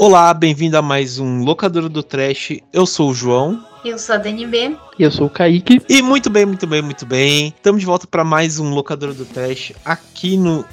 Olá, 0.00 0.32
bem-vindo 0.32 0.78
a 0.78 0.80
mais 0.80 1.18
um 1.18 1.42
Locadora 1.42 1.88
do 1.88 2.04
Trash. 2.04 2.60
Eu 2.72 2.86
sou 2.86 3.10
o 3.10 3.14
João. 3.14 3.64
Eu 3.84 3.98
sou 3.98 4.14
a 4.14 4.18
Dani 4.18 4.46
B. 4.46 4.76
E 4.96 5.02
eu 5.02 5.10
sou 5.10 5.26
o 5.26 5.30
Kaique. 5.30 5.82
E 5.88 6.00
muito 6.00 6.30
bem, 6.30 6.46
muito 6.46 6.68
bem, 6.68 6.80
muito 6.80 7.04
bem. 7.04 7.48
Estamos 7.48 7.80
de 7.80 7.86
volta 7.86 8.06
para 8.06 8.22
mais 8.22 8.60
um 8.60 8.70
Locadora 8.70 9.12
do 9.12 9.24
Trash 9.24 9.72
aqui 9.84 10.36
no 10.36 10.64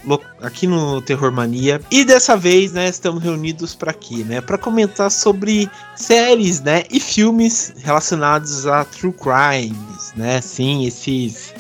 aqui 0.44 0.68
no 0.68 1.02
Terror 1.02 1.32
Mania. 1.32 1.82
E 1.90 2.06
dessa 2.06 2.38
vez, 2.38 2.72
né, 2.72 2.88
estamos 2.88 3.24
reunidos 3.24 3.74
para 3.74 3.90
aqui, 3.90 4.24
né, 4.24 4.42
para 4.42 4.60
comentar 4.60 5.10
sobre 5.10 5.72
séries, 5.96 6.62
né, 6.62 6.84
e 6.92 7.00
filmes 7.00 7.74
relacionados 7.78 8.68
a 8.68 8.86
true 8.86 9.12
crimes, 9.12 10.14
né? 10.16 10.40
Sim, 10.40 10.86
esses 10.86 11.52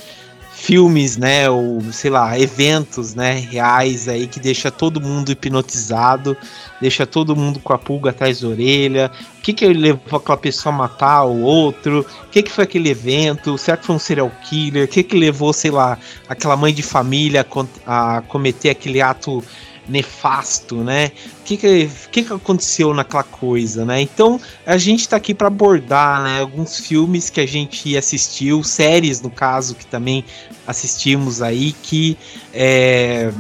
filmes, 0.65 1.15
né, 1.15 1.47
ou 1.47 1.79
sei 1.91 2.09
lá, 2.09 2.39
eventos, 2.39 3.13
né, 3.13 3.33
reais 3.51 4.07
aí 4.07 4.25
que 4.25 4.39
deixa 4.39 4.71
todo 4.71 4.99
mundo 4.99 5.31
hipnotizado, 5.31 6.35
deixa 6.81 7.05
todo 7.05 7.35
mundo 7.35 7.59
com 7.59 7.71
a 7.71 7.77
pulga 7.77 8.09
atrás 8.09 8.41
da 8.41 8.47
orelha. 8.47 9.11
O 9.37 9.41
que 9.43 9.53
que 9.53 9.67
levou 9.67 10.17
aquela 10.17 10.37
pessoa 10.37 10.73
a 10.73 10.77
matar 10.77 11.23
o 11.25 11.41
outro? 11.41 12.03
O 12.23 12.29
que 12.31 12.41
que 12.41 12.51
foi 12.51 12.63
aquele 12.63 12.89
evento? 12.89 13.55
Será 13.59 13.77
que 13.77 13.85
foi 13.85 13.95
um 13.95 13.99
serial 13.99 14.31
killer? 14.49 14.85
O 14.85 14.87
que 14.87 15.03
que 15.03 15.15
levou, 15.15 15.53
sei 15.53 15.69
lá, 15.69 15.99
aquela 16.27 16.57
mãe 16.57 16.73
de 16.73 16.81
família 16.81 17.45
a 17.85 18.23
cometer 18.27 18.71
aquele 18.71 19.03
ato 19.03 19.43
nefasto, 19.87 20.77
né? 20.77 21.11
O 21.41 21.43
que 21.43 21.57
que, 21.57 21.89
que 22.11 22.23
que 22.23 22.33
aconteceu 22.33 22.93
naquela 22.93 23.23
coisa, 23.23 23.85
né? 23.85 24.01
Então, 24.01 24.39
a 24.65 24.77
gente 24.77 25.07
tá 25.07 25.15
aqui 25.17 25.33
para 25.33 25.47
abordar, 25.47 26.23
né, 26.23 26.39
alguns 26.39 26.79
filmes 26.79 27.29
que 27.29 27.39
a 27.39 27.45
gente 27.45 27.95
assistiu, 27.97 28.63
séries 28.63 29.21
no 29.21 29.29
caso 29.29 29.75
que 29.75 29.85
também 29.85 30.25
assistimos 30.67 31.41
aí 31.41 31.73
que 31.83 32.17
é, 32.53 33.31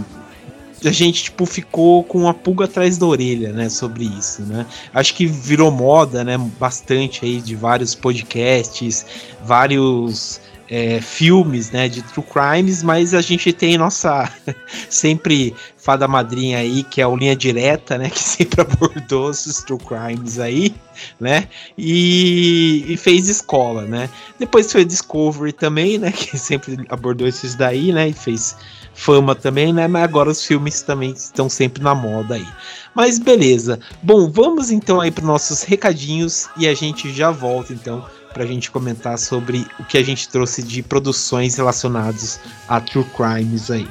a 0.83 0.91
gente 0.91 1.23
tipo 1.23 1.45
ficou 1.45 2.03
com 2.03 2.19
uma 2.19 2.33
pulga 2.33 2.65
atrás 2.65 2.97
da 2.97 3.05
orelha, 3.05 3.51
né, 3.51 3.69
sobre 3.69 4.05
isso, 4.05 4.43
né? 4.43 4.65
Acho 4.93 5.13
que 5.15 5.25
virou 5.25 5.71
moda, 5.71 6.23
né, 6.23 6.37
bastante 6.59 7.25
aí 7.25 7.41
de 7.41 7.55
vários 7.55 7.95
podcasts, 7.95 9.05
vários 9.43 10.39
é, 10.69 10.99
filmes, 10.99 11.71
né, 11.71 11.87
de 11.87 12.01
true 12.01 12.25
crimes, 12.25 12.81
mas 12.81 13.13
a 13.13 13.21
gente 13.21 13.53
tem 13.53 13.77
nossa 13.77 14.31
sempre 14.89 15.53
fada 15.77 16.07
madrinha 16.07 16.57
aí, 16.57 16.83
que 16.83 16.99
é 16.99 17.07
o 17.07 17.15
Linha 17.15 17.35
Direta, 17.35 17.97
né, 17.97 18.09
que 18.09 18.19
sempre 18.23 18.61
abordou 18.61 19.29
esses 19.31 19.63
true 19.63 19.79
crimes 19.79 20.39
aí, 20.39 20.75
né, 21.19 21.47
e, 21.77 22.85
e 22.87 22.97
fez 22.97 23.29
escola, 23.29 23.83
né. 23.83 24.09
Depois 24.39 24.71
foi 24.71 24.83
Discovery 24.83 25.53
também, 25.53 25.97
né, 25.97 26.11
que 26.13 26.37
sempre 26.37 26.85
abordou 26.89 27.27
esses 27.27 27.55
daí, 27.55 27.91
né, 27.91 28.09
e 28.09 28.13
fez 28.13 28.55
fama 28.93 29.35
também, 29.35 29.73
né, 29.73 29.87
mas 29.87 30.03
agora 30.03 30.29
os 30.29 30.43
filmes 30.43 30.81
também 30.81 31.11
estão 31.11 31.49
sempre 31.49 31.83
na 31.83 31.93
moda 31.93 32.35
aí. 32.35 32.47
Mas 32.95 33.19
beleza. 33.19 33.77
Bom, 34.01 34.31
vamos 34.31 34.71
então 34.71 35.01
aí 35.01 35.11
para 35.11 35.25
nossos 35.25 35.63
recadinhos 35.63 36.47
e 36.57 36.65
a 36.65 36.73
gente 36.73 37.11
já 37.11 37.29
volta 37.29 37.73
então 37.73 38.05
para 38.35 38.43
a 38.43 38.47
gente 38.47 38.69
comentar 38.69 39.17
sobre 39.17 39.65
o 39.79 39.85
que 39.85 39.97
a 39.97 40.03
gente 40.03 40.27
trouxe 40.27 40.61
de 40.61 40.83
produções 40.83 41.55
relacionadas 41.55 42.37
a 42.67 42.81
true 42.81 43.05
crimes 43.15 43.71
aí. 43.71 43.87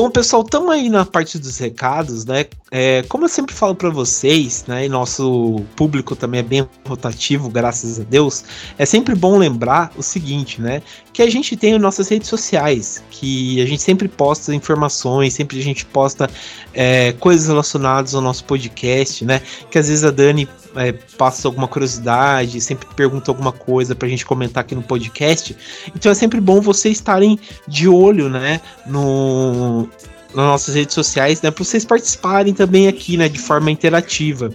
Bom, 0.00 0.08
pessoal, 0.08 0.40
estamos 0.40 0.70
aí 0.70 0.88
na 0.88 1.04
parte 1.04 1.38
dos 1.38 1.58
recados, 1.58 2.24
né? 2.24 2.46
É, 2.70 3.04
como 3.06 3.26
eu 3.26 3.28
sempre 3.28 3.54
falo 3.54 3.74
para 3.74 3.90
vocês, 3.90 4.64
né? 4.66 4.86
E 4.86 4.88
nosso 4.88 5.62
público 5.76 6.16
também 6.16 6.40
é 6.40 6.42
bem 6.42 6.66
rotativo, 6.88 7.50
graças 7.50 8.00
a 8.00 8.02
Deus. 8.04 8.42
É 8.78 8.86
sempre 8.86 9.14
bom 9.14 9.36
lembrar 9.36 9.92
o 9.98 10.02
seguinte, 10.02 10.58
né? 10.58 10.80
Que 11.12 11.20
a 11.20 11.28
gente 11.28 11.54
tem 11.54 11.74
as 11.74 11.80
nossas 11.82 12.08
redes 12.08 12.30
sociais, 12.30 13.04
que 13.10 13.60
a 13.60 13.66
gente 13.66 13.82
sempre 13.82 14.08
posta 14.08 14.54
informações, 14.54 15.34
sempre 15.34 15.60
a 15.60 15.62
gente 15.62 15.84
posta 15.84 16.30
é, 16.72 17.12
coisas 17.12 17.48
relacionadas 17.48 18.14
ao 18.14 18.22
nosso 18.22 18.44
podcast, 18.44 19.22
né? 19.22 19.42
Que 19.70 19.78
às 19.78 19.88
vezes 19.88 20.02
a 20.02 20.10
Dani 20.10 20.48
é, 20.76 20.92
passa 20.92 21.46
alguma 21.46 21.68
curiosidade, 21.68 22.58
sempre 22.62 22.88
pergunta 22.94 23.30
alguma 23.30 23.52
coisa 23.52 23.94
pra 23.94 24.08
gente 24.08 24.24
comentar 24.24 24.62
aqui 24.62 24.74
no 24.74 24.82
podcast. 24.82 25.54
Então 25.94 26.10
é 26.10 26.14
sempre 26.14 26.40
bom 26.40 26.62
vocês 26.62 26.96
estarem 26.96 27.38
de 27.68 27.86
olho, 27.86 28.30
né? 28.30 28.62
No 28.86 29.89
nas 30.34 30.46
nossas 30.46 30.74
redes 30.74 30.94
sociais, 30.94 31.42
né, 31.42 31.50
para 31.50 31.64
vocês 31.64 31.84
participarem 31.84 32.54
também 32.54 32.88
aqui, 32.88 33.16
né, 33.16 33.28
de 33.28 33.38
forma 33.38 33.70
interativa. 33.70 34.50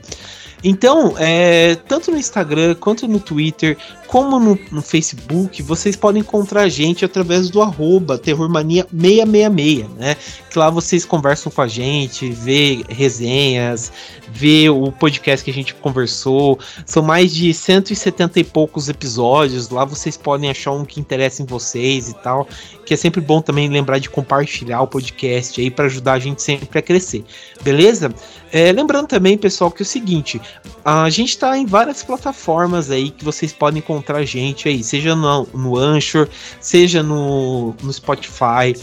Então, 0.68 1.14
é, 1.20 1.76
tanto 1.76 2.10
no 2.10 2.18
Instagram 2.18 2.74
quanto 2.74 3.08
no 3.08 3.20
Twitter, 3.20 3.78
como 4.08 4.40
no, 4.40 4.58
no 4.72 4.82
Facebook, 4.82 5.62
vocês 5.62 5.96
podem 5.96 6.22
encontrar 6.24 6.62
a 6.62 6.70
gente 6.70 7.06
através 7.06 7.52
do 7.52 7.62
arroba 7.62 8.18
terrormania666, 8.18 9.88
né? 9.96 10.18
Que 10.50 10.58
lá 10.58 10.72
vocês 10.72 11.06
conversam 11.06 11.52
com 11.52 11.62
a 11.62 11.68
gente, 11.68 12.32
vê 12.32 12.84
resenhas, 12.90 13.92
vê 14.28 14.68
o 14.68 14.92
podcast 14.92 15.46
que 15.46 15.52
a 15.52 15.54
gente 15.54 15.76
conversou. 15.76 16.58
São 16.84 17.04
mais 17.04 17.32
de 17.32 17.54
170 17.54 18.40
e 18.40 18.44
poucos 18.44 18.90
episódios. 18.90 19.70
Lá 19.70 19.86
vocês 19.86 20.18
podem 20.18 20.50
achar 20.50 20.72
um 20.72 20.84
que 20.84 21.00
interessa 21.00 21.44
em 21.44 21.46
vocês 21.46 22.10
e 22.10 22.16
tal. 22.16 22.48
Que 22.84 22.96
é 22.96 22.98
sempre 22.98 23.22
bom 23.22 23.40
também 23.40 23.70
lembrar 23.70 24.00
de 24.00 24.10
compartilhar 24.10 24.82
o 24.82 24.88
podcast 24.88 25.62
aí 25.62 25.70
para 25.70 25.86
ajudar 25.86 26.14
a 26.14 26.20
gente 26.20 26.42
sempre 26.42 26.80
a 26.80 26.82
crescer. 26.82 27.24
Beleza? 27.62 28.12
É, 28.52 28.72
lembrando 28.72 29.08
também, 29.08 29.38
pessoal, 29.38 29.70
que 29.70 29.82
é 29.82 29.84
o 29.84 29.86
seguinte: 29.86 30.40
a 30.84 31.10
gente 31.10 31.30
está 31.30 31.58
em 31.58 31.66
várias 31.66 32.04
plataformas 32.04 32.92
aí 32.92 33.10
que 33.10 33.26
vocês 33.26 33.52
podem 33.52 33.80
encontrar 33.80 34.20
a 34.20 34.26
gente 34.26 34.68
aí, 34.68 34.84
seja 34.84 35.16
no, 35.16 35.48
no 35.54 35.78
Anchor, 35.78 36.28
seja 36.60 37.02
no, 37.02 37.76
no 37.82 37.92
Spotify, 37.92 38.76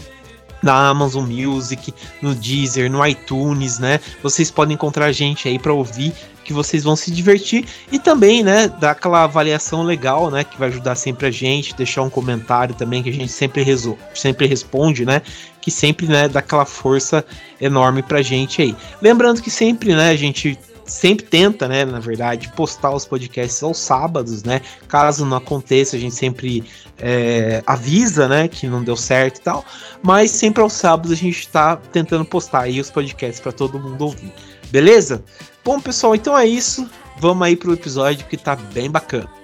na 0.61 0.89
Amazon 0.89 1.29
Music, 1.29 1.93
no 2.21 2.33
Deezer, 2.33 2.89
no 2.89 3.05
iTunes, 3.05 3.79
né? 3.79 3.99
Vocês 4.21 4.49
podem 4.49 4.75
encontrar 4.75 5.05
a 5.05 5.11
gente 5.11 5.47
aí 5.47 5.59
para 5.59 5.73
ouvir 5.73 6.13
que 6.43 6.53
vocês 6.53 6.83
vão 6.83 6.95
se 6.95 7.09
divertir 7.09 7.65
e 7.91 7.97
também, 7.97 8.43
né, 8.43 8.67
dar 8.67 8.91
aquela 8.91 9.23
avaliação 9.23 9.83
legal, 9.83 10.29
né, 10.29 10.43
que 10.43 10.59
vai 10.59 10.67
ajudar 10.67 10.95
sempre 10.95 11.27
a 11.27 11.31
gente, 11.31 11.73
deixar 11.73 12.01
um 12.01 12.09
comentário 12.09 12.75
também 12.75 13.01
que 13.01 13.09
a 13.09 13.13
gente 13.13 13.31
sempre 13.31 13.65
sempre 14.13 14.45
responde, 14.45 15.05
né, 15.05 15.21
que 15.61 15.71
sempre, 15.71 16.05
né, 16.05 16.27
dá 16.27 16.39
aquela 16.39 16.65
força 16.65 17.25
enorme 17.61 18.03
pra 18.03 18.21
gente 18.21 18.61
aí. 18.61 18.75
Lembrando 19.01 19.41
que 19.41 19.49
sempre, 19.49 19.95
né, 19.95 20.09
a 20.09 20.15
gente 20.17 20.59
sempre 20.85 21.25
tenta, 21.25 21.67
né, 21.67 21.85
na 21.85 21.99
verdade, 21.99 22.51
postar 22.55 22.91
os 22.91 23.05
podcasts 23.05 23.61
aos 23.63 23.77
sábados, 23.77 24.43
né? 24.43 24.61
Caso 24.87 25.25
não 25.25 25.37
aconteça, 25.37 25.95
a 25.95 25.99
gente 25.99 26.15
sempre 26.15 26.63
é, 26.99 27.63
avisa, 27.65 28.27
né, 28.27 28.47
que 28.47 28.67
não 28.67 28.83
deu 28.83 28.95
certo 28.95 29.37
e 29.37 29.41
tal. 29.41 29.65
Mas 30.01 30.31
sempre 30.31 30.61
aos 30.61 30.73
sábados 30.73 31.11
a 31.11 31.15
gente 31.15 31.47
tá 31.47 31.75
tentando 31.75 32.25
postar 32.25 32.61
aí 32.61 32.79
os 32.79 32.89
podcasts 32.89 33.39
para 33.39 33.51
todo 33.51 33.79
mundo 33.79 34.01
ouvir. 34.05 34.33
Beleza? 34.71 35.23
Bom, 35.63 35.79
pessoal, 35.79 36.15
então 36.15 36.37
é 36.37 36.45
isso. 36.45 36.89
Vamos 37.17 37.45
aí 37.45 37.55
pro 37.55 37.73
episódio 37.73 38.25
que 38.27 38.37
tá 38.37 38.55
bem 38.55 38.89
bacana. 38.89 39.42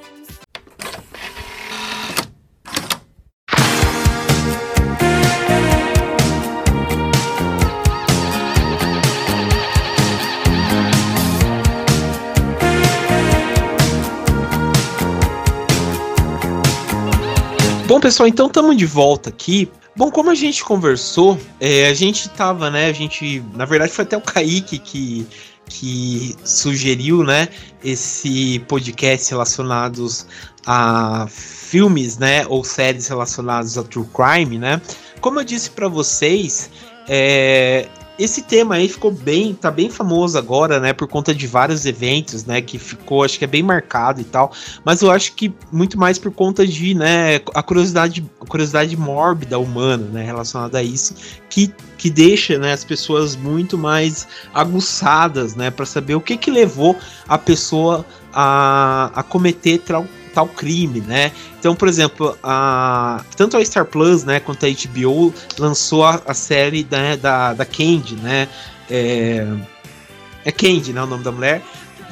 Bom, 18.00 18.04
pessoal, 18.04 18.30
então 18.30 18.48
estamos 18.48 18.78
de 18.78 18.86
volta 18.86 19.28
aqui. 19.28 19.69
Bom, 19.94 20.10
como 20.10 20.30
a 20.30 20.34
gente 20.34 20.63
conversou, 20.63 21.38
é, 21.60 21.88
a 21.88 21.94
gente 21.94 22.30
tava, 22.30 22.69
né? 22.69 22.86
A 22.86 22.94
gente, 22.94 23.44
na 23.54 23.66
verdade, 23.66 23.92
foi 23.92 24.06
até 24.06 24.16
o 24.16 24.22
Kaique 24.22 24.80
que, 24.80 25.28
que 25.66 26.34
sugeriu, 26.46 27.25
né? 27.25 27.50
Esse 27.84 28.60
podcast 28.69 29.30
relacionados 29.31 30.25
a 30.66 31.28
filmes, 31.30 32.18
né? 32.18 32.48
Ou 32.48 32.63
séries 32.63 33.10
relacionadas 33.10 33.78
a 33.78 33.84
true 33.84 34.07
crime, 34.13 34.57
né? 34.57 34.81
Como 35.19 35.38
eu 35.38 35.44
disse 35.44 35.69
para 35.69 35.90
vocês, 35.90 36.69
é, 37.06 37.90
esse 38.19 38.42
tema 38.42 38.75
aí 38.75 38.89
ficou 38.89 39.12
bem, 39.12 39.54
tá 39.54 39.71
bem 39.71 39.89
famoso 39.89 40.38
agora, 40.38 40.80
né, 40.80 40.92
por 40.92 41.07
conta 41.07 41.33
de 41.33 41.48
vários 41.48 41.86
eventos, 41.86 42.44
né, 42.45 42.62
que 42.62 42.77
ficou, 42.77 43.24
acho 43.24 43.39
que 43.39 43.45
é 43.45 43.48
bem 43.48 43.63
marcado 43.63 44.19
e 44.19 44.25
tal, 44.25 44.51
mas 44.83 45.01
eu 45.01 45.10
acho 45.10 45.33
que 45.33 45.54
muito 45.71 45.98
mais 45.98 46.19
por 46.19 46.31
conta 46.31 46.68
de, 46.68 46.94
né, 46.94 47.38
a 47.54 47.63
curiosidade, 47.63 48.25
a 48.42 48.45
curiosidade 48.45 48.95
mórbida 48.98 49.57
humana, 49.57 50.06
né, 50.12 50.24
relacionada 50.24 50.80
a 50.80 50.83
isso, 50.83 51.16
que, 51.50 51.74
que 51.98 52.10
deixa, 52.10 52.60
né, 52.60 52.74
as 52.74 52.83
pessoas 52.83 53.38
muito 53.38 53.77
mais 53.77 54.27
aguçadas, 54.54 55.56
né, 55.56 55.72
para 55.72 55.86
saber 55.86 56.15
o 56.15 56.22
que 56.22 56.36
que 56.36 56.51
levou 56.51 56.98
a 57.27 57.38
pessoa 57.38 58.06
a, 58.33 59.12
a 59.15 59.24
cometer 59.24 59.80
tal, 60.39 60.47
tal 60.47 60.47
crime, 60.47 61.01
né? 61.01 61.31
Então, 61.59 61.75
por 61.75 61.88
exemplo, 61.88 62.38
a, 62.44 63.24
tanto 63.36 63.57
a 63.57 63.65
Star 63.65 63.86
Plus, 63.86 64.24
né, 64.24 64.39
quanto 64.39 64.65
a 64.65 64.69
HBO 64.69 65.33
lançou 65.57 66.06
a, 66.06 66.21
a 66.25 66.33
série 66.33 66.88
né, 66.89 67.18
da, 67.18 67.53
da 67.53 67.65
Candy, 67.65 68.15
né? 68.15 68.47
É, 68.89 69.45
é 70.45 70.51
Candy, 70.51 70.94
né, 70.94 71.03
o 71.03 71.06
nome 71.06 71.24
da 71.24 71.31
mulher, 71.31 71.62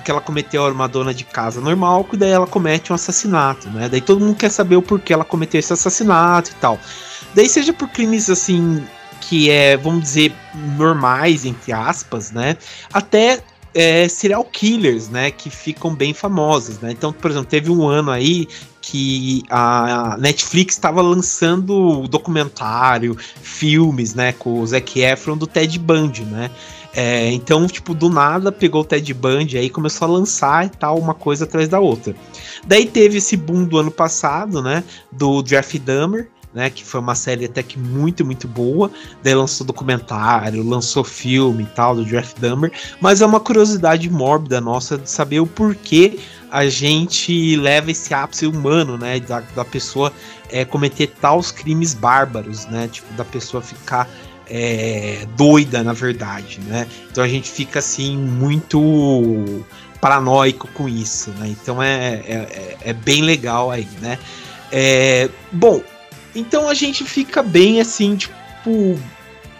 que 0.03 0.11
ela 0.11 0.21
cometeu 0.21 0.65
uma 0.67 0.87
dona 0.87 1.13
de 1.13 1.23
casa 1.23 1.61
normal, 1.61 2.03
que 2.03 2.17
daí 2.17 2.31
ela 2.31 2.47
comete 2.47 2.91
um 2.91 2.95
assassinato, 2.95 3.69
né? 3.69 3.89
Daí 3.89 4.01
todo 4.01 4.23
mundo 4.23 4.35
quer 4.35 4.49
saber 4.49 4.75
o 4.75 4.81
porquê 4.81 5.13
ela 5.13 5.25
cometeu 5.25 5.59
esse 5.59 5.73
assassinato 5.73 6.51
e 6.51 6.55
tal. 6.55 6.79
Daí 7.35 7.47
seja 7.47 7.73
por 7.73 7.89
crimes 7.89 8.29
assim 8.29 8.85
que 9.19 9.49
é, 9.49 9.75
vamos 9.75 10.03
dizer, 10.03 10.33
normais 10.77 11.43
entre 11.43 11.73
aspas, 11.73 12.31
né? 12.31 12.55
Até 12.93 13.41
é, 13.77 14.07
serial 14.07 14.43
killers, 14.43 15.07
né, 15.07 15.29
que 15.29 15.51
ficam 15.51 15.93
bem 15.93 16.11
famosos, 16.11 16.79
né? 16.79 16.91
Então, 16.91 17.13
por 17.13 17.29
exemplo, 17.29 17.47
teve 17.47 17.69
um 17.69 17.87
ano 17.87 18.09
aí 18.09 18.47
que 18.81 19.43
a 19.51 20.17
Netflix 20.19 20.73
estava 20.73 20.99
lançando 20.99 22.07
documentário, 22.07 23.15
filmes, 23.39 24.15
né, 24.15 24.31
com 24.31 24.61
o 24.61 24.65
Zac 24.65 24.99
Efron 24.99 25.37
do 25.37 25.45
Ted 25.45 25.77
Bundy, 25.77 26.23
né? 26.23 26.49
É, 26.91 27.31
então, 27.31 27.67
tipo, 27.67 27.93
do 27.93 28.09
nada 28.09 28.51
pegou 28.51 28.81
o 28.81 28.83
Ted 28.83 29.13
Bundy 29.13 29.59
aí 29.59 29.69
começou 29.69 30.07
a 30.07 30.11
lançar 30.11 30.65
e 30.65 30.69
tal, 30.69 30.97
uma 30.97 31.13
coisa 31.13 31.43
atrás 31.43 31.69
da 31.69 31.79
outra. 31.79 32.15
Daí 32.65 32.87
teve 32.87 33.19
esse 33.19 33.37
boom 33.37 33.63
do 33.65 33.77
ano 33.77 33.91
passado, 33.91 34.59
né, 34.59 34.83
do 35.11 35.43
Jeff 35.43 35.77
Dahmer, 35.77 36.31
né? 36.53 36.69
Que 36.69 36.83
foi 36.83 36.99
uma 36.99 37.15
série 37.15 37.45
até 37.45 37.61
que 37.61 37.77
muito, 37.77 38.25
muito 38.25 38.47
boa. 38.47 38.91
Daí 39.23 39.35
lançou 39.35 39.65
documentário, 39.65 40.67
lançou 40.67 41.03
filme 41.03 41.63
e 41.63 41.67
tal, 41.67 41.95
do 41.95 42.05
Jeff 42.05 42.39
Dahmer. 42.39 42.71
Mas 42.99 43.21
é 43.21 43.25
uma 43.25 43.39
curiosidade 43.39 44.09
mórbida 44.09 44.59
nossa 44.59 44.97
de 44.97 45.09
saber 45.09 45.39
o 45.39 45.47
porquê 45.47 46.19
a 46.49 46.67
gente 46.67 47.55
leva 47.57 47.91
esse 47.91 48.13
ápice 48.13 48.45
humano, 48.45 48.97
né? 48.97 49.19
Da, 49.19 49.41
da 49.55 49.65
pessoa 49.65 50.11
é, 50.49 50.63
cometer 50.63 51.07
tais 51.07 51.51
crimes 51.51 51.93
bárbaros, 51.93 52.65
né? 52.67 52.87
Tipo, 52.91 53.13
da 53.13 53.25
pessoa 53.25 53.61
ficar 53.61 54.09
é, 54.49 55.25
doida, 55.35 55.83
na 55.83 55.93
verdade, 55.93 56.59
né? 56.61 56.87
Então 57.11 57.23
a 57.23 57.27
gente 57.27 57.49
fica 57.49 57.79
assim, 57.79 58.17
muito 58.17 59.63
paranoico 59.99 60.67
com 60.69 60.87
isso, 60.87 61.31
né? 61.31 61.49
Então 61.49 61.81
é, 61.81 62.15
é, 62.25 62.77
é 62.81 62.93
bem 62.93 63.21
legal 63.21 63.69
aí, 63.71 63.87
né? 64.01 64.17
É, 64.71 65.29
bom, 65.51 65.81
então 66.37 66.69
a 66.69 66.73
gente 66.73 67.03
fica 67.03 67.41
bem 67.41 67.81
assim, 67.81 68.15
tipo, 68.15 68.99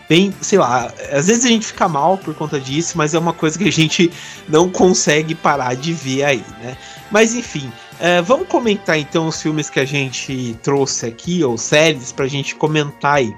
bem, 0.08 0.34
sei 0.42 0.60
lá, 0.60 0.92
às 1.12 1.28
vezes 1.28 1.46
a 1.46 1.50
gente 1.50 1.68
fica 1.68 1.88
mal 1.88 2.18
por 2.18 2.34
conta 2.36 2.60
disso, 2.60 2.98
mas 2.98 3.14
é 3.14 3.20
uma 3.20 3.34
coisa 3.34 3.58
que 3.58 3.68
a 3.68 3.72
gente 3.72 4.12
não 4.48 4.70
consegue 4.70 5.36
parar 5.36 5.76
de 5.76 5.94
ver 5.94 6.24
aí, 6.24 6.44
né? 6.62 6.78
Mas 7.12 7.34
enfim, 7.34 7.72
é, 8.00 8.22
vamos 8.22 8.48
comentar 8.48 8.98
então 8.98 9.28
os 9.28 9.42
filmes 9.42 9.70
que 9.70 9.80
a 9.80 9.86
gente 9.86 10.58
trouxe 10.62 11.06
aqui, 11.06 11.44
ou 11.44 11.58
séries, 11.58 12.12
pra 12.12 12.28
gente 12.28 12.56
comentar 12.56 13.16
aí. 13.16 13.34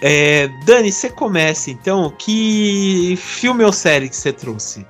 É, 0.00 0.48
Dani, 0.64 0.90
você 0.90 1.08
começa 1.08 1.70
então. 1.70 2.12
Que 2.18 3.16
filme 3.16 3.64
ou 3.64 3.72
série 3.72 4.08
que 4.08 4.16
você 4.16 4.32
trouxe? 4.32 4.84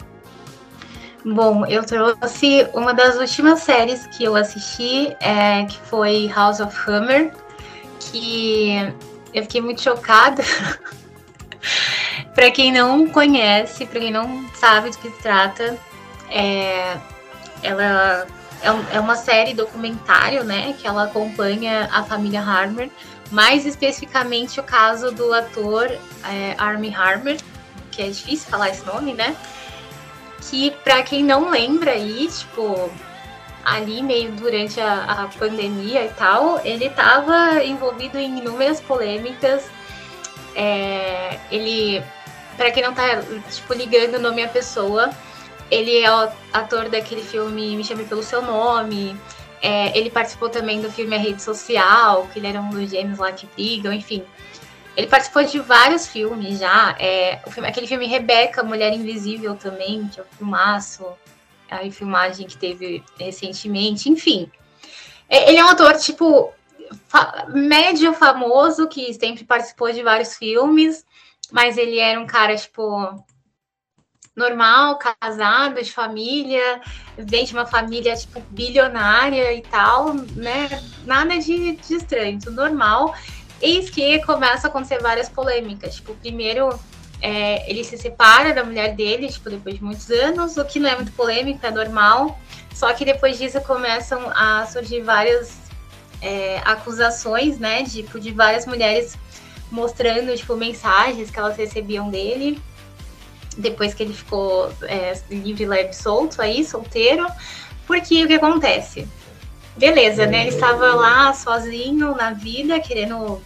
Bom, 1.25 1.67
eu 1.67 1.85
trouxe 1.85 2.67
uma 2.73 2.93
das 2.93 3.17
últimas 3.17 3.61
séries 3.61 4.06
que 4.06 4.25
eu 4.25 4.35
assisti, 4.35 5.15
é, 5.21 5.65
que 5.67 5.79
foi 5.89 6.29
House 6.35 6.59
of 6.59 6.75
Hammer 6.89 7.33
que 8.10 8.94
eu 9.32 9.43
fiquei 9.43 9.60
muito 9.60 9.82
chocada. 9.82 10.43
para 12.34 12.50
quem 12.50 12.72
não 12.72 13.06
conhece, 13.08 13.87
para 13.87 14.00
quem 14.00 14.10
não 14.10 14.49
sabe 14.54 14.90
do 14.90 14.99
que 14.99 15.10
se 15.10 15.22
trata, 15.22 15.78
é, 16.31 16.96
ela 17.62 18.26
é, 18.62 18.96
é 18.96 19.00
uma 19.00 19.16
série 19.16 19.54
documentário, 19.54 20.44
né, 20.44 20.75
que 20.78 20.87
ela 20.87 21.04
acompanha 21.04 21.88
a 21.93 22.02
família 22.02 22.40
Harmer, 22.40 22.90
mais 23.31 23.66
especificamente 23.66 24.60
o 24.60 24.62
caso 24.62 25.10
do 25.10 25.32
ator 25.32 25.90
é, 26.25 26.55
Armie 26.58 26.94
Harmer, 26.94 27.38
que 27.90 28.02
é 28.02 28.08
difícil 28.08 28.50
falar 28.50 28.70
esse 28.70 28.84
nome, 28.84 29.14
né? 29.14 29.34
Que 30.50 30.70
para 30.82 31.02
quem 31.02 31.22
não 31.25 31.50
lembra 31.50 31.93
aí, 31.93 32.28
tipo, 32.28 32.90
ali 33.64 34.03
meio 34.03 34.32
durante 34.32 34.81
a, 34.81 35.05
a 35.05 35.29
pandemia 35.38 36.05
e 36.05 36.09
tal, 36.11 36.61
ele 36.64 36.87
estava 36.87 37.62
envolvido 37.64 38.19
em 38.19 38.38
inúmeras 38.38 38.81
polêmicas. 38.81 39.64
É, 40.55 41.38
ele, 41.50 42.03
para 42.56 42.70
quem 42.70 42.82
não 42.82 42.93
tá 42.93 43.23
tipo 43.50 43.73
ligando 43.73 44.17
o 44.17 44.20
nome 44.20 44.43
à 44.43 44.49
pessoa, 44.49 45.11
ele 45.70 45.99
é 46.00 46.12
o 46.12 46.29
ator 46.53 46.88
daquele 46.88 47.23
filme 47.23 47.76
Me 47.76 47.85
Chame 47.85 48.05
pelo 48.05 48.23
Seu 48.23 48.43
Nome. 48.43 49.17
É, 49.62 49.97
ele 49.97 50.11
participou 50.11 50.49
também 50.49 50.81
do 50.81 50.91
filme 50.91 51.15
A 51.15 51.19
Rede 51.19 51.41
Social, 51.41 52.29
que 52.32 52.38
ele 52.38 52.49
era 52.49 52.61
um 52.61 52.70
dos 52.70 52.91
gêmeos 52.91 53.19
lá 53.19 53.32
que 53.32 53.47
brigam, 53.47 53.93
enfim. 53.93 54.25
Ele 54.97 55.06
participou 55.06 55.43
de 55.44 55.58
vários 55.61 56.06
filmes 56.06 56.58
já. 56.58 56.94
É, 56.99 57.41
filme, 57.49 57.69
aquele 57.69 57.87
filme 57.87 58.06
Rebeca, 58.06 58.62
Mulher 58.62 58.93
Invisível 58.93 59.55
também, 59.55 60.08
que 60.08 60.20
é 60.20 60.23
um 60.23 60.37
filmaço 60.37 61.06
a 61.72 61.90
filmagem 61.90 62.46
que 62.46 62.56
teve 62.56 63.02
recentemente, 63.19 64.08
enfim. 64.08 64.50
É, 65.28 65.48
ele 65.48 65.58
é 65.58 65.64
um 65.64 65.69
ator, 65.69 65.96
tipo, 65.96 66.52
fa 67.08 67.46
médio 67.48 68.12
famoso, 68.12 68.88
que 68.88 69.12
sempre 69.14 69.44
participou 69.44 69.90
de 69.92 70.02
vários 70.02 70.36
filmes, 70.36 71.04
mas 71.50 71.78
ele 71.78 71.98
era 71.98 72.20
um 72.20 72.26
cara, 72.26 72.56
tipo, 72.56 73.24
normal, 74.36 74.98
casado, 74.98 75.82
de 75.82 75.92
família, 75.92 76.80
vem 77.16 77.44
de 77.44 77.52
uma 77.52 77.66
família, 77.66 78.16
tipo, 78.16 78.40
bilionária 78.50 79.52
e 79.52 79.62
tal, 79.62 80.14
né? 80.14 80.69
Nada 81.04 81.38
de, 81.38 81.76
de 81.76 81.94
estranho, 81.94 82.38
tudo 82.38 82.56
normal. 82.56 83.14
Eis 83.60 83.90
que 83.90 84.24
começa 84.24 84.66
a 84.66 84.70
acontecer 84.70 85.00
várias 85.00 85.28
polêmicas. 85.28 85.96
Tipo, 85.96 86.14
primeiro 86.16 86.78
é, 87.22 87.70
ele 87.70 87.84
se 87.84 87.96
separa 87.96 88.52
da 88.52 88.64
mulher 88.64 88.96
dele, 88.96 89.28
tipo, 89.28 89.48
depois 89.48 89.76
de 89.76 89.84
muitos 89.84 90.10
anos, 90.10 90.56
o 90.56 90.64
que 90.64 90.81
não 90.81 90.91
é 90.91 90.96
muito 90.96 91.12
polêmico, 91.12 91.64
é 91.64 91.70
normal. 91.70 92.38
Só 92.74 92.93
que 92.93 93.05
depois 93.05 93.38
disso 93.38 93.60
começam 93.60 94.31
a 94.34 94.67
surgir 94.67 95.02
várias 95.02 95.56
é, 96.20 96.60
acusações, 96.64 97.58
né, 97.58 97.84
tipo, 97.84 98.19
de 98.19 98.32
várias 98.32 98.67
mulheres 98.67 99.17
mostrando, 99.70 100.36
tipo, 100.36 100.56
mensagens 100.56 101.31
que 101.31 101.38
elas 101.38 101.56
recebiam 101.56 102.10
dele 102.10 102.60
depois 103.56 103.94
que 103.94 104.02
ele 104.02 104.14
ficou 104.14 104.72
é, 104.82 105.12
livre, 105.31 105.67
leve, 105.67 105.93
solto 105.93 106.41
aí, 106.41 106.64
solteiro. 106.64 107.26
Porque 107.86 108.24
o 108.24 108.26
que 108.26 108.34
acontece? 108.34 109.06
Beleza, 109.76 110.26
né? 110.26 110.43
Ele 110.43 110.50
estava 110.50 110.94
lá 110.94 111.32
sozinho 111.32 112.14
na 112.14 112.32
vida, 112.32 112.81
querendo 112.81 113.43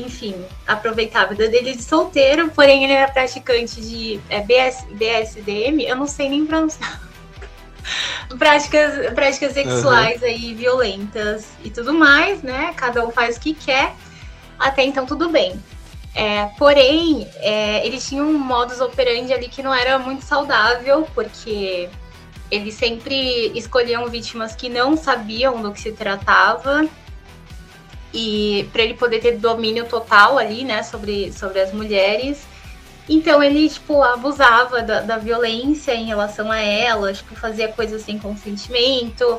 enfim, 0.00 0.34
aproveitava 0.66 1.26
a 1.26 1.28
vida 1.30 1.48
dele 1.48 1.74
de 1.74 1.82
solteiro, 1.82 2.50
porém 2.50 2.84
ele 2.84 2.92
era 2.92 3.10
praticante 3.10 3.80
de 3.80 4.20
é, 4.28 4.40
BS, 4.40 4.86
BSDM, 4.90 5.82
eu 5.82 5.96
não 5.96 6.06
sei 6.06 6.28
nem 6.28 6.44
pronunciar. 6.44 7.00
práticas, 8.38 9.12
práticas 9.14 9.52
sexuais 9.52 10.20
uhum. 10.20 10.28
aí, 10.28 10.54
violentas 10.54 11.46
e 11.64 11.70
tudo 11.70 11.94
mais, 11.94 12.42
né? 12.42 12.74
Cada 12.76 13.04
um 13.06 13.10
faz 13.10 13.36
o 13.36 13.40
que 13.40 13.54
quer. 13.54 13.94
Até 14.58 14.84
então, 14.84 15.06
tudo 15.06 15.28
bem. 15.28 15.60
É, 16.14 16.46
porém, 16.58 17.28
é, 17.36 17.86
ele 17.86 17.98
tinha 17.98 18.22
um 18.22 18.38
modus 18.38 18.80
operandi 18.80 19.32
ali 19.32 19.48
que 19.48 19.62
não 19.62 19.74
era 19.74 19.98
muito 19.98 20.24
saudável, 20.24 21.06
porque 21.14 21.90
eles 22.50 22.74
sempre 22.74 23.52
escolhiam 23.54 24.06
vítimas 24.08 24.54
que 24.54 24.68
não 24.68 24.96
sabiam 24.96 25.60
do 25.60 25.72
que 25.72 25.80
se 25.80 25.92
tratava 25.92 26.88
e 28.16 28.66
para 28.72 28.82
ele 28.82 28.94
poder 28.94 29.20
ter 29.20 29.36
domínio 29.36 29.84
total 29.84 30.38
ali, 30.38 30.64
né, 30.64 30.82
sobre, 30.82 31.30
sobre 31.34 31.60
as 31.60 31.70
mulheres. 31.70 32.46
Então 33.06 33.42
ele, 33.42 33.68
tipo, 33.68 34.02
abusava 34.02 34.80
da, 34.80 35.02
da 35.02 35.18
violência 35.18 35.94
em 35.94 36.06
relação 36.06 36.50
a 36.50 36.58
elas, 36.58 37.18
tipo, 37.18 37.36
fazia 37.36 37.68
coisas 37.68 38.00
sem 38.00 38.18
consentimento 38.18 39.38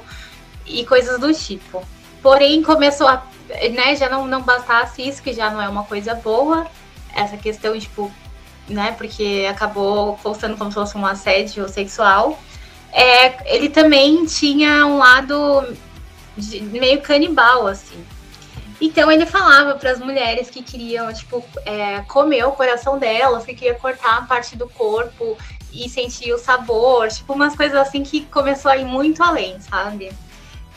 e 0.64 0.86
coisas 0.86 1.20
do 1.20 1.34
tipo. 1.34 1.84
Porém, 2.22 2.62
começou 2.62 3.08
a, 3.08 3.26
né, 3.72 3.96
já 3.96 4.08
não, 4.10 4.28
não 4.28 4.44
bastasse 4.44 5.02
isso, 5.02 5.24
que 5.24 5.34
já 5.34 5.50
não 5.50 5.60
é 5.60 5.68
uma 5.68 5.84
coisa 5.84 6.14
boa, 6.14 6.68
essa 7.16 7.36
questão, 7.36 7.78
tipo, 7.80 8.12
né, 8.70 8.94
porque 8.96 9.48
acabou 9.50 10.18
forçando 10.18 10.56
como 10.56 10.70
se 10.70 10.76
fosse 10.76 10.96
um 10.96 11.06
assédio 11.06 11.68
sexual. 11.68 12.40
É, 12.94 13.56
ele 13.56 13.70
também 13.70 14.24
tinha 14.28 14.86
um 14.86 15.00
lado 15.00 15.76
de, 16.38 16.62
meio 16.62 17.02
canibal, 17.02 17.66
assim. 17.66 18.06
Então 18.80 19.12
ele 19.12 19.26
falava 19.26 19.76
para 19.76 19.92
as 19.92 20.00
mulheres 20.00 20.50
que 20.50 20.62
queriam, 20.62 21.12
tipo, 21.12 21.44
é, 21.66 22.02
comer 22.02 22.46
o 22.46 22.52
coração 22.52 23.00
delas, 23.00 23.44
que 23.44 23.56
queria 23.56 23.74
cortar 23.74 24.18
a 24.18 24.22
parte 24.22 24.56
do 24.56 24.70
corpo 24.70 25.38
e 25.74 25.90
sentir 25.90 26.32
o 26.32 26.38
sabor, 26.38 27.08
tipo, 27.10 27.34
umas 27.34 27.56
coisas 27.56 27.78
assim 27.78 28.04
que 28.04 28.26
começou 28.26 28.72
a 28.72 28.78
ir 28.78 28.86
muito 28.86 29.24
além, 29.24 29.60
sabe? 29.60 30.12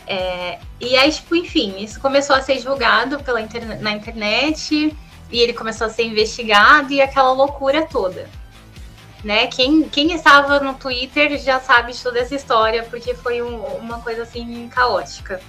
É, 0.07 0.59
e 0.81 0.97
aí, 0.97 1.13
tipo, 1.13 1.37
enfim, 1.37 1.77
isso 1.79 2.01
começou 2.01 2.35
a 2.35 2.43
ser 2.43 2.59
julgado 2.59 3.23
pela 3.23 3.41
interna 3.41 3.77
na 3.77 3.93
internet 3.93 4.97
e 5.31 5.39
ele 5.39 5.53
começou 5.53 5.87
a 5.87 5.91
ser 5.91 6.05
investigado 6.05 6.93
e 6.93 7.01
aquela 7.01 7.33
loucura 7.33 7.87
toda. 7.87 8.29
Né? 9.23 9.47
Quem, 9.47 9.89
quem 9.89 10.13
estava 10.13 10.59
no 10.61 10.75
Twitter 10.75 11.39
já 11.39 11.61
sabe 11.61 11.95
toda 11.97 12.19
essa 12.19 12.35
história, 12.35 12.83
porque 12.85 13.15
foi 13.15 13.43
um, 13.43 13.63
uma 13.77 14.01
coisa 14.01 14.23
assim 14.23 14.69
caótica. 14.69 15.41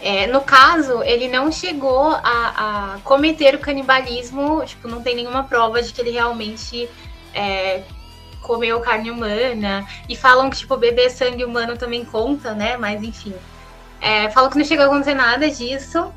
É, 0.00 0.26
no 0.28 0.40
caso, 0.40 1.02
ele 1.02 1.28
não 1.28 1.50
chegou 1.50 2.12
a, 2.12 2.94
a, 2.94 2.98
cometer 3.02 3.54
o 3.54 3.58
canibalismo, 3.58 4.64
tipo, 4.64 4.86
não 4.86 5.02
tem 5.02 5.16
nenhuma 5.16 5.44
prova 5.44 5.82
de 5.82 5.92
que 5.92 6.00
ele 6.00 6.10
realmente 6.10 6.88
é, 7.34 7.82
comeu 8.42 8.80
carne 8.80 9.10
humana. 9.10 9.86
E 10.08 10.16
falam 10.16 10.48
que, 10.50 10.58
tipo, 10.58 10.76
beber 10.76 11.10
sangue 11.10 11.44
humano 11.44 11.76
também 11.76 12.04
conta, 12.04 12.54
né? 12.54 12.76
Mas 12.76 13.02
enfim. 13.02 13.34
É, 14.00 14.30
falam 14.30 14.50
que 14.50 14.58
não 14.58 14.64
chegou 14.64 14.84
a 14.84 14.88
acontecer 14.88 15.14
nada 15.14 15.50
disso. 15.50 16.12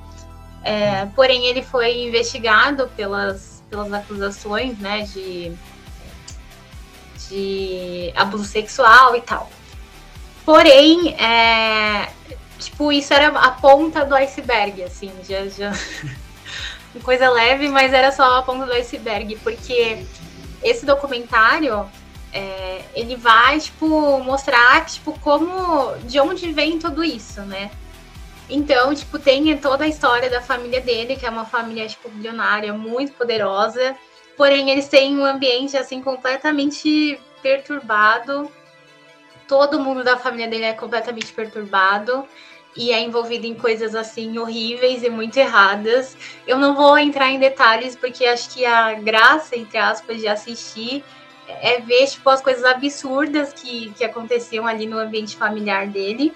É, 0.63 1.07
porém, 1.15 1.47
ele 1.47 1.63
foi 1.63 2.03
investigado 2.03 2.87
pelas, 2.95 3.63
pelas 3.67 3.91
acusações, 3.91 4.77
né? 4.77 5.01
De, 5.03 5.51
de 7.27 8.13
abuso 8.15 8.45
sexual 8.45 9.15
e 9.15 9.21
tal. 9.21 9.49
Porém, 10.45 11.15
é, 11.15 12.11
tipo, 12.61 12.91
isso 12.91 13.13
era 13.13 13.27
a 13.27 13.51
ponta 13.51 14.05
do 14.05 14.15
iceberg, 14.15 14.83
assim, 14.83 15.11
já, 15.27 15.47
já... 15.47 15.71
coisa 17.03 17.29
leve, 17.29 17.67
mas 17.69 17.93
era 17.93 18.11
só 18.11 18.37
a 18.37 18.43
ponta 18.43 18.65
do 18.65 18.73
iceberg, 18.73 19.37
porque 19.37 20.05
esse 20.61 20.85
documentário 20.85 21.89
é, 22.33 22.83
ele 22.93 23.15
vai, 23.15 23.59
tipo, 23.59 24.19
mostrar, 24.19 24.85
tipo, 24.85 25.17
como, 25.19 25.95
de 26.03 26.19
onde 26.19 26.51
vem 26.51 26.79
tudo 26.79 27.03
isso, 27.03 27.41
né? 27.41 27.71
Então, 28.49 28.93
tipo, 28.93 29.17
tem 29.17 29.55
toda 29.57 29.85
a 29.85 29.87
história 29.87 30.29
da 30.29 30.41
família 30.41 30.81
dele, 30.81 31.15
que 31.15 31.25
é 31.25 31.29
uma 31.29 31.45
família, 31.45 31.87
tipo, 31.87 32.09
bilionária, 32.09 32.73
muito 32.73 33.13
poderosa, 33.13 33.95
porém 34.35 34.69
eles 34.69 34.87
têm 34.87 35.17
um 35.17 35.25
ambiente, 35.25 35.77
assim, 35.77 36.01
completamente 36.01 37.19
perturbado, 37.41 38.51
todo 39.47 39.79
mundo 39.79 40.03
da 40.03 40.17
família 40.17 40.47
dele 40.47 40.65
é 40.65 40.73
completamente 40.73 41.31
perturbado, 41.33 42.25
e 42.75 42.91
é 42.91 43.01
envolvido 43.01 43.45
em 43.45 43.53
coisas 43.53 43.95
assim 43.95 44.37
horríveis 44.37 45.03
e 45.03 45.09
muito 45.09 45.37
erradas. 45.37 46.15
Eu 46.47 46.57
não 46.57 46.75
vou 46.75 46.97
entrar 46.97 47.29
em 47.29 47.39
detalhes 47.39 47.95
porque 47.95 48.25
acho 48.25 48.49
que 48.49 48.65
a 48.65 48.93
graça, 48.93 49.55
entre 49.57 49.77
aspas, 49.77 50.19
de 50.19 50.27
assistir 50.27 51.03
é 51.47 51.81
ver 51.81 52.07
tipo, 52.07 52.29
as 52.29 52.41
coisas 52.41 52.63
absurdas 52.63 53.51
que, 53.53 53.91
que 53.97 54.03
aconteciam 54.03 54.65
ali 54.65 54.85
no 54.85 54.97
ambiente 54.97 55.35
familiar 55.35 55.87
dele. 55.87 56.33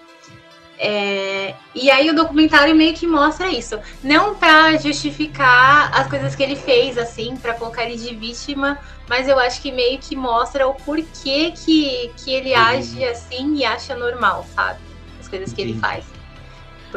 É, 0.77 1.55
e 1.73 1.89
aí 1.89 2.09
o 2.09 2.13
documentário 2.13 2.75
meio 2.75 2.93
que 2.93 3.07
mostra 3.07 3.47
isso. 3.47 3.79
Não 4.03 4.35
para 4.35 4.77
justificar 4.77 5.89
as 5.97 6.07
coisas 6.07 6.35
que 6.35 6.43
ele 6.43 6.55
fez, 6.55 6.97
assim, 6.97 7.37
para 7.37 7.53
colocar 7.53 7.85
ele 7.85 7.97
de 7.97 8.13
vítima, 8.13 8.77
mas 9.07 9.27
eu 9.27 9.39
acho 9.39 9.61
que 9.61 9.71
meio 9.71 9.99
que 9.99 10.15
mostra 10.15 10.67
o 10.67 10.73
porquê 10.73 11.51
que, 11.51 12.11
que 12.17 12.33
ele 12.33 12.51
uhum. 12.51 12.59
age 12.59 13.05
assim 13.05 13.55
e 13.55 13.63
acha 13.63 13.95
normal, 13.95 14.45
sabe? 14.53 14.79
As 15.19 15.27
coisas 15.29 15.53
que 15.53 15.61
ele 15.61 15.79
faz. 15.79 16.14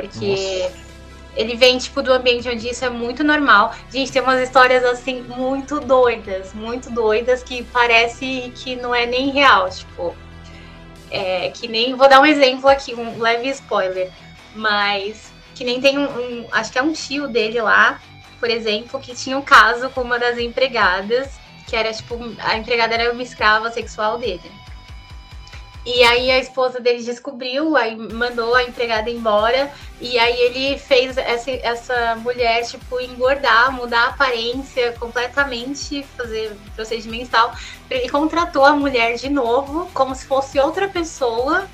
Porque. 0.01 0.63
Nossa 0.63 0.89
ele 1.39 1.55
vem, 1.55 1.79
tipo, 1.79 2.03
do 2.03 2.13
ambiente 2.13 2.49
onde 2.49 2.69
isso 2.69 2.85
é 2.85 2.91
muito 2.91 3.23
normal. 3.23 3.73
Gente, 3.93 4.11
tem 4.11 4.21
umas 4.21 4.43
histórias, 4.43 4.85
assim, 4.85 5.23
muito 5.23 5.79
doidas, 5.79 6.53
muito 6.53 6.91
doidas, 6.91 7.45
que 7.45 7.63
parece 7.63 8.53
que 8.57 8.75
não 8.75 8.93
é 8.93 9.07
nem 9.07 9.31
real, 9.31 9.71
tipo. 9.71 10.17
É, 11.13 11.51
que 11.51 11.69
nem. 11.69 11.95
Vou 11.95 12.09
dar 12.09 12.21
um 12.21 12.27
exemplo 12.27 12.69
aqui, 12.69 12.93
um 12.93 13.21
leve 13.21 13.49
spoiler. 13.51 14.11
Mas 14.57 15.33
que 15.55 15.63
nem 15.63 15.81
tem 15.81 15.97
um, 15.97 16.07
um, 16.07 16.47
Acho 16.51 16.73
que 16.73 16.79
é 16.79 16.83
um 16.83 16.93
tio 16.93 17.29
dele 17.29 17.61
lá, 17.63 18.01
por 18.41 18.51
exemplo, 18.51 18.99
que 18.99 19.15
tinha 19.15 19.39
um 19.39 19.43
caso 19.43 19.91
com 19.91 20.01
uma 20.01 20.19
das 20.19 20.39
empregadas, 20.39 21.29
que 21.69 21.77
era, 21.77 21.93
tipo, 21.93 22.19
a 22.41 22.57
empregada 22.57 22.95
era 22.95 23.13
uma 23.13 23.23
escrava 23.23 23.71
sexual 23.71 24.19
dele. 24.19 24.51
E 25.91 26.05
aí 26.05 26.31
a 26.31 26.39
esposa 26.39 26.79
dele 26.81 27.03
descobriu, 27.03 27.75
aí 27.75 27.97
mandou 27.97 28.55
a 28.55 28.63
empregada 28.63 29.09
embora. 29.09 29.73
E 29.99 30.19
aí 30.19 30.39
ele 30.39 30.79
fez 30.79 31.17
essa, 31.17 31.51
essa 31.51 32.15
mulher, 32.17 32.63
tipo, 32.67 33.01
engordar, 33.01 33.73
mudar 33.73 34.01
a 34.03 34.09
aparência 34.09 34.93
completamente, 35.01 36.03
fazer 36.15 36.55
procedimento 36.77 37.25
e 37.25 37.29
tal. 37.29 37.55
Ele 37.89 38.07
contratou 38.11 38.67
a 38.67 38.75
mulher 38.75 39.17
de 39.17 39.31
novo, 39.31 39.91
como 39.95 40.15
se 40.15 40.27
fosse 40.27 40.61
outra 40.61 40.89
pessoa, 40.89 41.67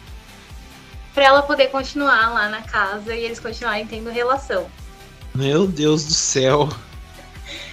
para 1.13 1.25
ela 1.25 1.43
poder 1.43 1.71
continuar 1.71 2.33
lá 2.33 2.49
na 2.49 2.63
casa 2.63 3.17
e 3.17 3.25
eles 3.25 3.41
continuarem 3.41 3.85
tendo 3.85 4.11
relação. 4.11 4.71
Meu 5.35 5.67
Deus 5.67 6.05
do 6.05 6.15
céu. 6.15 6.69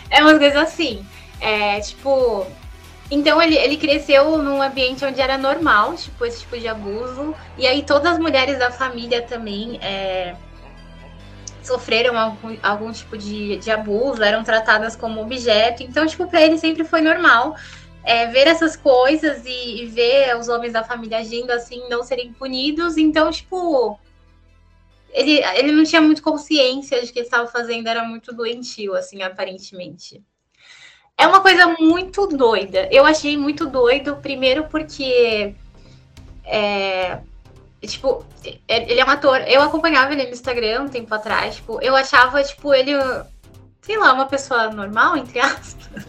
É 0.09 0.23
uma 0.23 0.39
coisa 0.39 0.63
assim. 0.63 1.05
É, 1.39 1.79
tipo, 1.81 2.47
então 3.11 3.41
ele, 3.41 3.57
ele 3.57 3.75
cresceu 3.75 4.37
num 4.37 4.61
ambiente 4.61 5.03
onde 5.03 5.19
era 5.19 5.37
normal, 5.37 5.95
tipo, 5.95 6.25
esse 6.25 6.39
tipo 6.39 6.57
de 6.57 6.69
abuso. 6.69 7.35
E 7.57 7.67
aí 7.67 7.83
todas 7.83 8.13
as 8.13 8.17
mulheres 8.17 8.57
da 8.57 8.71
família 8.71 9.21
também 9.21 9.77
é, 9.81 10.33
sofreram 11.61 12.17
algum, 12.17 12.57
algum 12.63 12.91
tipo 12.93 13.17
de, 13.17 13.57
de 13.57 13.69
abuso, 13.69 14.23
eram 14.23 14.45
tratadas 14.45 14.95
como 14.95 15.21
objeto. 15.21 15.83
Então, 15.83 16.07
tipo, 16.07 16.25
pra 16.25 16.41
ele 16.41 16.57
sempre 16.57 16.85
foi 16.85 17.01
normal 17.01 17.57
é, 18.01 18.27
ver 18.27 18.47
essas 18.47 18.77
coisas 18.77 19.43
e, 19.45 19.83
e, 19.83 19.87
ver 19.87 20.37
os 20.37 20.47
homens 20.47 20.71
da 20.71 20.81
família 20.81 21.17
agindo 21.17 21.51
assim, 21.51 21.89
não 21.89 22.03
serem 22.03 22.31
punidos. 22.31 22.95
Então, 22.97 23.29
tipo, 23.29 23.99
ele, 25.11 25.41
ele 25.55 25.73
não 25.73 25.83
tinha 25.83 26.01
muito 26.01 26.23
consciência 26.23 27.01
de 27.01 27.11
que 27.11 27.19
ele 27.19 27.27
estava 27.27 27.45
fazendo, 27.45 27.87
era 27.87 28.05
muito 28.05 28.33
doentio, 28.33 28.95
assim, 28.95 29.21
aparentemente. 29.21 30.23
É 31.17 31.27
uma 31.27 31.41
coisa 31.41 31.67
muito 31.79 32.27
doida. 32.27 32.87
Eu 32.91 33.05
achei 33.05 33.37
muito 33.37 33.67
doido, 33.67 34.15
primeiro 34.17 34.65
porque. 34.65 35.55
É, 36.43 37.19
tipo, 37.81 38.25
ele 38.67 38.99
é 38.99 39.05
um 39.05 39.09
ator. 39.09 39.41
Eu 39.47 39.61
acompanhava 39.61 40.13
ele 40.13 40.23
no 40.23 40.31
Instagram 40.31 40.83
um 40.83 40.89
tempo 40.89 41.13
atrás. 41.13 41.55
Tipo, 41.55 41.81
eu 41.81 41.95
achava, 41.95 42.43
tipo, 42.43 42.73
ele. 42.73 42.93
Sei 43.81 43.97
lá, 43.97 44.13
uma 44.13 44.25
pessoa 44.25 44.69
normal, 44.71 45.17
entre 45.17 45.39
aspas. 45.39 46.05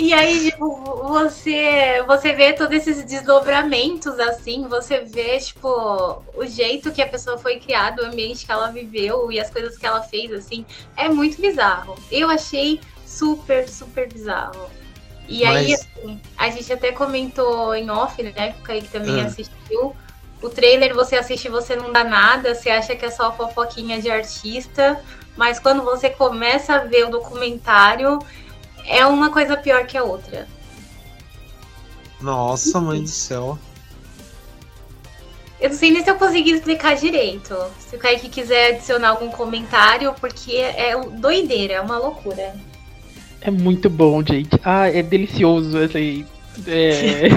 E 0.00 0.14
aí, 0.14 0.52
tipo, 0.52 0.76
você, 1.08 2.04
você 2.06 2.32
vê 2.32 2.52
todos 2.52 2.72
esses 2.72 3.02
desdobramentos, 3.02 4.16
assim, 4.20 4.68
você 4.68 5.00
vê, 5.00 5.36
tipo, 5.40 6.22
o 6.36 6.46
jeito 6.46 6.92
que 6.92 7.02
a 7.02 7.06
pessoa 7.08 7.36
foi 7.36 7.58
criada, 7.58 8.04
o 8.04 8.06
ambiente 8.06 8.46
que 8.46 8.52
ela 8.52 8.70
viveu 8.70 9.32
e 9.32 9.40
as 9.40 9.50
coisas 9.50 9.76
que 9.76 9.84
ela 9.84 10.00
fez, 10.00 10.32
assim, 10.32 10.64
é 10.96 11.08
muito 11.08 11.40
bizarro. 11.40 11.96
Eu 12.12 12.30
achei 12.30 12.80
super, 13.04 13.68
super 13.68 14.06
bizarro. 14.06 14.70
E 15.26 15.44
Mas... 15.44 15.56
aí, 15.56 15.74
assim, 15.74 16.20
a 16.36 16.48
gente 16.48 16.72
até 16.72 16.92
comentou 16.92 17.74
em 17.74 17.90
off, 17.90 18.22
né? 18.22 18.52
Que 18.52 18.62
Kaique 18.62 18.88
também 18.90 19.20
ah. 19.20 19.26
assistiu. 19.26 19.96
O 20.40 20.48
trailer 20.48 20.94
você 20.94 21.16
assiste 21.16 21.48
você 21.48 21.74
não 21.74 21.90
dá 21.90 22.04
nada, 22.04 22.54
você 22.54 22.70
acha 22.70 22.94
que 22.94 23.04
é 23.04 23.10
só 23.10 23.32
fofoquinha 23.32 24.00
de 24.00 24.08
artista, 24.08 25.02
mas 25.36 25.58
quando 25.58 25.82
você 25.82 26.08
começa 26.08 26.76
a 26.76 26.84
ver 26.84 27.06
o 27.06 27.10
documentário, 27.10 28.20
é 28.88 29.06
uma 29.06 29.30
coisa 29.30 29.56
pior 29.56 29.86
que 29.86 29.96
a 29.96 30.02
outra. 30.02 30.46
Nossa, 32.20 32.80
mãe 32.80 33.02
do 33.02 33.08
céu. 33.08 33.58
Eu 35.60 35.70
não 35.70 35.76
sei 35.76 35.90
nem 35.90 36.02
se 36.02 36.10
eu 36.10 36.14
consegui 36.14 36.52
explicar 36.52 36.96
direito. 36.96 37.54
Se 37.80 37.96
o 37.96 37.98
Kaique 37.98 38.28
quiser 38.28 38.74
adicionar 38.74 39.10
algum 39.10 39.28
comentário, 39.28 40.14
porque 40.20 40.52
é 40.52 40.96
doideira, 40.96 41.74
é 41.74 41.80
uma 41.80 41.98
loucura. 41.98 42.54
É 43.40 43.50
muito 43.50 43.90
bom, 43.90 44.22
gente. 44.24 44.58
Ah, 44.64 44.88
é 44.88 45.02
delicioso 45.02 45.76
assim. 45.78 46.24
É, 46.66 47.28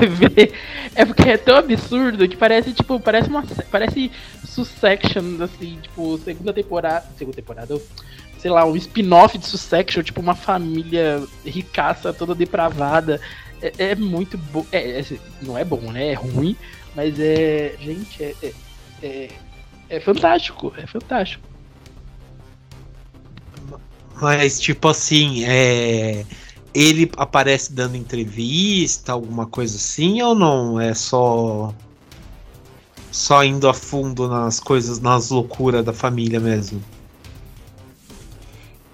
é 1.01 1.05
porque 1.05 1.29
é 1.29 1.37
tão 1.37 1.57
absurdo 1.57 2.27
que 2.27 2.37
parece, 2.37 2.73
tipo, 2.73 2.99
parece 2.99 3.29
uma. 3.29 3.43
Parece 3.71 4.11
Sussection, 4.45 5.41
assim, 5.41 5.79
tipo, 5.81 6.17
segunda 6.19 6.53
temporada. 6.53 7.05
Segunda 7.17 7.35
temporada, 7.35 7.81
sei 8.41 8.49
lá, 8.49 8.65
um 8.65 8.75
spin-off 8.75 9.37
de 9.37 9.45
Sussection, 9.45 10.01
tipo, 10.01 10.19
uma 10.19 10.33
família 10.33 11.23
ricaça, 11.45 12.11
toda 12.11 12.33
depravada. 12.33 13.21
É, 13.61 13.91
é 13.91 13.95
muito 13.95 14.35
bom. 14.35 14.65
É, 14.71 14.99
é, 14.99 15.05
não 15.43 15.55
é 15.55 15.63
bom, 15.63 15.91
né? 15.91 16.07
É 16.07 16.13
ruim, 16.13 16.55
mas 16.95 17.19
é. 17.19 17.75
Gente, 17.79 18.23
é, 18.23 18.35
é, 18.41 18.53
é, 19.03 19.29
é 19.89 19.99
fantástico. 19.99 20.73
É 20.75 20.87
fantástico. 20.87 21.43
Mas, 24.19 24.59
tipo 24.59 24.87
assim, 24.87 25.45
é... 25.45 26.25
ele 26.73 27.11
aparece 27.17 27.71
dando 27.73 27.95
entrevista, 27.95 29.11
alguma 29.11 29.45
coisa 29.45 29.77
assim, 29.77 30.19
ou 30.23 30.33
não? 30.33 30.79
É 30.79 30.95
só. 30.95 31.71
só 33.11 33.43
indo 33.43 33.69
a 33.69 33.73
fundo 33.73 34.27
nas 34.27 34.59
coisas, 34.59 34.99
nas 34.99 35.29
loucuras 35.29 35.85
da 35.85 35.93
família 35.93 36.39
mesmo? 36.39 36.81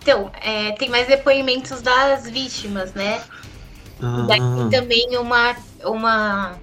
Então, 0.08 0.32
é, 0.42 0.72
tem 0.72 0.88
mais 0.88 1.06
depoimentos 1.06 1.82
das 1.82 2.30
vítimas, 2.30 2.94
né? 2.94 3.22
Daí 4.26 4.40
Ah, 4.40 4.56
tem 4.56 4.70
também 4.70 5.18
uma, 5.18 5.54
uma. 5.84 6.58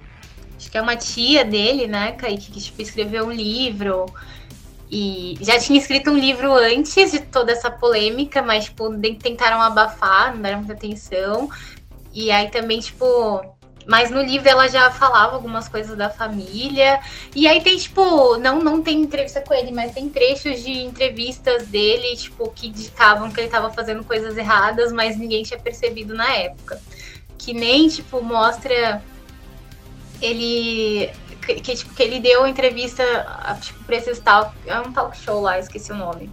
Acho 0.57 0.71
que 0.71 0.75
é 0.75 0.81
uma 0.81 0.95
tia 0.95 1.45
dele, 1.45 1.85
né, 1.85 2.13
Kaique, 2.13 2.51
que 2.51 2.59
tipo, 2.59 2.81
escreveu 2.81 3.27
um 3.27 3.31
livro. 3.31 4.07
E 4.89 5.37
já 5.41 5.59
tinha 5.59 5.77
escrito 5.77 6.09
um 6.09 6.17
livro 6.17 6.51
antes 6.55 7.11
de 7.11 7.19
toda 7.19 7.51
essa 7.51 7.69
polêmica, 7.69 8.41
mas, 8.41 8.65
tipo, 8.65 8.89
tentaram 9.21 9.61
abafar, 9.61 10.33
não 10.33 10.41
deram 10.41 10.57
muita 10.59 10.73
atenção. 10.73 11.47
E 12.11 12.31
aí 12.31 12.49
também, 12.49 12.79
tipo. 12.79 13.05
Mas 13.87 14.09
no 14.09 14.21
livro 14.21 14.49
ela 14.49 14.67
já 14.67 14.89
falava 14.89 15.35
algumas 15.35 15.67
coisas 15.67 15.95
da 15.95 16.09
família. 16.09 16.99
E 17.35 17.47
aí 17.47 17.61
tem, 17.61 17.77
tipo, 17.77 18.37
não, 18.37 18.59
não 18.59 18.81
tem 18.81 19.01
entrevista 19.01 19.41
com 19.41 19.53
ele, 19.53 19.71
mas 19.71 19.93
tem 19.93 20.09
trechos 20.09 20.63
de 20.63 20.71
entrevistas 20.71 21.67
dele, 21.67 22.15
tipo, 22.15 22.49
que 22.51 22.67
indicavam 22.67 23.31
que 23.31 23.39
ele 23.39 23.49
tava 23.49 23.69
fazendo 23.71 24.03
coisas 24.03 24.35
erradas, 24.37 24.91
mas 24.91 25.17
ninguém 25.17 25.43
tinha 25.43 25.59
percebido 25.59 26.15
na 26.15 26.33
época 26.33 26.81
que 27.45 27.53
nem, 27.53 27.87
tipo, 27.87 28.21
mostra 28.23 29.03
ele. 30.19 31.11
Que, 31.45 31.55
que, 31.61 31.75
tipo, 31.75 31.93
que 31.93 32.01
ele 32.01 32.19
deu 32.19 32.47
entrevista 32.47 33.03
tipo, 33.61 33.83
pra 33.83 33.97
esses 33.97 34.19
tal. 34.19 34.51
É 34.65 34.79
um 34.79 34.91
talk 34.91 35.15
show 35.15 35.41
lá, 35.41 35.59
esqueci 35.59 35.91
o 35.91 35.95
nome. 35.95 36.31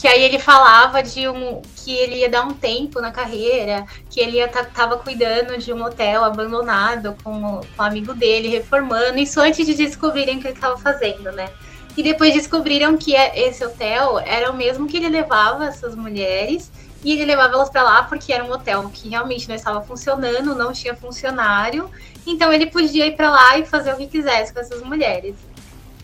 Que 0.00 0.08
aí 0.08 0.22
ele 0.22 0.38
falava 0.38 1.02
de 1.02 1.28
um. 1.28 1.60
que 1.76 1.92
ele 1.94 2.16
ia 2.16 2.28
dar 2.30 2.46
um 2.46 2.54
tempo 2.54 3.02
na 3.02 3.10
carreira, 3.10 3.84
que 4.08 4.18
ele 4.18 4.38
ia 4.38 4.48
tá, 4.48 4.64
tava 4.64 4.96
cuidando 4.96 5.58
de 5.58 5.74
um 5.74 5.84
hotel 5.84 6.24
abandonado 6.24 7.14
com, 7.22 7.60
com 7.76 7.82
um 7.82 7.82
amigo 7.82 8.14
dele, 8.14 8.48
reformando, 8.48 9.18
isso 9.18 9.38
antes 9.38 9.66
de 9.66 9.74
descobrirem 9.74 10.38
o 10.38 10.40
que 10.40 10.48
ele 10.48 10.58
tava 10.58 10.78
fazendo, 10.78 11.30
né? 11.32 11.50
E 11.94 12.02
depois 12.02 12.32
descobriram 12.32 12.96
que 12.96 13.14
é- 13.14 13.46
esse 13.46 13.62
hotel 13.62 14.18
era 14.20 14.50
o 14.50 14.56
mesmo 14.56 14.86
que 14.86 14.96
ele 14.96 15.10
levava 15.10 15.66
essas 15.66 15.94
mulheres 15.94 16.72
e 17.04 17.12
ele 17.12 17.26
levava 17.26 17.52
elas 17.54 17.68
pra 17.68 17.82
lá 17.82 18.02
porque 18.04 18.32
era 18.32 18.42
um 18.42 18.50
hotel 18.50 18.90
que 18.94 19.10
realmente 19.10 19.46
não 19.48 19.54
estava 19.54 19.82
funcionando, 19.82 20.54
não 20.54 20.72
tinha 20.72 20.94
funcionário. 20.94 21.90
Então 22.26 22.50
ele 22.50 22.66
podia 22.66 23.06
ir 23.06 23.16
pra 23.16 23.30
lá 23.30 23.58
e 23.58 23.66
fazer 23.66 23.92
o 23.92 23.96
que 23.98 24.06
quisesse 24.06 24.50
com 24.50 24.60
essas 24.60 24.82
mulheres. 24.82 25.34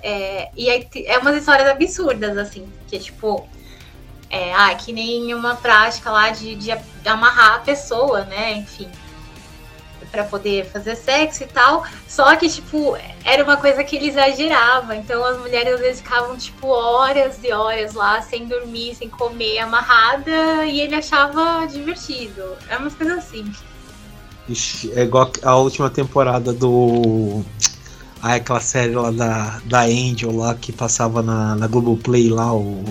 É, 0.02 0.50
e 0.54 0.68
aí 0.68 0.86
é 1.06 1.16
umas 1.16 1.36
histórias 1.36 1.66
absurdas, 1.68 2.36
assim, 2.36 2.68
que 2.88 2.98
tipo. 2.98 3.48
É, 4.30 4.52
ah, 4.54 4.74
que 4.74 4.92
nem 4.92 5.32
uma 5.34 5.54
prática 5.54 6.10
lá 6.10 6.30
de, 6.30 6.56
de 6.56 6.70
amarrar 7.04 7.56
a 7.56 7.58
pessoa, 7.60 8.24
né? 8.24 8.54
Enfim. 8.54 8.88
Pra 10.10 10.24
poder 10.24 10.66
fazer 10.66 10.96
sexo 10.96 11.42
e 11.42 11.46
tal. 11.46 11.84
Só 12.08 12.34
que, 12.36 12.48
tipo, 12.48 12.96
era 13.24 13.42
uma 13.44 13.56
coisa 13.56 13.84
que 13.84 13.96
ele 13.96 14.08
exagerava. 14.08 14.96
Então 14.96 15.24
as 15.24 15.38
mulheres 15.38 15.74
às 15.74 15.80
vezes 15.80 16.00
ficavam, 16.00 16.36
tipo, 16.36 16.68
horas 16.68 17.38
e 17.42 17.52
horas 17.52 17.94
lá, 17.94 18.22
sem 18.22 18.46
dormir, 18.46 18.94
sem 18.94 19.08
comer, 19.08 19.58
amarrada, 19.58 20.64
e 20.64 20.80
ele 20.80 20.94
achava 20.94 21.66
divertido. 21.66 22.56
É 22.68 22.76
umas 22.76 22.94
coisas 22.94 23.18
assim. 23.18 23.52
ixi, 24.48 24.92
é 24.94 25.02
igual 25.02 25.30
a 25.42 25.56
última 25.56 25.90
temporada 25.90 26.52
do. 26.52 27.44
Ah, 28.22 28.34
aquela 28.34 28.60
série 28.60 28.94
lá 28.94 29.10
da, 29.10 29.60
da 29.66 29.82
Angel 29.82 30.34
lá 30.34 30.54
que 30.54 30.72
passava 30.72 31.22
na, 31.22 31.54
na 31.54 31.66
Globoplay 31.66 32.28
lá, 32.28 32.54
o. 32.54 32.84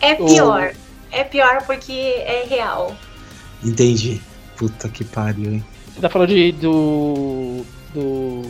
É 0.00 0.14
pior. 0.14 0.74
É 1.10 1.24
pior 1.24 1.62
porque 1.66 1.92
é 1.92 2.44
real. 2.48 2.96
Entendi. 3.64 4.20
Puta 4.56 4.88
que 4.88 5.04
pariu, 5.04 5.52
hein? 5.52 5.64
Você 5.94 6.00
tá 6.00 6.08
falando 6.08 6.28
de, 6.28 6.52
do. 6.52 7.64
do. 7.94 8.42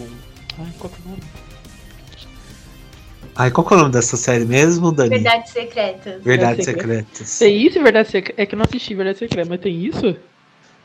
Ai, 0.59 0.73
qual 0.79 0.93
que 0.93 0.97
é 0.97 1.05
o 1.05 1.11
nome? 1.11 1.23
Ai, 3.39 3.51
qual 3.51 3.67
que 3.67 3.75
é 3.75 3.77
o 3.77 3.81
nome 3.81 3.93
dessa 3.93 4.17
série 4.17 4.45
mesmo, 4.45 4.91
Dani? 4.91 5.11
Verdades 5.11 5.53
secretas. 5.53 6.23
Verdades 6.23 6.25
Verdades 6.25 6.65
Secretas. 6.65 7.39
Tem 7.39 7.67
isso, 7.67 7.83
Verdade 7.83 8.11
Secreta? 8.11 8.43
É 8.43 8.47
que 8.47 8.55
eu 8.55 8.57
não 8.57 8.65
assisti 8.65 8.95
Verdade 8.95 9.19
Secreta, 9.19 9.49
mas 9.49 9.61
tem 9.61 9.85
isso? 9.85 10.17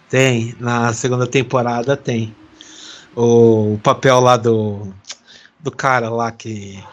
Tem, 0.10 0.54
na 0.60 0.92
segunda 0.92 1.26
temporada 1.26 1.96
tem. 1.96 2.36
O, 3.16 3.80
papel 3.82 4.20
lá 4.20 4.36
do. 4.38 4.94
Do 5.60 5.72
cara 5.72 6.10
lá 6.10 6.32
que. 6.32 6.84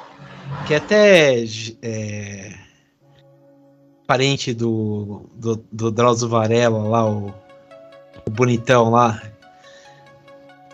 Que 0.67 0.75
até 0.75 1.45
é, 1.83 2.55
parente 4.09 4.55
do, 4.55 5.29
do, 5.35 5.63
do 5.71 5.91
Drauzio 5.91 6.31
Varela 6.31 6.79
lá, 6.89 7.07
o, 7.07 7.27
o 8.27 8.31
bonitão 8.31 8.91
lá. 8.91 9.21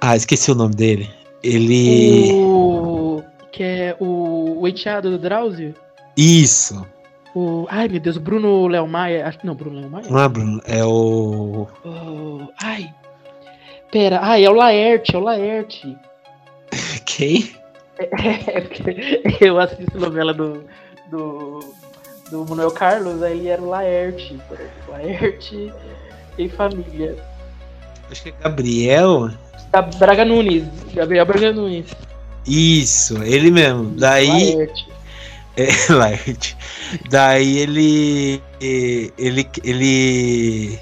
Ah, 0.00 0.14
esqueci 0.14 0.52
o 0.52 0.54
nome 0.54 0.76
dele. 0.76 1.10
Ele. 1.42 2.32
O. 2.32 3.22
Que 3.50 3.62
é 3.64 3.96
o, 3.98 4.60
o 4.60 4.68
enteado 4.68 5.10
do 5.10 5.18
Drauzio? 5.18 5.74
Isso! 6.16 6.86
O. 7.34 7.66
Ai, 7.68 7.88
meu 7.88 8.00
Deus, 8.00 8.18
Bruno 8.18 8.68
Léo 8.68 8.86
Maia. 8.86 9.36
Não, 9.42 9.56
Bruno 9.56 9.80
Léo 9.80 9.90
Maia? 9.90 10.06
Não 10.08 10.20
é 10.20 10.28
Bruno? 10.28 10.60
É 10.64 10.84
o. 10.84 11.66
Oh, 11.84 12.46
ai. 12.62 12.94
Pera, 13.90 14.20
ai, 14.22 14.44
é 14.44 14.50
o 14.50 14.54
Laerte, 14.54 15.14
é 15.14 15.18
o 15.18 15.22
Laerte. 15.22 15.98
Quem? 17.04 17.50
É, 17.98 18.60
porque 18.60 19.22
eu 19.40 19.58
assisto 19.58 19.98
novela 19.98 20.34
do, 20.34 20.64
do, 21.10 21.60
do 22.30 22.44
Manuel 22.44 22.70
Carlos, 22.70 23.22
aí 23.22 23.38
ele 23.38 23.48
era 23.48 23.62
o 23.62 23.68
Laerte. 23.68 24.40
Laerte 24.88 25.72
e 26.38 26.48
família. 26.48 27.16
Acho 28.10 28.22
que 28.22 28.28
é 28.30 28.34
Gabriel. 28.42 29.30
Da 29.70 29.82
Braga 29.82 30.24
Nunes, 30.24 30.64
Gabriel 30.92 31.26
Braga 31.26 31.52
Nunes. 31.52 31.86
Isso, 32.46 33.22
ele 33.22 33.50
mesmo. 33.50 33.90
Daí. 33.96 34.54
Laerte. 34.54 34.94
É, 35.56 35.92
Laerte. 35.92 36.56
Daí 37.08 37.58
ele. 37.58 38.42
Ele. 38.60 39.48
Ele. 39.62 40.80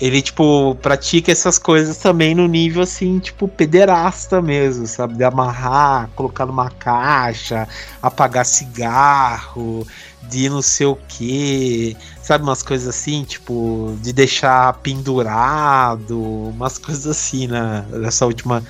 Ele, 0.00 0.20
tipo, 0.20 0.74
pratica 0.82 1.32
essas 1.32 1.58
coisas 1.58 1.96
também 1.96 2.34
no 2.34 2.46
nível, 2.46 2.82
assim, 2.82 3.18
tipo, 3.18 3.48
pederasta 3.48 4.42
mesmo, 4.42 4.86
sabe? 4.86 5.14
De 5.14 5.24
amarrar, 5.24 6.10
colocar 6.14 6.44
numa 6.44 6.70
caixa, 6.70 7.66
apagar 8.02 8.44
cigarro, 8.44 9.86
de 10.28 10.50
não 10.50 10.60
sei 10.60 10.86
o 10.86 10.96
que, 11.08 11.96
sabe? 12.22 12.44
Umas 12.44 12.62
coisas 12.62 12.88
assim, 12.88 13.24
tipo, 13.24 13.96
de 14.02 14.12
deixar 14.12 14.74
pendurado, 14.74 16.20
umas 16.20 16.76
coisas 16.76 17.06
assim, 17.06 17.46
né? 17.46 17.86
Nessa 17.90 18.26
última 18.26 18.62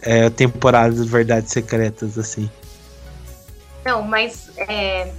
é, 0.00 0.30
temporada 0.30 0.94
de 0.94 1.08
Verdades 1.08 1.50
Secretas, 1.50 2.16
assim. 2.16 2.48
Não, 3.84 4.02
mas 4.02 4.50
é, 4.56 5.12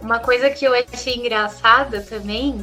uma 0.00 0.18
coisa 0.20 0.48
que 0.50 0.64
eu 0.64 0.72
achei 0.74 1.16
engraçada 1.16 2.00
também. 2.00 2.58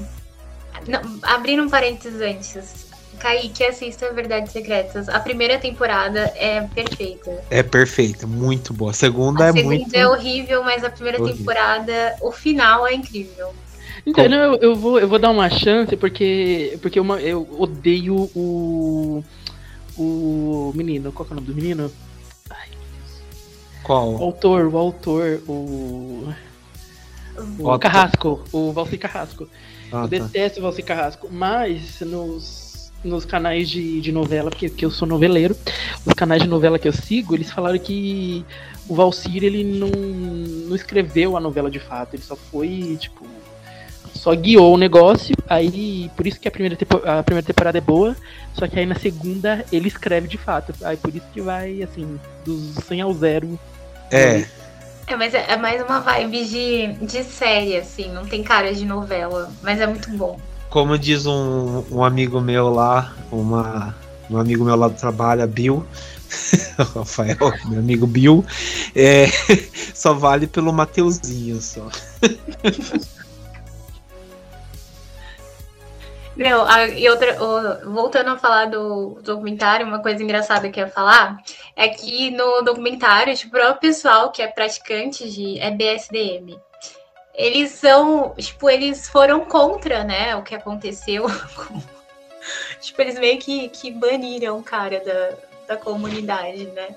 Não, 0.87 1.01
abrindo 1.23 1.63
um 1.63 1.69
parênteses 1.69 2.21
antes. 2.21 2.93
Kaique, 3.19 3.63
assista 3.63 4.11
Verdades 4.11 4.51
Secretas. 4.51 5.07
A 5.07 5.19
primeira 5.19 5.57
temporada 5.57 6.31
é 6.35 6.61
perfeita. 6.61 7.43
É 7.49 7.63
perfeita, 7.63 8.27
muito 8.27 8.73
boa. 8.73 8.91
A 8.91 8.93
segunda 8.93 9.45
A 9.45 9.47
é 9.47 9.53
segunda 9.53 9.75
muito. 9.75 9.95
é 9.95 10.07
horrível, 10.07 10.63
mas 10.63 10.83
a 10.83 10.89
primeira 10.89 11.21
Horrível. 11.21 11.37
temporada, 11.37 12.15
o 12.21 12.31
final 12.31 12.85
é 12.85 12.93
incrível. 12.93 13.53
Então, 14.05 14.27
não, 14.27 14.37
eu, 14.37 14.55
eu 14.55 14.75
vou, 14.75 14.99
eu 14.99 15.07
vou 15.07 15.17
dar 15.19 15.29
uma 15.29 15.49
chance 15.49 15.95
porque, 15.95 16.77
porque 16.81 16.99
uma, 16.99 17.21
eu 17.21 17.47
odeio 17.57 18.29
o. 18.35 19.23
O 19.95 20.73
menino. 20.75 21.11
Qual 21.11 21.25
que 21.25 21.31
é 21.31 21.33
o 21.33 21.39
nome 21.39 21.47
do 21.47 21.55
menino? 21.55 21.85
O 22.49 23.83
Qual? 23.83 24.17
autor, 24.21 24.65
o 24.65 24.77
autor, 24.77 25.39
o. 25.47 26.33
O 27.57 27.67
Otto. 27.67 27.79
Carrasco, 27.79 28.43
o 28.51 28.71
Valci 28.73 28.97
Carrasco. 28.97 29.47
Ah, 29.93 30.03
Eu 30.05 30.09
tá. 30.09 30.25
detesto 30.25 30.59
o 30.59 30.63
Valci 30.63 30.81
Carrasco, 30.81 31.29
mas 31.31 31.99
nos, 32.01 32.91
nos 33.03 33.25
canais 33.25 33.69
de, 33.69 34.01
de 34.01 34.11
novela, 34.11 34.49
porque, 34.49 34.69
porque 34.69 34.83
eu 34.83 34.89
sou 34.89 35.07
noveleiro, 35.07 35.55
os 36.03 36.13
canais 36.13 36.41
de 36.41 36.47
novela 36.47 36.79
que 36.79 36.87
eu 36.87 36.93
sigo, 36.93 37.35
eles 37.35 37.51
falaram 37.51 37.77
que 37.77 38.43
o 38.89 38.95
Valcir 38.95 39.43
ele 39.43 39.63
não, 39.63 39.89
não 39.89 40.75
escreveu 40.75 41.37
a 41.37 41.39
novela 41.39 41.69
de 41.69 41.79
fato, 41.79 42.15
ele 42.15 42.23
só 42.23 42.35
foi, 42.35 42.97
tipo, 42.99 43.23
só 44.15 44.33
guiou 44.35 44.73
o 44.73 44.77
negócio, 44.77 45.35
aí 45.47 46.09
por 46.15 46.25
isso 46.25 46.39
que 46.39 46.47
a 46.47 46.51
primeira, 46.51 46.75
a 47.05 47.21
primeira 47.21 47.45
temporada 47.45 47.77
é 47.77 47.81
boa, 47.81 48.15
só 48.53 48.67
que 48.67 48.79
aí 48.79 48.85
na 48.85 48.95
segunda 48.95 49.63
ele 49.71 49.87
escreve 49.87 50.27
de 50.27 50.37
fato, 50.37 50.73
aí 50.83 50.97
por 50.97 51.15
isso 51.15 51.27
que 51.31 51.41
vai, 51.41 51.83
assim, 51.83 52.19
dos 52.43 52.75
100 52.85 53.01
ao 53.01 53.13
0. 53.13 53.59
É, 54.11 54.45
É, 55.07 55.15
mas 55.15 55.33
é, 55.33 55.45
é 55.49 55.57
mais 55.57 55.81
uma 55.81 55.99
vibe 55.99 56.45
de, 56.45 56.93
de 57.05 57.23
série, 57.23 57.77
assim, 57.77 58.11
não 58.11 58.25
tem 58.25 58.41
cara 58.43 58.73
de 58.73 58.85
novela, 58.85 59.51
mas 59.61 59.79
é 59.79 59.87
muito 59.87 60.09
bom. 60.11 60.39
como 60.69 60.97
diz 60.97 61.25
um, 61.25 61.83
um 61.91 62.03
amigo 62.03 62.39
meu 62.41 62.69
lá, 62.69 63.13
uma, 63.31 63.95
um 64.29 64.37
amigo 64.37 64.63
meu 64.63 64.75
lá 64.75 64.87
do 64.87 64.95
trabalho, 64.95 65.47
Bill, 65.47 65.85
Rafael, 66.95 67.53
meu 67.65 67.79
amigo 67.79 68.07
Bill, 68.07 68.45
é, 68.95 69.27
só 69.93 70.13
vale 70.13 70.47
pelo 70.47 70.73
Mateuzinho 70.73 71.61
só. 71.61 71.87
Não, 76.35 76.65
a, 76.65 76.87
e 76.87 77.07
outra, 77.09 77.37
o, 77.41 77.93
voltando 77.93 78.31
a 78.31 78.37
falar 78.37 78.65
do 78.65 79.19
documentário, 79.21 79.85
uma 79.85 80.01
coisa 80.01 80.23
engraçada 80.23 80.69
que 80.69 80.79
eu 80.79 80.85
ia 80.85 80.91
falar 80.91 81.37
é 81.75 81.87
que 81.87 82.31
no 82.31 82.61
documentário, 82.61 83.35
tipo, 83.35 83.55
o 83.57 83.75
pessoal 83.75 84.31
que 84.31 84.41
é 84.41 84.47
praticante 84.47 85.29
de 85.29 85.59
é 85.59 85.69
BSDM, 85.69 86.59
eles 87.35 87.71
são, 87.71 88.33
tipo, 88.37 88.69
eles 88.69 89.07
foram 89.07 89.41
contra, 89.45 90.03
né, 90.03 90.35
o 90.35 90.43
que 90.43 90.55
aconteceu. 90.55 91.25
tipo, 92.81 93.01
eles 93.01 93.19
meio 93.19 93.39
que, 93.39 93.69
que 93.69 93.91
baniram 93.91 94.57
o 94.57 94.63
cara 94.63 94.99
da, 94.99 95.75
da 95.75 95.77
comunidade, 95.77 96.65
né? 96.67 96.95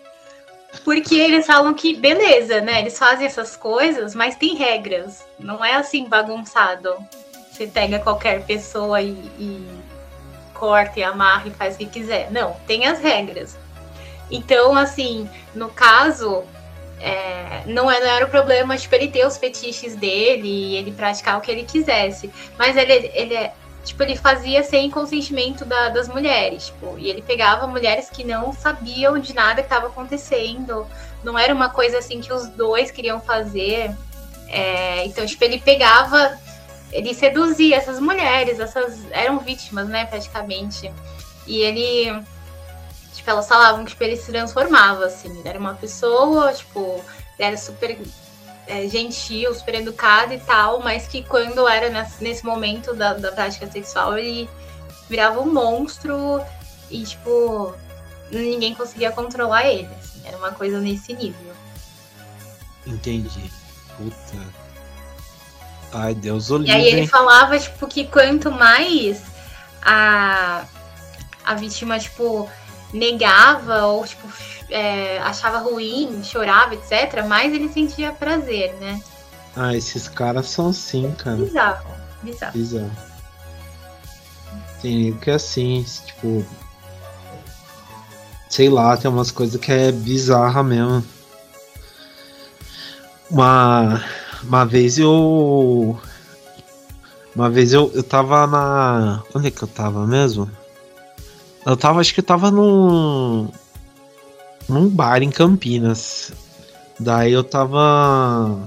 Porque 0.85 1.15
eles 1.15 1.47
falam 1.47 1.73
que, 1.73 1.97
beleza, 1.97 2.61
né? 2.61 2.81
Eles 2.81 2.99
fazem 2.99 3.27
essas 3.27 3.57
coisas, 3.57 4.15
mas 4.15 4.37
tem 4.37 4.55
regras. 4.55 5.27
Não 5.39 5.65
é 5.65 5.75
assim 5.75 6.07
bagunçado. 6.07 6.95
Você 7.57 7.67
pega 7.67 7.99
qualquer 7.99 8.43
pessoa 8.43 9.01
e, 9.01 9.13
e 9.39 9.67
corta 10.53 11.01
e 11.01 11.03
amarra 11.03 11.49
e 11.49 11.51
faz 11.51 11.75
o 11.75 11.79
que 11.79 11.87
quiser. 11.87 12.31
Não, 12.31 12.55
tem 12.67 12.87
as 12.87 13.01
regras. 13.01 13.57
Então, 14.31 14.77
assim, 14.77 15.27
no 15.55 15.71
caso, 15.71 16.45
é, 17.01 17.63
não, 17.65 17.91
é, 17.91 17.99
não, 17.99 18.07
era 18.07 18.27
o 18.27 18.29
problema, 18.29 18.77
tipo, 18.77 18.95
ele 18.95 19.09
ter 19.09 19.27
os 19.27 19.39
fetiches 19.39 19.97
dele 19.97 20.47
e 20.47 20.77
ele 20.77 20.93
praticar 20.93 21.39
o 21.39 21.41
que 21.41 21.51
ele 21.51 21.63
quisesse. 21.65 22.31
Mas 22.59 22.77
ele, 22.77 23.11
ele, 23.15 23.35
é, 23.35 23.55
tipo, 23.83 24.03
ele 24.03 24.17
fazia 24.17 24.63
sem 24.63 24.91
consentimento 24.91 25.65
da, 25.65 25.89
das 25.89 26.09
mulheres, 26.09 26.67
tipo, 26.67 26.99
e 26.99 27.09
ele 27.09 27.23
pegava 27.23 27.67
mulheres 27.67 28.11
que 28.11 28.23
não 28.23 28.53
sabiam 28.53 29.19
de 29.19 29.35
nada 29.35 29.63
que 29.63 29.67
estava 29.67 29.87
acontecendo. 29.87 30.87
Não 31.25 31.39
era 31.39 31.55
uma 31.55 31.71
coisa 31.71 31.97
assim 31.97 32.21
que 32.21 32.31
os 32.31 32.49
dois 32.49 32.91
queriam 32.91 33.19
fazer. 33.19 33.97
É, 34.49 35.07
então, 35.07 35.25
tipo, 35.25 35.43
ele 35.43 35.59
pegava 35.59 36.39
ele 36.93 37.15
seduzia 37.15 37.77
essas 37.77 38.01
mulheres, 38.01 38.61
essas 38.61 38.99
eram 39.11 39.39
vítimas, 39.39 39.89
né, 39.89 40.07
praticamente. 40.07 40.93
E 41.47 41.59
ele, 41.61 42.23
tipo, 43.15 43.29
elas 43.31 43.49
falavam 43.49 43.85
que 43.85 43.93
tipo, 43.93 44.05
ele 44.05 44.17
se 44.17 44.31
transformava, 44.31 45.07
assim, 45.07 45.29
ele 45.39 45.49
era 45.49 45.59
uma 45.59 45.75
pessoa, 45.75 46.53
tipo, 46.53 47.05
ele 47.39 47.49
era 47.49 47.57
super 47.57 47.99
é, 48.67 48.89
gentil, 48.89 49.55
super 49.55 49.75
educado 49.75 50.33
e 50.33 50.41
tal, 50.41 50.81
mas 50.81 51.07
que 51.07 51.23
quando 51.23 51.69
era 51.69 51.89
nesse, 51.91 52.23
nesse 52.23 52.45
momento 52.45 52.95
da, 52.95 53.15
da 53.15 53.33
prática 53.33 53.71
sexual, 53.71 54.19
ele 54.19 54.49
virava 55.09 55.41
um 55.41 55.53
monstro 55.53 56.43
e, 56.91 57.05
tipo, 57.05 57.75
ninguém 58.31 58.75
conseguia 58.75 59.13
controlar 59.13 59.67
ele, 59.67 59.89
assim, 60.01 60.23
era 60.25 60.37
uma 60.37 60.53
coisa 60.53 60.81
nesse 60.81 61.13
nível. 61.13 61.55
Entendi. 62.87 63.51
Puta. 63.97 64.66
Ai, 65.93 66.15
Deus 66.15 66.51
o 66.51 66.59
livre. 66.59 66.73
E 66.73 66.75
aí 66.75 66.87
ele 66.87 67.07
falava, 67.07 67.59
tipo, 67.59 67.87
que 67.87 68.07
quanto 68.07 68.51
mais 68.51 69.23
a, 69.83 70.65
a 71.45 71.55
vítima, 71.55 71.99
tipo, 71.99 72.49
negava 72.93 73.87
ou, 73.87 74.05
tipo, 74.05 74.29
é, 74.71 75.19
achava 75.19 75.59
ruim, 75.59 76.23
chorava, 76.25 76.75
etc., 76.75 77.25
mais 77.27 77.53
ele 77.53 77.69
sentia 77.69 78.13
prazer, 78.13 78.75
né? 78.81 79.01
Ah, 79.55 79.75
esses 79.75 80.09
caras 80.09 80.49
são 80.49 80.69
assim, 80.69 81.13
cara. 81.13 81.37
Bizarro, 81.37 81.87
bizarro. 82.23 82.53
Bizarro. 82.53 82.91
Tem 84.83 85.17
que 85.17 85.31
é 85.31 85.35
assim, 85.35 85.85
tipo. 86.05 86.45
Sei 88.49 88.69
lá, 88.69 88.97
tem 88.97 89.11
umas 89.11 89.31
coisas 89.31 89.61
que 89.61 89.73
é 89.73 89.91
bizarra 89.91 90.63
mesmo. 90.63 91.05
Uma 93.31 94.05
uma 94.43 94.65
vez 94.65 94.99
eu. 94.99 95.99
Uma 97.35 97.51
vez 97.51 97.73
eu, 97.73 97.91
eu 97.95 98.03
tava 98.03 98.47
na. 98.47 99.23
Onde 99.35 99.49
é 99.49 99.51
que 99.51 99.63
eu 99.63 99.69
tava 99.69 100.07
mesmo? 100.07 100.51
Eu 101.65 101.77
tava, 101.77 102.01
acho 102.01 102.15
que 102.15 102.21
eu 102.21 102.25
tava 102.25 102.51
num. 102.51 103.49
num 104.69 104.89
bar 104.89 105.23
em 105.23 105.31
Campinas. 105.31 106.33
Daí 106.99 107.33
eu 107.33 107.45
tava. 107.45 108.59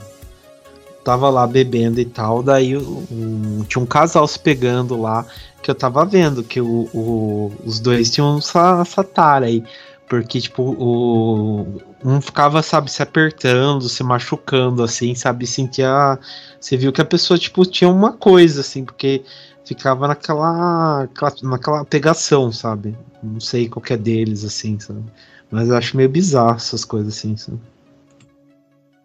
Tava 1.03 1.29
lá 1.29 1.47
bebendo 1.47 1.99
e 1.99 2.05
tal. 2.05 2.43
Daí 2.43 2.77
um, 2.77 3.63
tinha 3.67 3.81
um 3.81 3.85
casal 3.85 4.27
se 4.27 4.37
pegando 4.37 4.99
lá. 4.99 5.25
Que 5.61 5.71
eu 5.71 5.75
tava 5.75 6.05
vendo 6.05 6.43
que 6.43 6.61
o, 6.61 6.89
o 6.93 7.51
os 7.65 7.79
dois 7.79 8.09
tinham 8.09 8.37
essa, 8.37 8.81
essa 8.81 9.03
tara 9.03 9.47
aí. 9.47 9.63
Porque, 10.07 10.41
tipo, 10.41 10.63
o, 10.63 11.81
um 12.03 12.21
ficava, 12.21 12.61
sabe, 12.61 12.89
se 12.91 13.01
apertando, 13.01 13.89
se 13.89 14.03
machucando, 14.03 14.83
assim, 14.83 15.13
sabe, 15.15 15.45
sentia. 15.45 16.17
Você 16.59 16.77
viu 16.77 16.91
que 16.91 17.01
a 17.01 17.05
pessoa, 17.05 17.37
tipo, 17.37 17.65
tinha 17.65 17.89
uma 17.89 18.13
coisa, 18.13 18.61
assim, 18.61 18.85
porque 18.85 19.23
ficava 19.65 20.07
naquela, 20.07 21.07
naquela 21.43 21.85
pegação, 21.85 22.51
sabe? 22.51 22.97
Não 23.21 23.39
sei 23.39 23.67
qual 23.67 23.83
é 23.89 23.97
deles, 23.97 24.43
assim, 24.45 24.79
sabe? 24.79 25.03
Mas 25.51 25.67
eu 25.67 25.75
acho 25.75 25.97
meio 25.97 26.09
bizarro 26.09 26.55
essas 26.55 26.85
coisas, 26.85 27.17
assim, 27.17 27.35
sabe? 27.35 27.59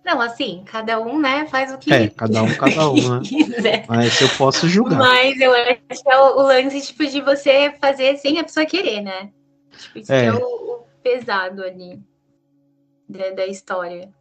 Não, 0.05 0.21
assim, 0.21 0.63
cada 0.67 1.01
um, 1.01 1.19
né, 1.19 1.47
faz 1.47 1.73
o 1.73 1.79
que 1.79 1.93
É, 1.93 2.09
cada 2.09 2.43
um, 2.43 2.55
cada 2.55 2.91
um, 2.91 3.21
né? 3.21 3.85
Mas 3.89 4.21
eu 4.21 4.29
posso 4.37 4.69
julgar. 4.69 4.99
Mas 4.99 5.41
eu 5.41 5.53
acho 5.53 6.03
que 6.03 6.11
é 6.11 6.19
o, 6.19 6.39
o 6.39 6.43
lance, 6.43 6.81
tipo, 6.83 7.07
de 7.07 7.23
você 7.23 7.73
fazer 7.81 8.19
sem 8.19 8.39
a 8.39 8.45
pessoa 8.45 8.67
querer, 8.67 9.01
né? 9.01 9.31
Tipo, 9.79 9.99
isso 9.99 10.13
é, 10.13 10.27
é 10.27 10.33
o, 10.33 10.85
pesado 11.03 11.63
ali 11.63 11.99
da, 13.09 13.31
da 13.31 13.47
história. 13.47 14.13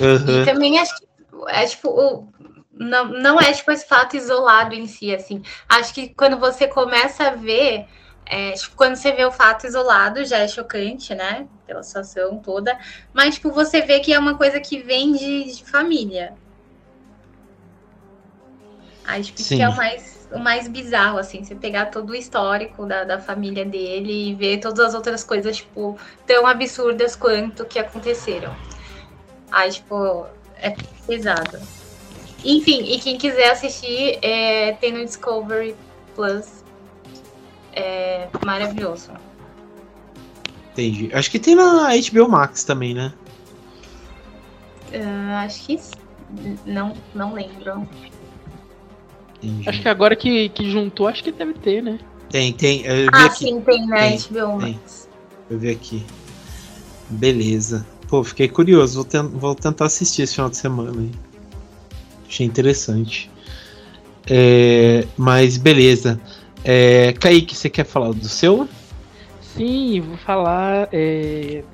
Uhum. 0.00 0.42
E 0.42 0.44
também 0.44 0.78
acho 0.78 0.96
que 0.96 1.06
é 1.48 1.66
tipo, 1.66 1.88
o, 1.88 2.28
não, 2.72 3.06
não 3.08 3.40
é 3.40 3.52
tipo 3.52 3.70
esse 3.70 3.86
fato 3.86 4.16
isolado 4.16 4.74
em 4.74 4.86
si, 4.86 5.14
assim. 5.14 5.42
Acho 5.68 5.92
que 5.92 6.08
quando 6.10 6.38
você 6.38 6.66
começa 6.66 7.24
a 7.24 7.30
ver, 7.30 7.86
é, 8.26 8.52
tipo, 8.52 8.76
quando 8.76 8.96
você 8.96 9.12
vê 9.12 9.24
o 9.24 9.32
fato 9.32 9.66
isolado, 9.66 10.24
já 10.24 10.38
é 10.38 10.48
chocante, 10.48 11.14
né? 11.14 11.46
Pela 11.66 11.82
situação 11.82 12.38
toda. 12.38 12.78
Mas, 13.12 13.34
tipo, 13.34 13.50
você 13.50 13.82
vê 13.82 14.00
que 14.00 14.12
é 14.12 14.18
uma 14.18 14.36
coisa 14.36 14.60
que 14.60 14.78
vem 14.78 15.12
de, 15.12 15.56
de 15.56 15.64
família. 15.64 16.34
Acho 19.04 19.32
que, 19.32 19.42
que 19.42 19.60
é 19.60 19.68
o 19.68 19.76
mais 19.76 20.11
o 20.32 20.38
mais 20.38 20.68
bizarro, 20.68 21.18
assim, 21.18 21.44
você 21.44 21.54
pegar 21.54 21.86
todo 21.86 22.10
o 22.10 22.14
histórico 22.14 22.86
da, 22.86 23.04
da 23.04 23.20
família 23.20 23.64
dele 23.64 24.30
e 24.30 24.34
ver 24.34 24.58
todas 24.58 24.80
as 24.80 24.94
outras 24.94 25.22
coisas, 25.22 25.58
tipo, 25.58 25.98
tão 26.26 26.46
absurdas 26.46 27.14
quanto 27.16 27.64
que 27.64 27.78
aconteceram. 27.78 28.54
Aí, 29.50 29.70
tipo, 29.70 30.26
é 30.56 30.74
pesado. 31.06 31.58
Enfim, 32.44 32.84
e 32.84 32.98
quem 32.98 33.18
quiser 33.18 33.50
assistir, 33.50 34.18
é, 34.22 34.72
tem 34.72 34.92
no 34.92 35.04
Discovery 35.04 35.76
Plus. 36.14 36.64
É 37.74 38.28
maravilhoso. 38.44 39.12
Entendi. 40.72 41.10
Acho 41.12 41.30
que 41.30 41.38
tem 41.38 41.54
na 41.54 41.88
HBO 42.10 42.28
Max 42.28 42.64
também, 42.64 42.94
né? 42.94 43.12
Uh, 44.92 45.34
acho 45.44 45.66
que 45.66 45.80
não, 46.66 46.94
não 47.14 47.32
lembro. 47.34 47.88
Entendi. 49.42 49.68
Acho 49.68 49.82
que 49.82 49.88
agora 49.88 50.14
que, 50.14 50.48
que 50.50 50.70
juntou, 50.70 51.08
acho 51.08 51.22
que 51.24 51.32
deve 51.32 51.54
ter, 51.54 51.82
né? 51.82 51.98
Tem, 52.30 52.52
tem. 52.52 52.82
Eu 52.86 52.96
vi 53.02 53.08
ah, 53.12 53.24
aqui. 53.26 53.38
sim, 53.38 53.60
tem 53.60 53.86
né? 53.86 54.16
HBO 54.16 54.60
Max. 54.60 55.08
Eu 55.50 55.58
vi 55.58 55.70
aqui. 55.70 56.02
Beleza. 57.10 57.86
Pô, 58.08 58.22
fiquei 58.22 58.48
curioso. 58.48 58.94
Vou, 58.94 59.04
ten 59.04 59.22
vou 59.28 59.54
tentar 59.54 59.86
assistir 59.86 60.22
esse 60.22 60.34
final 60.34 60.48
de 60.48 60.56
semana 60.56 60.98
aí. 60.98 61.10
Achei 62.28 62.46
interessante. 62.46 63.30
É, 64.30 65.06
mas 65.16 65.56
beleza. 65.56 66.20
É, 66.64 67.12
Kaique, 67.12 67.56
você 67.56 67.68
quer 67.68 67.84
falar 67.84 68.12
do 68.12 68.28
seu? 68.28 68.68
Sim, 69.40 70.00
vou 70.00 70.16
falar. 70.16 70.88
É... 70.92 71.64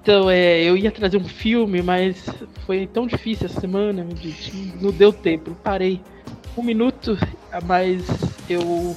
Então, 0.00 0.30
é, 0.30 0.62
eu 0.62 0.76
ia 0.76 0.92
trazer 0.92 1.16
um 1.16 1.24
filme, 1.24 1.82
mas 1.82 2.24
foi 2.64 2.86
tão 2.86 3.08
difícil 3.08 3.46
essa 3.46 3.60
semana, 3.60 4.06
não 4.80 4.92
deu 4.92 5.12
tempo, 5.12 5.56
parei 5.64 6.00
um 6.60 6.64
minuto, 6.64 7.18
mas 7.64 8.04
eu 8.48 8.96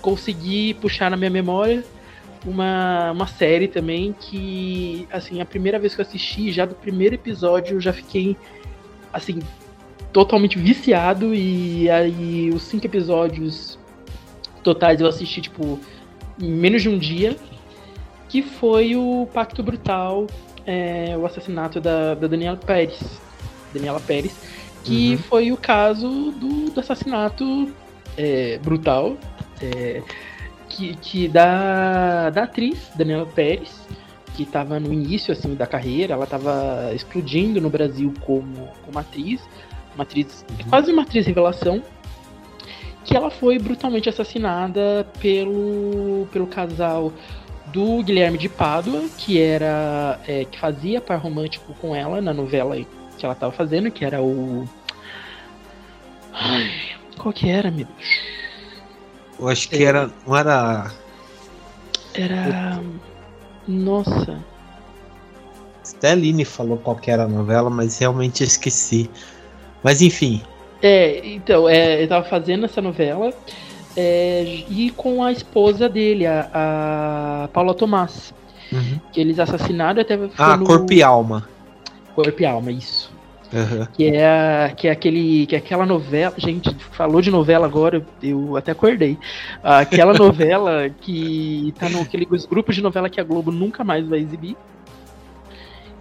consegui 0.00 0.74
puxar 0.74 1.10
na 1.10 1.16
minha 1.16 1.30
memória 1.30 1.84
uma, 2.46 3.12
uma 3.12 3.26
série 3.26 3.68
também 3.68 4.14
que, 4.18 5.06
assim, 5.12 5.40
a 5.40 5.44
primeira 5.44 5.78
vez 5.78 5.94
que 5.94 6.00
eu 6.00 6.06
assisti, 6.06 6.50
já 6.50 6.64
do 6.64 6.74
primeiro 6.74 7.14
episódio, 7.14 7.76
eu 7.76 7.80
já 7.80 7.92
fiquei, 7.92 8.36
assim, 9.12 9.40
totalmente 10.12 10.58
viciado 10.58 11.34
e 11.34 11.88
aí 11.90 12.50
os 12.50 12.62
cinco 12.62 12.86
episódios 12.86 13.78
totais 14.62 15.00
eu 15.00 15.06
assisti, 15.06 15.40
tipo, 15.40 15.78
em 16.40 16.50
menos 16.50 16.82
de 16.82 16.88
um 16.88 16.98
dia, 16.98 17.36
que 18.28 18.42
foi 18.42 18.96
o 18.96 19.28
Pacto 19.32 19.62
Brutal, 19.62 20.26
é, 20.66 21.16
o 21.16 21.26
assassinato 21.26 21.80
da, 21.80 22.14
da 22.14 22.26
Daniela 22.26 22.56
Pérez. 22.56 23.20
Daniela 23.72 24.00
Pérez 24.00 24.34
que 24.84 25.12
uhum. 25.12 25.18
foi 25.18 25.52
o 25.52 25.56
caso 25.56 26.32
do, 26.32 26.70
do 26.70 26.80
assassinato 26.80 27.70
é, 28.16 28.58
brutal 28.58 29.16
é, 29.60 30.02
que, 30.68 30.94
que 30.96 31.28
da, 31.28 32.30
da 32.30 32.44
atriz 32.44 32.90
Daniela 32.94 33.26
Pérez, 33.26 33.86
que 34.34 34.44
estava 34.44 34.80
no 34.80 34.92
início 34.92 35.32
assim 35.32 35.54
da 35.54 35.66
carreira, 35.66 36.14
ela 36.14 36.24
estava 36.24 36.92
explodindo 36.94 37.60
no 37.60 37.68
Brasil 37.68 38.12
como, 38.20 38.68
como 38.84 38.98
atriz, 38.98 39.40
uma 39.94 40.04
atriz 40.04 40.44
uhum. 40.48 40.70
quase 40.70 40.92
uma 40.92 41.02
atriz 41.02 41.26
revelação. 41.26 41.82
que 43.04 43.16
ela 43.16 43.30
foi 43.30 43.58
brutalmente 43.58 44.08
assassinada 44.08 45.06
pelo, 45.20 46.26
pelo 46.32 46.46
casal 46.46 47.12
do 47.66 48.02
Guilherme 48.02 48.38
de 48.38 48.48
Pádua, 48.48 49.04
que 49.16 49.40
era 49.40 50.18
é, 50.26 50.44
que 50.44 50.58
fazia 50.58 51.00
par 51.00 51.18
romântico 51.18 51.74
com 51.80 51.94
ela 51.94 52.20
na 52.20 52.32
novela 52.32 52.74
que 53.20 53.26
ela 53.26 53.34
estava 53.34 53.52
fazendo, 53.52 53.90
que 53.90 54.04
era 54.04 54.20
o 54.22 54.66
Ai, 56.32 56.70
qual 57.18 57.32
que 57.32 57.48
era, 57.48 57.70
meu 57.70 57.86
Deus? 57.86 58.20
Eu 59.38 59.48
acho 59.48 59.68
que 59.68 59.84
era. 59.84 60.10
Não 60.26 60.36
era. 60.36 60.90
Era. 62.14 62.80
Nossa. 63.68 64.38
Até 65.96 66.10
a 66.10 66.12
Aline 66.12 66.44
falou 66.44 66.78
qual 66.78 66.96
que 66.96 67.10
era 67.10 67.24
a 67.24 67.28
novela, 67.28 67.68
mas 67.68 67.98
realmente 67.98 68.42
eu 68.42 68.46
esqueci. 68.46 69.10
Mas 69.82 70.00
enfim. 70.00 70.42
É, 70.82 71.20
então, 71.26 71.68
é, 71.68 71.98
ele 71.98 72.06
tava 72.06 72.26
fazendo 72.26 72.64
essa 72.64 72.80
novela 72.80 73.32
é, 73.96 74.64
e 74.68 74.90
com 74.96 75.22
a 75.22 75.30
esposa 75.32 75.88
dele, 75.88 76.26
a, 76.26 76.48
a 77.44 77.48
Paula 77.48 77.74
Tomás. 77.74 78.32
Uhum. 78.72 79.00
Que 79.12 79.20
eles 79.20 79.38
assassinaram 79.38 80.00
até. 80.00 80.18
Ah, 80.38 80.56
no- 80.56 80.64
Corpo 80.64 80.92
e 80.92 81.02
Alma. 81.02 81.48
Corpo 82.14 82.42
e 82.42 82.46
Alma, 82.46 82.70
isso. 82.70 83.12
Uhum. 83.52 83.84
Que 83.92 84.06
é, 84.14 84.72
que 84.76 84.88
é 84.88 84.90
aquele. 84.92 85.46
Que 85.46 85.56
é 85.56 85.58
aquela 85.58 85.84
novela. 85.84 86.32
Gente, 86.36 86.72
falou 86.92 87.20
de 87.20 87.30
novela 87.30 87.66
agora, 87.66 88.04
eu 88.22 88.56
até 88.56 88.72
acordei. 88.72 89.18
Aquela 89.62 90.14
novela 90.18 90.88
que 90.88 91.74
tá 91.78 91.88
naqueles 91.88 92.46
grupos 92.46 92.76
de 92.76 92.82
novela 92.82 93.10
que 93.10 93.20
a 93.20 93.24
Globo 93.24 93.50
nunca 93.50 93.82
mais 93.82 94.06
vai 94.06 94.20
exibir. 94.20 94.56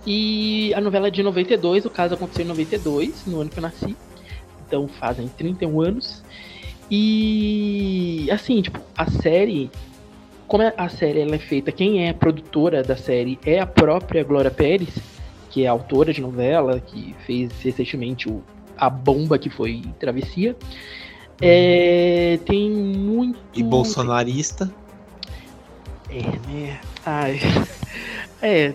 E 0.05 0.73
a 0.75 0.81
novela 0.81 1.07
é 1.07 1.11
de 1.11 1.21
92, 1.21 1.85
o 1.85 1.89
caso 1.89 2.13
aconteceu 2.13 2.45
em 2.45 2.47
92, 2.47 3.25
no 3.25 3.41
ano 3.41 3.49
que 3.49 3.57
eu 3.57 3.61
nasci. 3.63 3.95
Então 4.67 4.87
fazem 4.87 5.27
31 5.27 5.81
anos. 5.81 6.23
E 6.89 8.29
assim, 8.31 8.61
tipo, 8.61 8.79
a 8.95 9.09
série. 9.09 9.69
Como 10.47 10.63
é- 10.63 10.73
a 10.75 10.89
série 10.89 11.19
ela 11.21 11.35
é 11.35 11.39
feita, 11.39 11.71
quem 11.71 12.05
é 12.05 12.09
a 12.09 12.13
produtora 12.13 12.81
da 12.81 12.95
série 12.95 13.37
é 13.45 13.59
a 13.59 13.67
própria 13.67 14.23
Glória 14.23 14.49
Pérez, 14.49 14.89
que 15.49 15.63
é 15.63 15.67
autora 15.67 16.13
de 16.13 16.21
novela, 16.21 16.79
que 16.79 17.15
fez 17.25 17.51
recentemente 17.61 18.29
o, 18.29 18.43
a 18.77 18.89
bomba 18.89 19.37
que 19.37 19.49
foi 19.49 19.83
Travessia. 19.99 20.55
É, 21.41 22.39
tem 22.45 22.69
muito. 22.69 23.39
E 23.55 23.63
bolsonarista. 23.63 24.71
É, 26.09 26.21
né? 26.49 26.79
Ai. 27.05 27.39
É, 28.41 28.73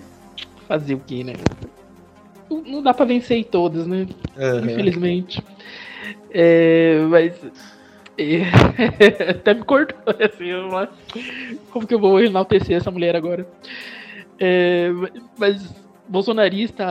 fazer 0.68 0.92
o 0.92 0.98
que, 0.98 1.24
né? 1.24 1.32
Não- 2.50 2.82
dá 2.82 2.92
pra 2.92 3.06
vencer 3.06 3.38
em 3.38 3.42
todas, 3.42 3.86
né? 3.86 4.06
Uhum. 4.36 4.70
Infelizmente. 4.70 5.42
É, 6.30 6.98
mas. 7.08 7.34
é, 8.18 8.42
até 9.30 9.54
me 9.54 9.62
cortou 9.64 10.14
assim. 10.20 10.50
Como 11.70 11.86
que 11.86 11.94
eu 11.94 11.98
vou 11.98 12.20
enaltecer 12.22 12.76
essa 12.76 12.90
mulher 12.90 13.16
agora? 13.16 13.48
É, 14.38 14.90
mas 15.38 15.74
bolsonarista 16.08 16.84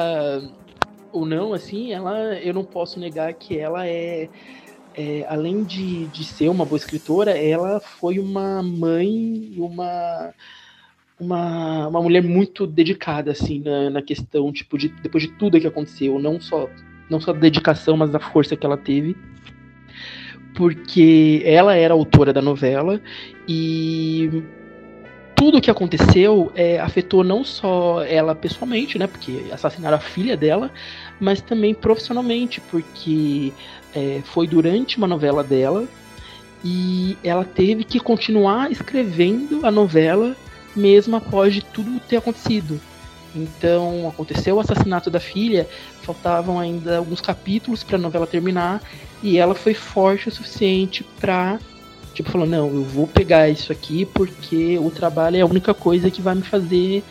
ou 1.11 1.25
não, 1.25 1.53
assim, 1.53 1.91
ela 1.93 2.35
eu 2.39 2.53
não 2.53 2.63
posso 2.63 2.99
negar 2.99 3.33
que 3.33 3.57
ela 3.57 3.87
é. 3.87 4.29
é, 4.95 5.25
além 5.29 5.63
de, 5.63 6.07
de 6.07 6.23
ser 6.23 6.49
uma 6.49 6.65
boa 6.65 6.77
escritora, 6.77 7.31
ela 7.31 7.79
foi 7.79 8.19
uma 8.19 8.61
mãe, 8.63 9.53
uma 9.57 10.33
uma, 11.19 11.87
uma 11.87 12.01
mulher 12.01 12.23
muito 12.23 12.65
dedicada 12.65 13.31
assim 13.31 13.59
na, 13.59 13.89
na 13.89 14.01
questão 14.01 14.51
tipo 14.51 14.77
de 14.77 14.89
depois 14.89 15.23
de 15.23 15.31
tudo 15.33 15.59
que 15.59 15.67
aconteceu, 15.67 16.19
não 16.19 16.41
só 16.41 16.67
não 17.09 17.19
só 17.19 17.31
da 17.31 17.39
dedicação, 17.39 17.95
mas 17.95 18.09
da 18.09 18.19
força 18.19 18.55
que 18.55 18.65
ela 18.65 18.77
teve. 18.77 19.15
Porque 20.55 21.41
ela 21.45 21.75
era 21.75 21.93
autora 21.93 22.31
da 22.31 22.41
novela 22.41 23.01
e 23.47 24.43
tudo 25.43 25.59
que 25.59 25.69
aconteceu 25.69 26.53
é, 26.55 26.79
afetou 26.79 27.21
não 27.21 27.43
só 27.43 28.01
ela 28.01 28.33
pessoalmente, 28.33 28.97
né? 28.97 29.07
Porque 29.07 29.43
assassinaram 29.51 29.97
a 29.97 29.99
filha 29.99 30.37
dela, 30.37 30.71
mas 31.19 31.41
também 31.41 31.73
profissionalmente, 31.73 32.61
porque 32.61 33.51
é, 33.93 34.21
foi 34.23 34.47
durante 34.47 34.97
uma 34.97 35.05
novela 35.05 35.43
dela 35.43 35.85
e 36.63 37.17
ela 37.21 37.43
teve 37.43 37.83
que 37.83 37.99
continuar 37.99 38.71
escrevendo 38.71 39.65
a 39.65 39.69
novela 39.69 40.33
mesmo 40.73 41.17
após 41.17 41.53
de 41.53 41.61
tudo 41.61 41.99
ter 41.99 42.15
acontecido. 42.15 42.79
Então 43.35 44.07
aconteceu 44.07 44.55
o 44.55 44.59
assassinato 44.61 45.11
da 45.11 45.19
filha, 45.19 45.67
faltavam 46.03 46.57
ainda 46.57 46.99
alguns 46.99 47.19
capítulos 47.19 47.83
para 47.83 47.97
a 47.97 48.01
novela 48.01 48.25
terminar 48.25 48.81
e 49.21 49.37
ela 49.37 49.55
foi 49.55 49.73
forte 49.73 50.29
o 50.29 50.31
suficiente 50.31 51.03
para 51.19 51.59
tipo 52.13 52.31
falou 52.31 52.47
não, 52.47 52.67
eu 52.67 52.83
vou 52.83 53.07
pegar 53.07 53.49
isso 53.49 53.71
aqui 53.71 54.05
porque 54.05 54.77
o 54.77 54.89
trabalho 54.91 55.37
é 55.37 55.41
a 55.41 55.45
única 55.45 55.73
coisa 55.73 56.11
que 56.11 56.21
vai 56.21 56.35
me 56.35 56.43
fazer 56.43 57.03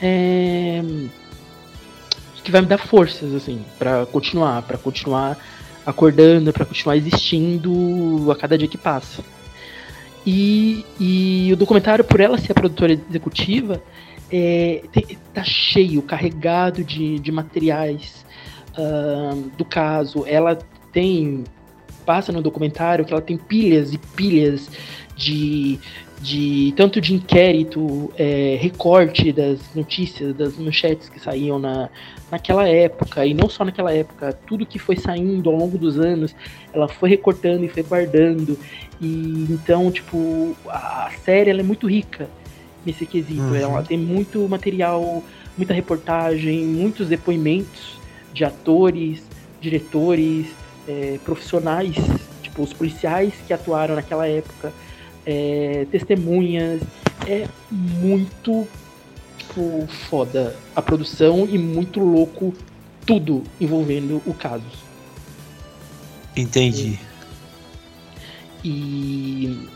é, 0.00 0.82
que 2.42 2.50
vai 2.50 2.60
me 2.60 2.66
dar 2.66 2.78
forças 2.78 3.34
assim 3.34 3.64
para 3.78 4.06
continuar, 4.06 4.62
para 4.62 4.78
continuar 4.78 5.36
acordando, 5.84 6.52
para 6.52 6.64
continuar 6.64 6.96
existindo 6.96 8.30
a 8.30 8.36
cada 8.36 8.56
dia 8.58 8.68
que 8.68 8.78
passa. 8.78 9.22
E, 10.26 10.84
e 10.98 11.50
o 11.52 11.56
documentário, 11.56 12.04
por 12.04 12.20
ela 12.20 12.36
ser 12.36 12.50
a 12.50 12.54
produtora 12.54 12.92
executiva, 12.92 13.80
é, 14.30 14.82
tá 15.32 15.44
cheio, 15.44 16.02
carregado 16.02 16.82
de, 16.82 17.20
de 17.20 17.30
materiais 17.30 18.26
ahn, 18.76 19.48
do 19.56 19.64
caso. 19.64 20.24
Ela 20.26 20.58
tem. 20.92 21.44
Passa 22.06 22.32
no 22.32 22.40
documentário 22.40 23.04
que 23.04 23.12
ela 23.12 23.20
tem 23.20 23.36
pilhas 23.36 23.92
e 23.92 23.98
pilhas 23.98 24.70
de. 25.16 25.78
de 26.22 26.72
tanto 26.76 27.00
de 27.00 27.12
inquérito, 27.12 28.10
é, 28.16 28.56
recorte 28.60 29.32
das 29.32 29.58
notícias, 29.74 30.34
das 30.34 30.56
manchetes 30.56 31.08
que 31.08 31.20
saíam 31.20 31.58
na, 31.58 31.90
naquela 32.30 32.68
época, 32.68 33.26
e 33.26 33.34
não 33.34 33.48
só 33.48 33.64
naquela 33.64 33.92
época, 33.92 34.32
tudo 34.46 34.64
que 34.64 34.78
foi 34.78 34.96
saindo 34.96 35.50
ao 35.50 35.56
longo 35.56 35.76
dos 35.76 35.98
anos, 35.98 36.34
ela 36.72 36.88
foi 36.88 37.10
recortando 37.10 37.64
e 37.64 37.68
foi 37.68 37.82
guardando. 37.82 38.58
E 39.00 39.46
então, 39.50 39.90
tipo, 39.90 40.56
a 40.68 41.10
série 41.24 41.50
ela 41.50 41.60
é 41.60 41.64
muito 41.64 41.86
rica 41.86 42.28
nesse 42.86 43.04
quesito. 43.04 43.42
Uhum. 43.42 43.56
Ela 43.56 43.82
tem 43.82 43.98
muito 43.98 44.48
material, 44.48 45.22
muita 45.56 45.74
reportagem, 45.74 46.64
muitos 46.64 47.08
depoimentos 47.08 47.98
de 48.32 48.44
atores, 48.44 49.22
diretores, 49.60 50.46
eh, 50.88 51.18
profissionais, 51.24 51.96
tipo, 52.42 52.62
os 52.62 52.72
policiais 52.72 53.34
que 53.46 53.52
atuaram 53.52 53.94
naquela 53.94 54.26
época, 54.26 54.72
eh, 55.26 55.86
testemunhas. 55.90 56.80
É 57.26 57.48
muito 57.70 58.68
tipo, 59.38 59.86
foda 60.08 60.54
a 60.74 60.82
produção 60.82 61.48
e 61.50 61.58
muito 61.58 61.98
louco 62.00 62.52
tudo 63.06 63.42
envolvendo 63.60 64.20
o 64.26 64.34
caso. 64.34 64.64
Entendi. 66.36 66.98
E. 68.62 69.68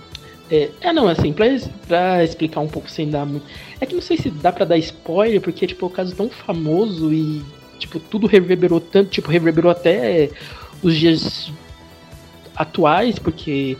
É, 0.51 0.69
é, 0.81 0.93
não, 0.93 1.07
assim, 1.07 1.33
pra, 1.33 1.47
pra 1.87 2.25
explicar 2.25 2.61
um 2.61 2.69
pouco 2.69 2.91
sem 2.91 3.09
dar 3.09 3.25
muito. 3.25 3.47
É 3.81 3.87
que 3.87 3.95
não 3.95 4.03
sei 4.03 4.17
se 4.17 4.31
dá 4.31 4.51
pra 4.51 4.65
dar 4.65 4.77
spoiler, 4.79 5.41
porque 5.41 5.67
tipo, 5.67 5.87
é 5.87 5.89
um 5.89 5.93
caso 5.93 6.15
tão 6.15 6.29
famoso 6.29 7.13
e, 7.13 7.43
tipo, 7.79 8.01
tudo 8.01 8.27
reverberou 8.27 8.81
tanto, 8.81 9.11
tipo, 9.11 9.31
reverberou 9.31 9.71
até 9.71 10.29
os 10.83 10.97
dias 10.97 11.51
atuais, 12.57 13.19
porque 13.19 13.77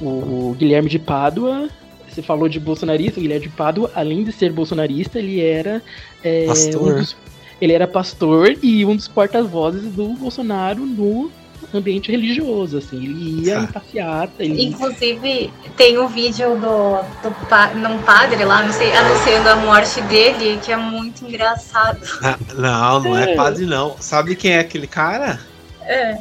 o 0.00 0.54
Guilherme 0.58 0.88
de 0.88 0.98
Pádua, 0.98 1.68
você 2.08 2.22
falou 2.22 2.48
de 2.48 2.58
bolsonarista, 2.60 3.18
o 3.18 3.22
Guilherme 3.22 3.46
de 3.46 3.52
Pádua, 3.52 3.90
além 3.94 4.24
de 4.24 4.32
ser 4.32 4.52
bolsonarista, 4.52 5.18
ele 5.18 5.40
era. 5.40 5.82
é, 6.24 6.46
Pastor. 6.46 6.82
um 6.92 6.98
dos- 6.98 7.16
ele 7.60 7.72
era 7.72 7.86
pastor 7.86 8.56
e 8.62 8.84
um 8.84 8.94
dos 8.96 9.06
porta-vozes 9.08 9.82
do 9.92 10.08
Bolsonaro 10.14 10.84
no 10.84 11.30
ambiente 11.72 12.10
religioso, 12.10 12.78
assim. 12.78 12.96
Ele 13.04 13.46
ia 13.46 13.58
Ah. 13.60 13.62
em 13.62 13.66
passeata, 13.68 14.32
ele 14.40 14.64
Inclusive, 14.64 15.52
tem 15.76 15.96
um 15.98 16.08
vídeo 16.08 16.56
do, 16.56 16.96
do 17.22 17.46
pa, 17.48 17.68
num 17.74 17.98
padre 18.02 18.44
lá, 18.44 18.62
não 18.64 18.72
sei, 18.72 18.92
anunciando 18.92 19.48
a 19.48 19.56
morte 19.56 20.00
dele, 20.02 20.58
que 20.62 20.72
é 20.72 20.76
muito 20.76 21.24
engraçado. 21.24 22.00
Ah, 22.22 22.36
não, 22.54 23.00
não 23.00 23.16
é 23.16 23.32
É. 23.32 23.36
padre, 23.36 23.64
não. 23.64 23.96
Sabe 24.00 24.34
quem 24.34 24.52
é 24.52 24.58
aquele 24.58 24.86
cara? 24.88 25.38
É. 25.82 26.18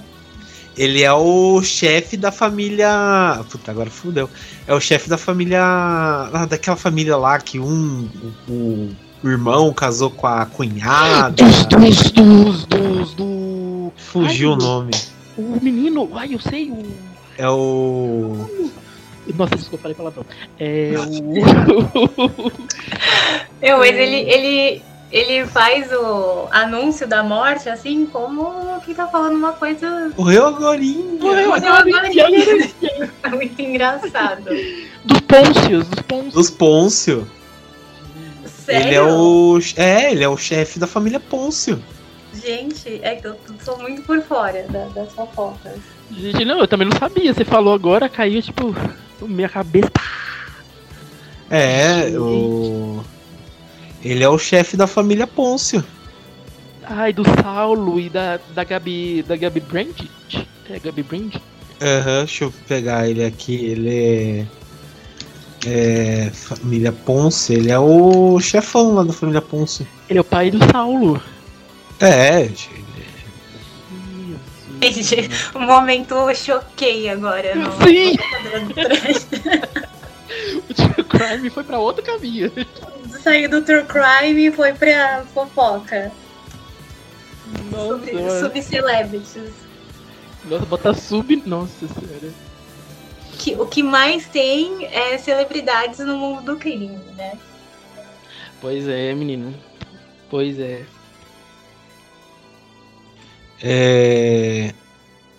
Ele 0.78 1.04
é 1.04 1.12
o 1.14 1.62
chefe 1.62 2.16
da 2.16 2.32
família. 2.32 3.44
Puta, 3.50 3.72
agora 3.72 3.90
fudeu. 3.90 4.30
É 4.66 4.74
o 4.74 4.80
chefe 4.80 5.10
da 5.10 5.18
família. 5.18 5.62
ah, 5.62 6.46
daquela 6.50 6.78
família 6.78 7.18
lá 7.18 7.40
que 7.40 7.60
um. 7.60 8.08
O, 8.48 8.90
o 9.24 9.30
irmão 9.30 9.74
casou 9.74 10.10
com 10.10 10.28
a 10.28 10.46
cunhada. 10.46 11.44
Dos, 11.44 11.66
dos, 11.66 12.12
dos, 12.12 12.66
dos, 12.66 13.14
do. 13.14 13.92
Fugiu 13.98 14.52
Ai, 14.52 14.56
o 14.56 14.60
nome. 14.60 14.92
O 15.38 15.60
menino, 15.62 16.10
ai, 16.14 16.34
eu 16.34 16.40
sei, 16.40 16.72
o. 16.72 16.84
É 17.38 17.50
o. 17.50 18.50
Nossa, 19.36 19.56
desculpa, 19.56 19.84
falei 19.84 19.96
palavrão. 19.96 20.26
É 20.60 20.94
o. 20.98 22.52
Eu, 23.62 23.78
mas 23.78 23.96
ele, 23.96 24.16
ele, 24.16 24.82
ele 25.12 25.46
faz 25.48 25.92
o 25.92 26.48
anúncio 26.52 27.08
da 27.08 27.22
morte, 27.24 27.68
assim, 27.70 28.06
como 28.06 28.80
que 28.82 28.94
tá 28.94 29.08
falando 29.08 29.36
uma 29.36 29.54
coisa. 29.54 30.12
Morreu 30.18 30.48
agorinha. 30.48 31.20
Morreu 31.20 31.54
agorinha. 31.54 32.72
É 33.24 33.30
muito 33.30 33.62
engraçado. 33.62 34.44
Dos 35.06 35.20
Pôncios, 35.22 35.88
dos 35.88 36.02
Pôncios. 36.02 36.34
Dos 36.34 36.50
Pôncio. 36.50 37.28
Sério? 38.46 38.88
Ele 38.88 38.96
é 38.96 39.02
o. 39.04 39.60
É, 39.76 40.12
ele 40.12 40.24
é 40.24 40.30
o 40.30 40.38
chefe 40.38 40.80
da 40.80 40.88
família 40.88 41.20
Pôncio. 41.20 41.82
Gente, 42.34 43.00
é 43.04 43.16
que 43.16 43.28
eu 43.28 43.36
sou 43.64 43.78
muito 43.80 44.02
por 44.04 44.22
fora 44.22 44.66
da- 44.70 44.86
das 44.88 45.12
fofocas. 45.14 45.74
Gente, 46.10 46.46
não, 46.46 46.60
eu 46.60 46.68
também 46.68 46.88
não 46.88 46.98
sabia. 46.98 47.34
Você 47.34 47.44
falou 47.44 47.74
agora, 47.74 48.08
caiu, 48.08 48.42
tipo, 48.42 48.74
minha 49.22 49.50
cabeça. 49.50 49.92
É, 51.50 52.08
o. 52.18 53.04
Ele 54.04 54.24
é 54.24 54.30
o 54.30 54.38
chefe 54.38 54.76
da 54.76 54.88
família 54.88 55.28
Pôncio. 55.28 55.84
Ai, 56.84 57.14
do 57.14 57.24
Saulo 57.42 58.00
e 58.00 58.10
da, 58.10 58.40
da 58.54 58.64
Gabi. 58.64 59.24
Da 59.24 59.36
Gabi 59.36 59.60
Brand? 59.60 59.96
É, 60.70 60.80
Gabi 60.80 61.04
Brand? 61.04 61.36
Aham, 61.82 62.20
deixa 62.20 62.44
eu 62.46 62.54
pegar 62.68 63.08
ele 63.10 63.24
aqui. 63.24 63.56
Ele 63.56 63.90
é. 63.90 64.46
É. 65.68 66.30
Família 66.34 66.92
Pôncio. 66.92 67.56
Ele 67.56 67.72
é 67.72 67.78
o 67.80 68.40
chefão 68.40 68.96
lá 68.96 69.04
da 69.04 69.14
família 69.14 69.42
Pôncio. 69.42 69.88
Ele 70.10 70.18
é 70.18 70.22
o 70.22 70.26
pai 70.26 70.50
do 70.52 70.60
Saulo. 70.72 71.22
É, 72.00 72.42
ele- 72.42 72.82
Gente, 74.82 75.30
o 75.54 75.60
momento 75.60 76.16
eu 76.16 76.34
choquei 76.36 77.08
agora. 77.10 77.54
No... 77.56 77.72
Sim! 77.84 78.16
O 80.70 80.74
True 80.74 81.04
Crime 81.04 81.50
foi 81.50 81.64
pra 81.64 81.78
outro 81.78 82.02
caminho. 82.04 82.52
Saiu 83.24 83.50
do 83.50 83.62
True 83.62 83.84
Crime 83.86 84.48
e 84.48 84.52
foi 84.52 84.74
pra 84.74 85.24
fofoca. 85.34 86.12
Nossa, 87.72 88.06
Sub, 88.06 88.14
mano. 88.14 88.40
Subcelebrities. 88.40 89.54
Nossa, 90.46 90.66
botar 90.66 90.94
sub. 90.94 91.44
Nossa 91.46 91.88
senhora. 91.88 92.34
Que, 93.38 93.56
o 93.56 93.66
que 93.66 93.84
mais 93.84 94.28
tem 94.28 94.86
é 94.86 95.18
celebridades 95.18 96.00
no 96.00 96.18
mundo 96.18 96.42
do 96.44 96.58
crime, 96.58 97.00
né? 97.16 97.38
Pois 98.60 98.88
é, 98.88 99.14
menino. 99.14 99.54
Pois 100.30 100.60
é. 100.60 100.86
É. 103.64 104.74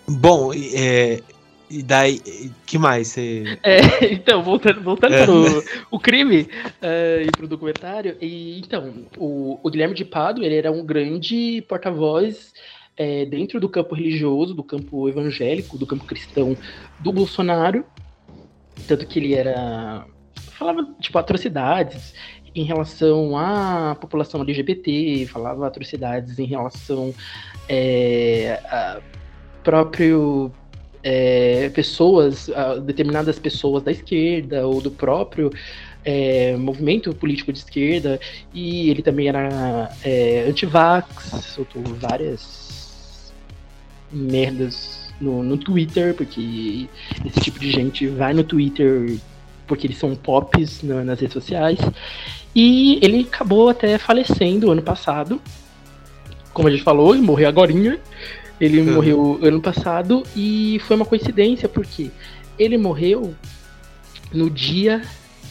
Bom, 0.07 0.51
é. 0.53 1.21
E 1.69 1.81
daí. 1.81 2.21
que 2.65 2.77
mais? 2.77 3.07
Você. 3.07 3.57
É, 3.63 4.13
então, 4.13 4.43
voltando, 4.43 4.81
voltando 4.81 5.13
É. 5.13 5.25
pro 5.25 5.63
o 5.89 5.99
crime 5.99 6.47
é, 6.81 7.23
e 7.25 7.31
pro 7.31 7.47
documentário. 7.47 8.17
E, 8.21 8.59
então, 8.59 9.05
o, 9.17 9.59
o 9.63 9.69
Guilherme 9.69 9.95
de 9.95 10.05
Pado, 10.05 10.43
ele 10.43 10.55
era 10.55 10.71
um 10.71 10.85
grande 10.85 11.63
porta-voz 11.67 12.53
é, 12.97 13.25
dentro 13.25 13.59
do 13.59 13.69
campo 13.69 13.95
religioso, 13.95 14.53
do 14.53 14.63
campo 14.63 15.09
evangélico, 15.09 15.77
do 15.77 15.87
campo 15.87 16.05
cristão 16.05 16.55
do 16.99 17.11
Bolsonaro. 17.11 17.85
Tanto 18.87 19.07
que 19.07 19.19
ele 19.19 19.33
era. 19.33 20.05
falava, 20.51 20.87
tipo, 20.99 21.17
atrocidades 21.17 22.13
em 22.55 22.63
relação 22.63 23.35
à 23.35 23.95
população 23.99 24.41
LGBT, 24.41 25.25
falava 25.27 25.65
atrocidades 25.65 26.37
em 26.37 26.45
relação 26.45 27.13
é, 27.67 28.59
a 28.65 29.01
próprio 29.63 30.51
é, 31.03 31.69
pessoas, 31.69 32.49
determinadas 32.85 33.37
pessoas 33.37 33.83
da 33.83 33.91
esquerda 33.91 34.65
ou 34.65 34.81
do 34.81 34.89
próprio 34.89 35.51
é, 36.05 36.55
movimento 36.57 37.13
político 37.13 37.51
de 37.51 37.59
esquerda, 37.59 38.19
e 38.53 38.89
ele 38.89 39.01
também 39.01 39.27
era 39.27 39.89
é, 40.03 40.45
anti-vax, 40.47 41.31
soltou 41.53 41.81
várias 41.83 43.33
merdas 44.11 45.11
no, 45.19 45.43
no 45.43 45.57
Twitter, 45.57 46.13
porque 46.13 46.87
esse 47.25 47.39
tipo 47.41 47.59
de 47.59 47.71
gente 47.71 48.07
vai 48.07 48.33
no 48.33 48.43
Twitter 48.43 49.17
porque 49.65 49.87
eles 49.87 49.97
são 49.97 50.15
pops 50.15 50.83
na- 50.83 51.03
nas 51.03 51.19
redes 51.19 51.33
sociais. 51.33 51.79
E 52.55 52.99
ele 53.01 53.21
acabou 53.21 53.69
até 53.69 53.97
falecendo 53.97 54.71
ano 54.71 54.81
passado. 54.81 55.41
Como 56.53 56.67
a 56.67 56.71
gente 56.71 56.83
falou, 56.83 57.15
ele 57.15 57.23
morreu 57.23 57.47
agorinha. 57.47 57.99
Ele 58.59 58.81
Uhum. 58.81 58.93
morreu 58.93 59.39
ano 59.41 59.61
passado 59.61 60.23
e 60.35 60.79
foi 60.85 60.95
uma 60.95 61.05
coincidência 61.05 61.67
porque 61.67 62.11
ele 62.57 62.77
morreu 62.77 63.33
no 64.31 64.49
dia, 64.49 65.01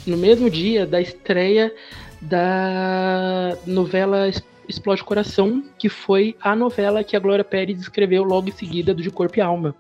no 0.06 0.16
mesmo 0.16 0.48
dia 0.48 0.86
da 0.86 1.00
estreia 1.00 1.72
da 2.20 3.56
novela 3.66 4.30
Explode 4.68 5.02
Coração, 5.02 5.64
que 5.76 5.88
foi 5.88 6.36
a 6.40 6.54
novela 6.54 7.02
que 7.02 7.16
a 7.16 7.20
Glória 7.20 7.44
Pérez 7.44 7.80
escreveu 7.80 8.22
logo 8.22 8.48
em 8.48 8.52
seguida 8.52 8.94
do 8.94 9.02
De 9.02 9.10
Corpo 9.10 9.38
e 9.38 9.40
Alma. 9.42 9.74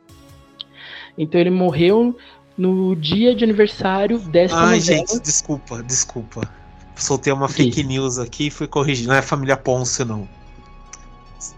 Então 1.16 1.40
ele 1.40 1.50
morreu 1.50 2.16
no 2.58 2.94
dia 2.96 3.34
de 3.34 3.44
aniversário 3.44 4.18
dessa 4.18 4.56
Ai, 4.56 4.78
novela. 4.78 4.80
gente, 4.80 5.20
desculpa, 5.20 5.82
desculpa. 5.82 6.50
Soltei 6.96 7.32
uma 7.32 7.48
fake 7.48 7.82
news 7.84 8.18
aqui 8.18 8.48
e 8.48 8.50
fui 8.50 8.66
corrigir. 8.66 9.06
Não 9.08 9.14
é 9.14 9.18
a 9.18 9.22
família 9.22 9.56
Pôncio, 9.56 10.04
não. 10.04 10.28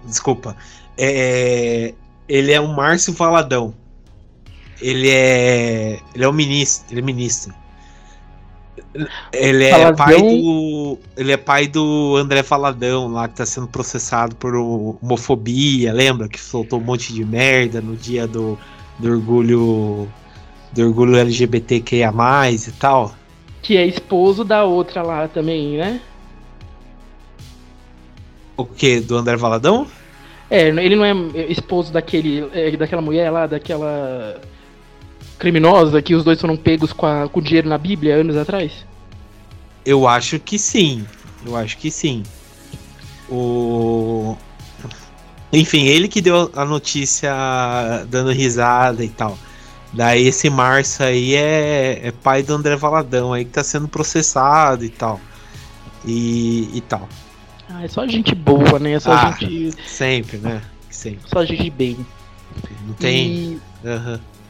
Desculpa. 0.05 0.57
É, 0.97 1.95
ele 2.29 2.53
é 2.53 2.61
o 2.61 2.69
Márcio 2.69 3.13
Valadão. 3.13 3.75
Ele 4.81 5.11
é. 5.11 5.99
Ele 6.15 6.25
é 6.25 6.29
o 6.29 6.33
ministro. 6.33 6.87
Ele 6.91 7.01
é 7.01 7.05
ministro. 7.05 7.55
Ele 9.33 9.65
é 9.65 9.71
Valadão? 9.71 9.97
pai 9.97 10.17
do. 10.17 10.99
Ele 11.17 11.33
é 11.33 11.37
pai 11.37 11.67
do 11.67 12.17
André 12.17 12.43
Valadão 12.43 13.09
lá 13.09 13.29
que 13.29 13.37
tá 13.37 13.47
sendo 13.47 13.67
processado 13.67 14.37
por 14.37 14.55
homofobia, 14.55 15.93
lembra? 15.93 16.29
Que 16.29 16.41
soltou 16.41 16.81
um 16.81 16.85
monte 16.85 17.13
de 17.13 17.25
merda 17.25 17.81
no 17.81 17.97
dia 17.97 18.27
do, 18.27 18.59
do 18.99 19.11
orgulho. 19.11 20.09
Do 20.73 20.87
orgulho 20.87 21.17
LGBTQIA 21.17 22.13
e 22.51 22.73
tal. 22.73 23.15
Que 23.63 23.77
é 23.77 23.87
esposo 23.87 24.45
da 24.45 24.65
outra 24.65 25.03
lá 25.03 25.29
também, 25.29 25.77
né? 25.77 26.01
O 28.57 28.65
que? 28.65 29.01
Do 29.01 29.17
André 29.17 29.37
Valadão? 29.37 29.87
É, 30.55 30.69
ele 30.69 30.95
não 30.95 31.05
é 31.05 31.13
esposo 31.49 31.93
daquele, 31.93 32.49
é, 32.53 32.77
daquela 32.77 33.03
mulher 33.03 33.29
lá, 33.31 33.47
daquela 33.47 34.41
criminosa 35.37 36.01
que 36.01 36.15
os 36.15 36.23
dois 36.23 36.41
foram 36.41 36.57
pegos 36.57 36.93
com, 36.93 37.07
a- 37.07 37.29
com 37.29 37.41
dinheiro 37.41 37.69
na 37.69 37.77
Bíblia 37.77 38.15
anos 38.15 38.37
atrás? 38.37 38.87
Eu 39.85 40.07
acho 40.07 40.39
que 40.39 40.57
sim. 40.59 41.05
Eu 41.45 41.57
acho 41.57 41.77
que 41.77 41.91
sim. 41.91 42.23
O. 43.29 44.37
Enfim, 45.53 45.87
ele 45.87 46.09
que 46.09 46.21
deu 46.21 46.51
a 46.55 46.65
notícia 46.65 47.33
dando 48.09 48.31
risada 48.31 49.05
e 49.05 49.09
tal. 49.09 49.37
Daí 49.93 50.27
esse 50.27 50.51
Márcio 50.51 51.05
aí 51.05 51.35
é, 51.35 52.01
é 52.09 52.13
pai 52.13 52.43
do 52.43 52.55
André 52.55 52.77
Valadão 52.77 53.33
aí 53.33 53.45
que 53.45 53.51
tá 53.53 53.63
sendo 53.65 53.89
processado 53.89 54.85
e 54.85 54.89
tal. 54.89 55.21
E, 56.05 56.71
e 56.77 56.81
tal. 56.81 57.09
Ah, 57.69 57.85
é 57.85 57.89
só 57.89 58.07
gente 58.07 58.35
boa, 58.35 58.79
né? 58.79 58.93
É 58.93 59.01
só 59.01 59.13
Ah. 59.13 59.37
gente. 59.39 59.73
Sempre, 59.87 60.39
né? 60.39 60.63
Sempre. 60.91 61.29
Só 61.29 61.45
gente 61.45 61.71
bem. 61.71 61.97
Não 62.87 62.95
tem. 62.95 63.27
E-. 63.27 63.61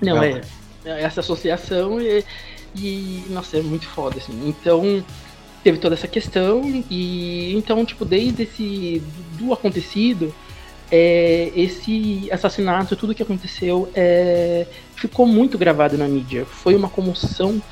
Não, 0.02 0.16
Não. 0.16 0.22
é. 0.22 0.40
Essa 0.84 1.20
associação 1.20 2.00
e, 2.00 2.24
e. 2.76 3.24
Nossa, 3.30 3.56
é 3.56 3.62
muito 3.62 3.86
foda, 3.86 4.18
assim. 4.18 4.38
Então, 4.46 5.02
teve 5.62 5.78
toda 5.78 5.94
essa 5.94 6.06
questão, 6.08 6.62
e 6.90 7.54
então, 7.56 7.84
tipo, 7.84 8.04
desde 8.04 8.42
esse. 8.42 9.02
do 9.38 9.52
acontecido, 9.52 10.34
é, 10.90 11.50
esse 11.56 12.28
assassinato, 12.30 12.94
tudo 12.96 13.14
que 13.14 13.22
aconteceu, 13.22 13.88
é, 13.94 14.66
ficou 14.94 15.26
muito 15.26 15.56
gravado 15.56 15.96
na 15.96 16.06
mídia. 16.06 16.44
Foi 16.44 16.74
uma 16.74 16.88
comoção 16.90 17.62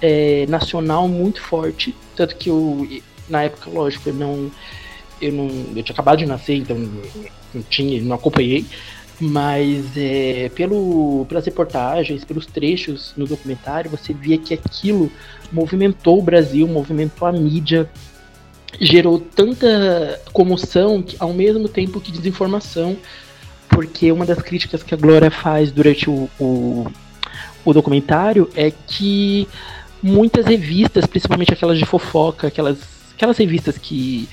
é, 0.00 0.46
nacional 0.48 1.06
muito 1.08 1.42
forte. 1.42 1.94
Tanto 2.16 2.36
que 2.36 2.48
eu, 2.48 2.88
na 3.28 3.42
época, 3.44 3.68
lógico, 3.68 4.08
eu 4.08 4.14
não. 4.14 4.50
Eu 5.22 5.32
não. 5.32 5.46
Eu 5.76 5.82
tinha 5.82 5.94
acabado 5.94 6.18
de 6.18 6.26
nascer, 6.26 6.56
então 6.56 6.76
não 7.54 7.62
tinha, 7.62 8.02
não 8.02 8.16
acompanhei 8.16 8.66
mas 9.22 9.96
é, 9.96 10.50
pelo, 10.54 11.24
pelas 11.28 11.44
reportagens, 11.44 12.24
pelos 12.24 12.44
trechos 12.44 13.12
no 13.16 13.24
documentário, 13.24 13.88
você 13.88 14.12
via 14.12 14.36
que 14.36 14.52
aquilo 14.52 15.12
movimentou 15.52 16.18
o 16.18 16.22
Brasil, 16.22 16.66
movimentou 16.66 17.28
a 17.28 17.32
mídia, 17.32 17.88
gerou 18.80 19.20
tanta 19.20 20.20
comoção 20.32 21.00
que, 21.00 21.16
ao 21.20 21.32
mesmo 21.32 21.68
tempo 21.68 22.00
que 22.00 22.10
desinformação, 22.10 22.96
porque 23.68 24.10
uma 24.10 24.26
das 24.26 24.42
críticas 24.42 24.82
que 24.82 24.92
a 24.92 24.96
Glória 24.96 25.30
faz 25.30 25.70
durante 25.70 26.10
o, 26.10 26.28
o, 26.40 26.86
o 27.64 27.72
documentário 27.72 28.50
é 28.56 28.72
que 28.72 29.46
muitas 30.02 30.46
revistas, 30.46 31.06
principalmente 31.06 31.52
aquelas 31.52 31.78
de 31.78 31.86
fofoca, 31.86 32.48
aquelas, 32.48 32.78
aquelas 33.14 33.38
revistas 33.38 33.78
que 33.78 34.28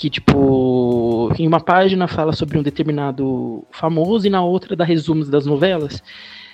que 0.00 0.08
tipo 0.08 1.30
em 1.38 1.46
uma 1.46 1.60
página 1.60 2.08
fala 2.08 2.32
sobre 2.32 2.56
um 2.56 2.62
determinado 2.62 3.62
famoso 3.70 4.26
e 4.26 4.30
na 4.30 4.42
outra 4.42 4.74
dá 4.74 4.82
resumos 4.82 5.28
das 5.28 5.44
novelas. 5.44 6.02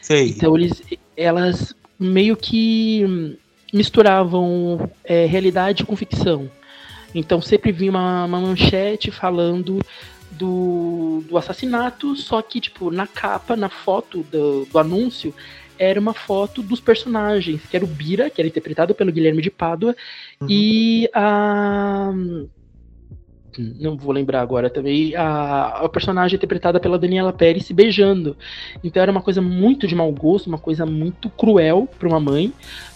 Sei. 0.03 0.30
Então 0.30 0.57
eles, 0.57 0.82
elas 1.16 1.72
meio 1.97 2.36
que 2.36 3.38
misturavam 3.72 4.90
é, 5.05 5.26
realidade 5.26 5.84
com 5.84 5.94
ficção. 5.94 6.51
Então 7.14 7.40
sempre 7.40 7.70
vinha 7.70 7.92
uma, 7.92 8.24
uma 8.24 8.40
manchete 8.40 9.12
falando 9.12 9.78
do, 10.32 11.22
do 11.28 11.38
assassinato, 11.38 12.16
só 12.16 12.42
que, 12.42 12.61
tipo, 12.61 12.90
na 12.90 13.07
capa, 13.07 13.55
na 13.55 13.68
foto 13.68 14.24
do, 14.24 14.64
do 14.64 14.76
anúncio, 14.76 15.32
era 15.78 16.01
uma 16.01 16.12
foto 16.12 16.64
dos 16.64 16.80
personagens, 16.80 17.61
que 17.70 17.76
era 17.76 17.84
o 17.84 17.88
Bira, 17.88 18.28
que 18.28 18.40
era 18.40 18.49
interpretado 18.49 18.92
pelo 18.92 19.12
Guilherme 19.12 19.40
de 19.40 19.51
Pádua, 19.53 19.94
uhum. 20.40 20.49
e 20.51 21.09
a 21.14 22.12
não 23.59 23.96
vou 23.96 24.12
lembrar 24.12 24.40
agora 24.40 24.68
também, 24.70 25.14
a, 25.14 25.84
a 25.84 25.88
personagem 25.88 26.36
interpretada 26.36 26.80
pela 26.80 26.98
Daniela 26.98 27.32
Pérez 27.32 27.66
se 27.66 27.74
beijando. 27.74 28.36
Então 28.82 29.02
era 29.02 29.11
uma 29.12 29.22
coisa 29.22 29.40
muito 29.40 29.86
de 29.86 29.94
mau 29.94 30.11
gosto, 30.12 30.46
uma 30.46 30.59
coisa 30.59 30.84
muito 30.86 31.28
cruel 31.30 31.88
para 31.98 32.09
uma 32.09 32.20
mãe, 32.20 32.52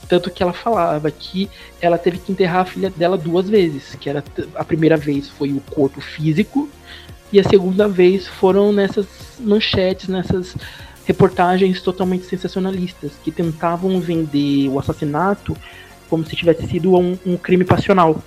tanto 0.08 0.30
que 0.30 0.42
ela 0.42 0.52
falava 0.52 1.10
que 1.10 1.48
ela 1.80 1.96
teve 1.96 2.18
que 2.18 2.32
enterrar 2.32 2.62
a 2.62 2.64
filha 2.64 2.90
dela 2.90 3.16
duas 3.16 3.48
vezes, 3.48 3.94
que 3.94 4.08
era 4.08 4.22
a 4.54 4.64
primeira 4.64 4.96
vez 4.96 5.28
foi 5.28 5.52
o 5.52 5.60
corpo 5.70 6.00
físico 6.00 6.68
e 7.32 7.38
a 7.38 7.44
segunda 7.44 7.86
vez 7.88 8.26
foram 8.26 8.72
nessas 8.72 9.06
manchetes, 9.38 10.08
nessas 10.08 10.56
reportagens 11.04 11.80
totalmente 11.80 12.24
sensacionalistas 12.24 13.12
que 13.22 13.30
tentavam 13.30 14.00
vender 14.00 14.68
o 14.68 14.78
assassinato 14.78 15.56
como 16.08 16.26
se 16.26 16.34
tivesse 16.34 16.66
sido 16.66 16.96
um, 16.96 17.16
um 17.24 17.36
crime 17.36 17.64
passional 17.64 18.20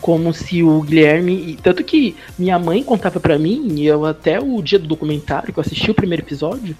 como 0.00 0.32
se 0.32 0.62
o 0.62 0.80
Guilherme. 0.82 1.58
Tanto 1.62 1.82
que 1.84 2.16
minha 2.38 2.58
mãe 2.58 2.82
contava 2.82 3.18
para 3.20 3.38
mim, 3.38 3.74
e 3.76 3.86
eu 3.86 4.04
até 4.04 4.40
o 4.40 4.62
dia 4.62 4.78
do 4.78 4.86
documentário, 4.86 5.52
que 5.52 5.58
eu 5.58 5.62
assisti 5.62 5.90
o 5.90 5.94
primeiro 5.94 6.22
episódio, 6.22 6.76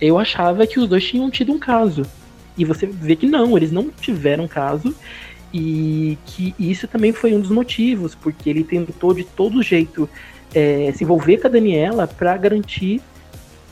eu 0.00 0.18
achava 0.18 0.66
que 0.66 0.78
os 0.78 0.88
dois 0.88 1.04
tinham 1.04 1.30
tido 1.30 1.52
um 1.52 1.58
caso. 1.58 2.02
E 2.56 2.64
você 2.64 2.86
vê 2.86 3.16
que 3.16 3.26
não, 3.26 3.56
eles 3.56 3.72
não 3.72 3.88
tiveram 3.90 4.46
caso. 4.46 4.94
E 5.52 6.18
que 6.26 6.54
isso 6.58 6.86
também 6.86 7.12
foi 7.12 7.32
um 7.32 7.40
dos 7.40 7.50
motivos, 7.50 8.14
porque 8.14 8.50
ele 8.50 8.62
tentou 8.62 9.14
de 9.14 9.24
todo 9.24 9.62
jeito 9.62 10.08
é, 10.54 10.92
se 10.94 11.04
envolver 11.04 11.38
com 11.38 11.46
a 11.46 11.50
Daniela 11.50 12.06
para 12.06 12.36
garantir 12.36 13.00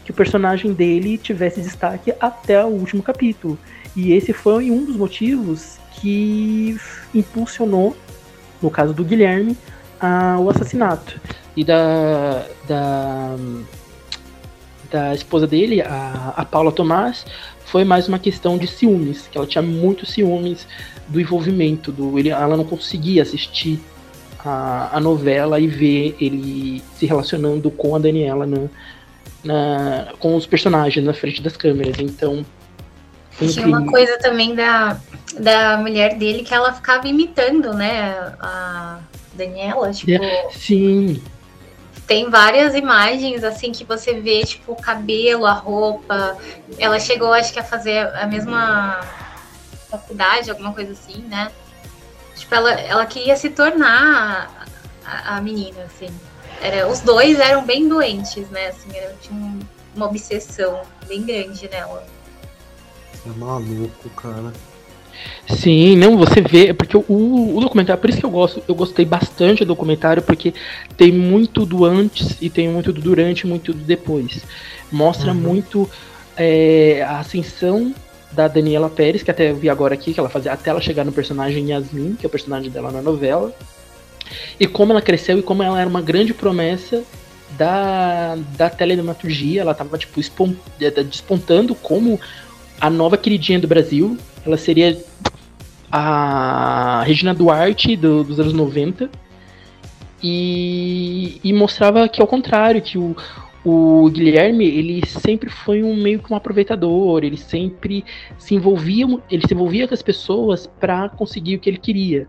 que 0.05 0.11
o 0.11 0.15
personagem 0.15 0.73
dele 0.73 1.19
tivesse 1.19 1.61
destaque 1.61 2.15
até 2.21 2.65
o 2.65 2.69
último 2.69 3.03
capítulo. 3.03 3.59
E 3.95 4.13
esse 4.13 4.33
foi 4.33 4.71
um 4.71 4.85
dos 4.85 4.97
motivos 4.97 5.79
que 6.01 6.77
impulsionou 7.15 7.97
no 8.63 8.71
caso 8.71 8.93
do 8.93 9.05
Guilherme, 9.05 9.57
a, 10.01 10.39
o 10.39 10.51
assassinato. 10.51 11.21
E 11.57 11.65
da, 11.65 12.45
da, 12.69 13.37
da 14.91 15.15
esposa 15.15 15.47
dele, 15.47 15.81
a, 15.81 16.35
a 16.37 16.45
Paula 16.45 16.71
Tomás, 16.71 17.25
foi 17.65 17.85
mais 17.85 18.09
uma 18.09 18.19
questão 18.19 18.57
de 18.59 18.67
ciúmes, 18.67 19.27
que 19.27 19.37
ela 19.37 19.47
tinha 19.47 19.63
muitos 19.63 20.11
ciúmes 20.11 20.67
do 21.09 21.21
envolvimento, 21.21 21.91
do 21.91 22.19
ele, 22.19 22.31
ela 22.31 22.57
não 22.57 22.65
conseguia 22.65 23.23
assistir 23.23 23.81
a, 24.45 24.97
a 24.97 25.01
novela 25.01 25.59
e 25.59 25.67
ver 25.67 26.17
ele 26.21 26.83
se 26.95 27.07
relacionando 27.07 27.71
com 27.71 27.97
a 27.97 27.99
Daniela 27.99 28.47
na, 28.47 28.69
na, 29.43 30.13
com 30.19 30.37
os 30.37 30.47
personagens 30.47 31.05
na 31.05 31.13
frente 31.13 31.43
das 31.43 31.57
câmeras. 31.57 31.99
Então. 31.99 32.45
Tinha 33.39 33.67
uma 33.67 33.85
coisa 33.87 34.19
também 34.19 34.55
da, 34.55 34.97
da 35.39 35.77
mulher 35.77 36.17
dele 36.17 36.43
que 36.43 36.55
ela 36.55 36.73
ficava 36.73 37.07
imitando, 37.07 37.75
né? 37.75 38.35
A 38.41 38.99
Daniela, 39.35 39.93
tipo. 39.93 40.13
Sim. 40.53 41.23
Tem 42.07 42.31
várias 42.31 42.75
imagens 42.75 43.43
assim 43.43 43.73
que 43.73 43.85
você 43.85 44.21
vê, 44.21 44.45
tipo, 44.45 44.73
o 44.73 44.77
cabelo, 44.77 45.45
a 45.45 45.53
roupa. 45.53 46.37
Ela 46.79 47.01
chegou, 47.01 47.33
acho 47.33 47.53
que, 47.53 47.59
a 47.59 47.65
fazer 47.65 48.07
a 48.17 48.27
mesma 48.27 49.01
faculdade, 49.91 50.51
alguma 50.51 50.73
coisa 50.73 50.93
assim, 50.93 51.21
né? 51.23 51.51
Tipo, 52.37 52.55
ela, 52.55 52.73
ela 52.73 53.07
queria 53.07 53.37
se 53.37 53.51
tornar 53.51 54.67
a, 55.05 55.37
a 55.37 55.41
menina, 55.41 55.83
assim. 55.83 56.09
Era, 56.61 56.89
os 56.89 57.01
dois 57.01 57.39
eram 57.41 57.65
bem 57.65 57.89
doentes, 57.89 58.49
né? 58.51 58.69
Assim, 58.69 58.97
era, 58.97 59.15
tinha 59.21 59.59
uma 59.95 60.07
obsessão 60.07 60.83
bem 61.09 61.25
grande 61.25 61.69
nela. 61.69 62.07
É 63.27 63.39
maluco, 63.39 64.09
cara. 64.11 64.53
Sim, 65.49 65.97
não, 65.97 66.17
você 66.17 66.41
vê, 66.41 66.75
porque 66.75 66.97
o, 66.97 67.05
o, 67.09 67.61
documentário, 67.61 68.01
por 68.01 68.11
isso 68.11 68.19
que 68.19 68.27
eu 68.27 68.31
gosto, 68.31 68.63
eu 68.69 68.75
gostei 68.75 69.05
bastante 69.05 69.65
do 69.65 69.69
documentário, 69.69 70.23
porque 70.23 70.53
tem 70.97 71.11
muito 71.11 71.65
do 71.65 71.85
antes 71.85 72.37
e 72.41 72.51
tem 72.51 72.69
muito 72.69 72.93
do 72.93 73.01
durante, 73.01 73.47
muito 73.47 73.73
do 73.73 73.83
depois. 73.83 74.45
Mostra 74.93 75.33
uhum. 75.33 75.39
muito 75.39 75.91
é, 76.37 77.03
a 77.03 77.21
ascensão 77.21 77.95
da 78.33 78.49
Daniela 78.49 78.91
Pérez, 78.91 79.23
que 79.23 79.31
até 79.31 79.51
eu 79.51 79.57
vi 79.57 79.71
agora 79.71 79.95
aqui, 79.95 80.13
que 80.13 80.21
ela 80.21 80.29
fazia 80.29 80.53
até 80.53 80.71
ela 80.71 80.81
chegar 80.81 81.05
no 81.05 81.13
personagem 81.13 81.71
Yasmin, 81.71 82.17
que 82.17 82.27
é 82.27 82.29
o 82.29 82.31
personagem 82.31 82.71
dela 82.71 82.91
na 82.91 83.01
novela, 83.01 83.55
e 84.61 84.67
como 84.67 84.93
ela 84.93 85.01
cresceu 85.01 85.39
e 85.39 85.43
como 85.43 85.63
ela 85.63 85.81
era 85.81 85.89
uma 85.89 86.03
grande 86.03 86.35
promessa 86.35 87.03
da, 87.57 88.37
da 88.57 88.69
teledramaturgia, 88.69 89.63
ela 89.63 89.73
estava 89.73 89.97
tipo, 89.97 90.21
despontando 91.09 91.75
como 91.75 92.21
a 92.81 92.91
nova 92.91 93.17
queridinha 93.17 93.59
do 93.59 93.69
Brasil, 93.69 94.17
ela 94.45 94.57
seria 94.57 94.97
a 95.91 97.03
Regina 97.05 97.35
Duarte 97.35 97.97
do, 97.97 98.25
dos 98.25 98.39
anos 98.41 98.53
90. 98.53 99.11
E, 100.23 101.41
e 101.45 101.53
mostrava 101.53 102.09
que 102.09 102.21
ao 102.21 102.27
contrário, 102.27 102.81
que 102.81 102.99
o, 102.99 103.15
o 103.65 104.09
Guilherme, 104.11 104.67
ele 104.67 105.07
sempre 105.07 105.51
foi 105.51 105.83
um 105.83 105.95
meio 105.95 106.21
que 106.21 106.33
um 106.33 106.37
aproveitador, 106.37 107.23
ele 107.23 107.37
sempre 107.37 108.05
se 108.39 108.55
envolvia, 108.55 109.07
ele 109.31 109.47
se 109.47 109.55
envolvia 109.55 109.87
com 109.87 109.95
as 109.95 110.03
pessoas 110.03 110.67
para 110.67 111.09
conseguir 111.11 111.57
o 111.57 111.61
que 111.61 111.69
ele 111.69 111.79
queria. 111.79 112.29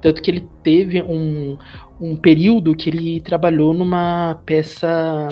Tanto 0.00 0.20
que 0.20 0.30
ele 0.30 0.46
teve 0.62 1.02
um, 1.02 1.56
um 2.00 2.14
período 2.14 2.76
que 2.76 2.90
ele 2.90 3.20
trabalhou 3.20 3.72
numa 3.72 4.38
peça 4.44 5.28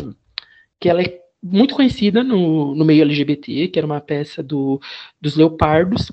que 0.81 0.89
ela 0.89 1.03
é 1.03 1.22
muito 1.43 1.75
conhecida 1.75 2.23
no, 2.23 2.75
no 2.75 2.85
meio 2.85 3.03
LGBT, 3.03 3.69
que 3.69 3.79
era 3.79 3.87
uma 3.87 4.01
peça 4.01 4.43
do, 4.43 4.81
dos 5.21 5.35
Leopardos, 5.35 6.13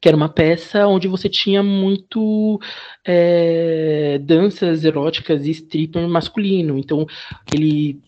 que 0.00 0.08
era 0.08 0.16
uma 0.16 0.28
peça 0.28 0.86
onde 0.86 1.08
você 1.08 1.28
tinha 1.28 1.62
muito 1.62 2.60
é, 3.04 4.18
danças 4.22 4.84
eróticas 4.84 5.46
e 5.46 5.50
stripper 5.50 6.06
masculino. 6.08 6.78
Então, 6.78 7.06
ele 7.52 7.98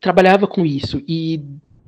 trabalhava 0.00 0.46
com 0.46 0.66
isso. 0.66 1.02
E 1.08 1.40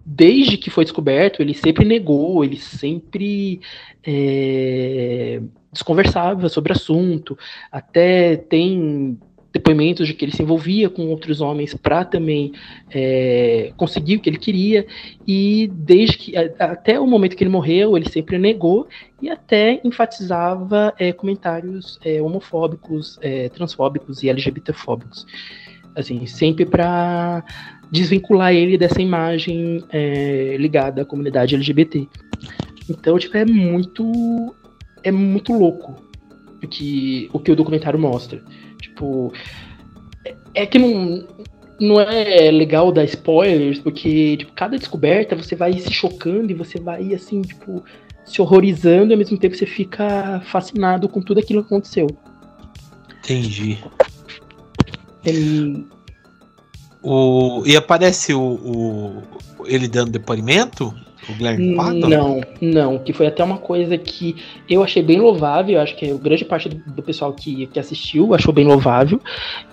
desde 0.05 0.57
que 0.57 0.71
foi 0.71 0.85
descoberto, 0.85 1.43
ele 1.43 1.53
sempre 1.53 1.85
negou, 1.85 2.45
ele 2.45 2.57
sempre 2.57 3.61
é, 4.05 5.43
desconversava 5.73 6.49
sobre 6.49 6.73
o 6.73 6.77
assunto. 6.77 7.37
Até 7.71 8.37
tem 8.37 9.19
depoimentos 9.57 10.07
de 10.07 10.13
que 10.13 10.25
ele 10.25 10.33
se 10.33 10.43
envolvia 10.43 10.91
com 10.91 11.09
outros 11.09 11.41
homens 11.41 11.73
para 11.73 12.05
também 12.05 12.53
é, 12.91 13.73
conseguir 13.77 14.17
o 14.17 14.21
que 14.21 14.29
ele 14.29 14.39
queria 14.39 14.87
e 15.27 15.71
desde 15.73 16.19
que 16.19 16.37
até 16.37 17.01
o 17.01 17.07
momento 17.07 17.35
que 17.35 17.43
ele 17.43 17.51
morreu 17.51 17.97
ele 17.97 18.09
sempre 18.09 18.37
negou 18.39 18.87
e 19.21 19.31
até 19.31 19.81
enfatizava 19.83 20.93
é, 20.99 21.11
comentários 21.11 21.99
é, 22.05 22.21
homofóbicos, 22.21 23.19
é, 23.23 23.49
transfóbicos 23.49 24.23
e 24.23 24.29
LGBTfóbicos, 24.29 25.27
assim 25.95 26.27
sempre 26.27 26.67
para 26.67 27.43
desvincular 27.91 28.53
ele 28.53 28.77
dessa 28.77 29.01
imagem 29.01 29.83
é, 29.91 30.57
ligada 30.59 31.01
à 31.01 31.05
comunidade 31.05 31.55
LGBT. 31.55 32.07
Então 32.91 33.19
tipo 33.19 33.37
é 33.39 33.47
muito 33.47 34.55
é 35.03 35.11
muito 35.11 35.55
louco 35.55 35.95
o 36.63 36.69
que 36.69 37.31
o 37.33 37.39
que 37.39 37.51
o 37.51 37.57
documentário 37.57 37.99
mostra. 37.99 38.43
Tipo, 38.97 39.31
é 40.55 40.65
que 40.65 40.79
não, 40.79 41.29
não 41.79 42.01
é 42.01 42.51
legal 42.51 42.91
dar 42.91 43.05
spoilers, 43.05 43.79
porque, 43.79 44.39
tipo, 44.39 44.53
cada 44.55 44.79
descoberta 44.79 45.37
você 45.37 45.55
vai 45.55 45.75
se 45.75 45.93
chocando 45.93 46.51
e 46.51 46.55
você 46.55 46.81
vai, 46.81 47.13
assim, 47.13 47.43
tipo, 47.43 47.85
se 48.25 48.41
horrorizando 48.41 49.11
e 49.11 49.13
ao 49.13 49.19
mesmo 49.19 49.37
tempo 49.37 49.55
você 49.55 49.67
fica 49.67 50.41
fascinado 50.47 51.11
com 51.11 51.21
tudo 51.21 51.41
aquilo 51.41 51.63
que 51.63 51.67
aconteceu. 51.67 52.07
Entendi. 53.19 53.79
O, 57.03 57.63
e 57.67 57.77
aparece 57.77 58.33
o, 58.33 58.41
o, 58.41 59.23
ele 59.67 59.89
dando 59.89 60.13
depoimento? 60.13 60.95
O 61.29 61.35
Guilherme 61.35 61.75
Pato? 61.75 62.09
Não, 62.09 62.41
não. 62.61 62.99
Que 62.99 63.13
foi 63.13 63.27
até 63.27 63.43
uma 63.43 63.59
coisa 63.59 63.99
que 63.99 64.37
eu 64.69 64.83
achei 64.83 65.03
bem 65.03 65.21
louvável. 65.21 65.81
Acho 65.81 65.97
que 65.97 66.11
a 66.11 66.15
grande 66.15 66.45
parte 66.45 66.69
do, 66.69 66.77
do, 66.77 67.03
pessoal 67.03 67.33
que, 67.33 67.67
que 67.67 67.79
assistiu 67.79 68.35
achou 68.35 68.53
bem 68.53 68.67
louvável. 68.67 69.21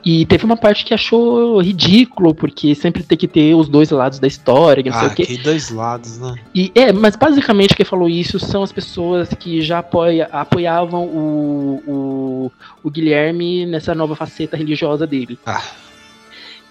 E 0.04 0.26
teve 0.26 0.46
uma 0.46 0.58
parte 0.58 0.84
que 0.84 0.94
achou 0.94 1.62
ridículo, 1.62 2.34
porque 2.34 2.74
sempre 2.74 3.04
tem 3.04 3.18
que 3.18 3.28
ter 3.28 3.54
os 3.54 3.70
dois 3.70 3.92
lados 3.92 4.20
da 4.20 4.28
história, 4.28 4.84
não 4.84 4.98
ah, 4.98 5.00
sei 5.00 5.08
o 5.10 5.16
quê. 5.16 5.26
que 5.26 5.38
dois 5.38 5.70
lados, 5.70 6.18
né? 6.20 6.36
E, 6.56 6.72
é, 6.74 6.92
mas 6.92 7.16
basicamente 7.16 7.76
quem 7.76 7.86
falou 7.86 8.10
isso 8.10 8.40
são 8.40 8.64
as 8.64 8.72
pessoas 8.72 9.30
que 9.30 9.62
já 9.62 9.80
apoia, 9.80 10.28
apoiavam 10.32 11.06
o, 11.06 11.84
o, 11.88 12.52
o 12.84 12.90
Guilherme 12.90 13.66
nessa 13.66 13.94
nova 13.94 14.16
faceta 14.16 14.58
religiosa 14.58 15.06
dele. 15.06 15.38
Ah. 15.46 15.62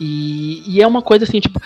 E, 0.01 0.62
e 0.66 0.83
é 0.83 0.87
uma 0.87 1.03
coisa 1.03 1.24
assim, 1.24 1.39
tipo 1.39 1.61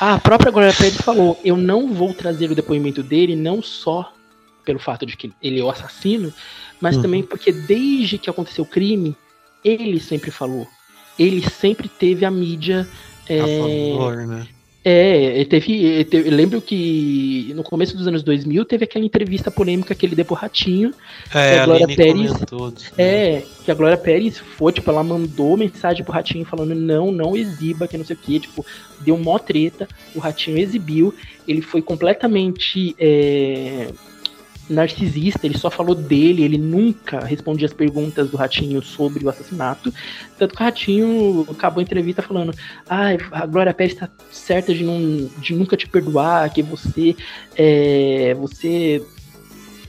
a 0.00 0.18
própria 0.18 0.50
Glória 0.50 0.72
Pérez 0.72 0.96
falou: 0.96 1.38
eu 1.44 1.56
não 1.56 1.92
vou 1.92 2.14
trazer 2.14 2.50
o 2.50 2.54
depoimento 2.54 3.02
dele, 3.02 3.36
não 3.36 3.62
só 3.62 4.12
pelo 4.64 4.78
fato 4.78 5.04
de 5.04 5.16
que 5.16 5.30
ele 5.42 5.60
é 5.60 5.62
o 5.62 5.70
assassino, 5.70 6.32
mas 6.80 6.96
uhum. 6.96 7.02
também 7.02 7.22
porque 7.22 7.52
desde 7.52 8.16
que 8.16 8.30
aconteceu 8.30 8.64
o 8.64 8.66
crime, 8.66 9.14
ele 9.62 10.00
sempre 10.00 10.30
falou. 10.30 10.66
Ele 11.18 11.48
sempre 11.50 11.86
teve 11.88 12.24
a 12.24 12.30
mídia. 12.30 12.88
É, 13.28 13.40
A 13.40 13.46
favor, 13.46 14.26
né? 14.26 14.48
É, 14.84 15.44
teve, 15.44 16.04
teve- 16.06 16.28
eu 16.28 16.34
lembro 16.34 16.62
que 16.62 17.52
no 17.54 17.62
começo 17.62 17.96
dos 17.96 18.06
anos 18.06 18.22
2000 18.22 18.64
teve 18.64 18.84
aquela 18.84 19.04
entrevista 19.04 19.50
polêmica 19.50 19.94
que 19.94 20.06
ele 20.06 20.14
deu 20.16 20.24
pro 20.24 20.34
Ratinho, 20.34 20.92
É, 21.34 21.58
a 21.58 21.62
a 21.62 21.66
Glória 21.66 21.86
Pérez- 21.96 22.32
né? 22.96 23.04
É, 23.04 23.42
que 23.64 23.70
a 23.70 23.74
Glória 23.74 23.96
Pérez 23.98 24.38
foi, 24.38 24.72
tipo, 24.72 24.90
ela 24.90 25.04
mandou 25.04 25.56
mensagem 25.56 26.02
pro 26.02 26.12
Ratinho 26.14 26.44
falando 26.46 26.74
não, 26.74 27.12
não 27.12 27.36
exiba, 27.36 27.86
que 27.86 27.98
não 27.98 28.04
sei 28.04 28.16
o 28.16 28.18
que, 28.18 28.40
tipo, 28.40 28.64
deu 29.00 29.18
mó 29.18 29.38
treta, 29.38 29.86
o 30.14 30.18
Ratinho 30.18 30.58
exibiu, 30.58 31.14
ele 31.46 31.60
foi 31.60 31.82
completamente 31.82 32.94
é, 32.98 33.88
narcisista, 34.70 35.46
ele 35.46 35.58
só 35.58 35.68
falou 35.68 35.94
dele, 35.94 36.42
ele 36.42 36.56
nunca 36.56 37.20
respondia 37.20 37.66
as 37.66 37.72
perguntas 37.72 38.30
do 38.30 38.36
Ratinho 38.36 38.80
sobre 38.80 39.24
o 39.24 39.28
assassinato, 39.28 39.92
tanto 40.38 40.54
que 40.54 40.62
o 40.62 40.64
Ratinho 40.64 41.46
acabou 41.50 41.80
a 41.80 41.82
entrevista 41.82 42.22
falando, 42.22 42.54
ah, 42.88 43.08
a 43.32 43.46
Glória 43.46 43.74
Pérez 43.74 43.94
tá 43.94 44.08
certa 44.30 44.72
de, 44.72 44.84
não, 44.84 45.28
de 45.38 45.54
nunca 45.54 45.76
te 45.76 45.88
perdoar, 45.88 46.50
que 46.52 46.62
você, 46.62 47.16
é, 47.56 48.34
você, 48.38 49.02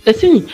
assim, 0.05 0.45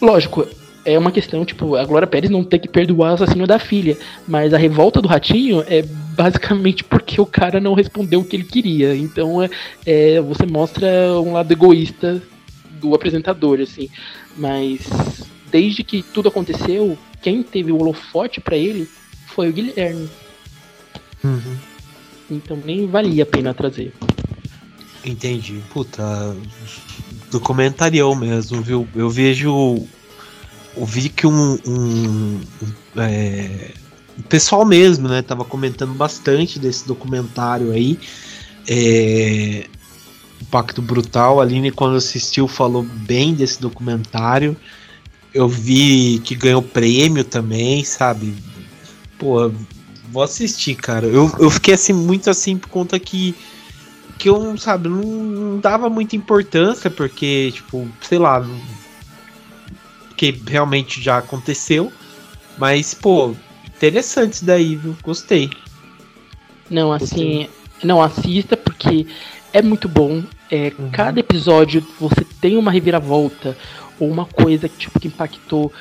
lógico, 0.00 0.46
é 0.84 0.98
uma 0.98 1.12
questão, 1.12 1.44
tipo, 1.44 1.76
a 1.76 1.84
Glória 1.84 2.06
Pérez 2.06 2.30
não 2.30 2.42
ter 2.42 2.58
que 2.58 2.68
perdoar 2.68 3.10
o 3.10 3.14
assassino 3.14 3.46
da 3.46 3.58
filha. 3.58 3.98
Mas 4.26 4.54
a 4.54 4.56
revolta 4.56 5.02
do 5.02 5.08
Ratinho 5.08 5.62
é 5.68 5.82
basicamente 5.82 6.82
porque 6.82 7.20
o 7.20 7.26
cara 7.26 7.60
não 7.60 7.74
respondeu 7.74 8.20
o 8.20 8.24
que 8.24 8.36
ele 8.36 8.44
queria. 8.44 8.96
Então 8.96 9.42
é, 9.42 9.50
é, 9.84 10.20
você 10.22 10.46
mostra 10.46 10.88
um 11.20 11.34
lado 11.34 11.52
egoísta 11.52 12.22
do 12.80 12.94
apresentador, 12.94 13.60
assim. 13.60 13.88
Mas 14.36 14.80
desde 15.50 15.82
que 15.82 16.02
tudo 16.02 16.28
aconteceu, 16.28 16.96
quem 17.22 17.42
teve 17.42 17.72
o 17.72 17.78
holofote 17.78 18.40
pra 18.40 18.56
ele 18.56 18.88
foi 19.26 19.48
o 19.48 19.52
Guilherme. 19.52 20.08
Uhum. 21.22 21.56
Então 22.30 22.60
nem 22.64 22.86
valia 22.86 23.22
a 23.22 23.26
pena 23.26 23.54
trazer. 23.54 23.92
Entendi. 25.04 25.62
Puta, 25.72 26.36
documentarião 27.30 28.14
mesmo, 28.14 28.60
viu? 28.62 28.86
Eu 28.94 29.08
vejo. 29.08 29.86
Eu 30.76 30.84
vi 30.84 31.08
que 31.08 31.26
um. 31.26 31.58
um 31.66 32.40
é, 32.96 33.72
o 34.18 34.22
pessoal 34.24 34.64
mesmo, 34.64 35.08
né? 35.08 35.22
Tava 35.22 35.44
comentando 35.44 35.94
bastante 35.94 36.58
desse 36.58 36.86
documentário 36.86 37.70
aí. 37.70 37.98
É, 38.68 39.66
o 40.40 40.44
Pacto 40.46 40.80
Brutal. 40.82 41.40
A 41.40 41.42
Aline, 41.42 41.70
quando 41.70 41.96
assistiu, 41.96 42.48
falou 42.48 42.82
bem 42.82 43.34
desse 43.34 43.60
documentário. 43.60 44.56
Eu 45.32 45.48
vi 45.48 46.20
que 46.24 46.34
ganhou 46.34 46.62
prêmio 46.62 47.24
também, 47.24 47.84
sabe? 47.84 48.34
Pô, 49.18 49.50
vou 50.10 50.22
assistir, 50.22 50.74
cara. 50.74 51.06
Eu, 51.06 51.30
eu 51.38 51.50
fiquei 51.50 51.74
assim, 51.74 51.92
muito 51.92 52.30
assim, 52.30 52.56
por 52.56 52.68
conta 52.68 52.98
que 52.98 53.34
que 54.18 54.28
eu, 54.28 54.58
sabe, 54.58 54.88
não, 54.88 55.00
não 55.00 55.60
dava 55.60 55.88
muita 55.88 56.16
importância, 56.16 56.90
porque, 56.90 57.52
tipo, 57.54 57.88
sei 58.00 58.18
lá, 58.18 58.44
porque 60.08 60.36
realmente 60.46 61.00
já 61.00 61.18
aconteceu. 61.18 61.92
Mas, 62.58 62.92
pô, 62.92 63.36
interessante 63.64 64.32
isso 64.34 64.44
daí, 64.44 64.74
viu? 64.74 64.96
Gostei. 65.02 65.48
Não, 66.68 66.92
assim, 66.92 67.48
não 67.82 68.02
assista 68.02 68.56
porque 68.56 69.06
é 69.52 69.62
muito 69.62 69.88
bom. 69.88 70.22
É, 70.50 70.72
Uhum. 70.78 70.90
Cada 70.90 71.20
episódio 71.20 71.84
você 72.00 72.24
tem 72.40 72.56
uma 72.56 72.70
reviravolta 72.70 73.56
ou 73.98 74.10
uma 74.10 74.24
coisa 74.24 74.68
que, 74.68 74.76
tipo, 74.76 74.98
que 74.98 75.08
impactou 75.08 75.72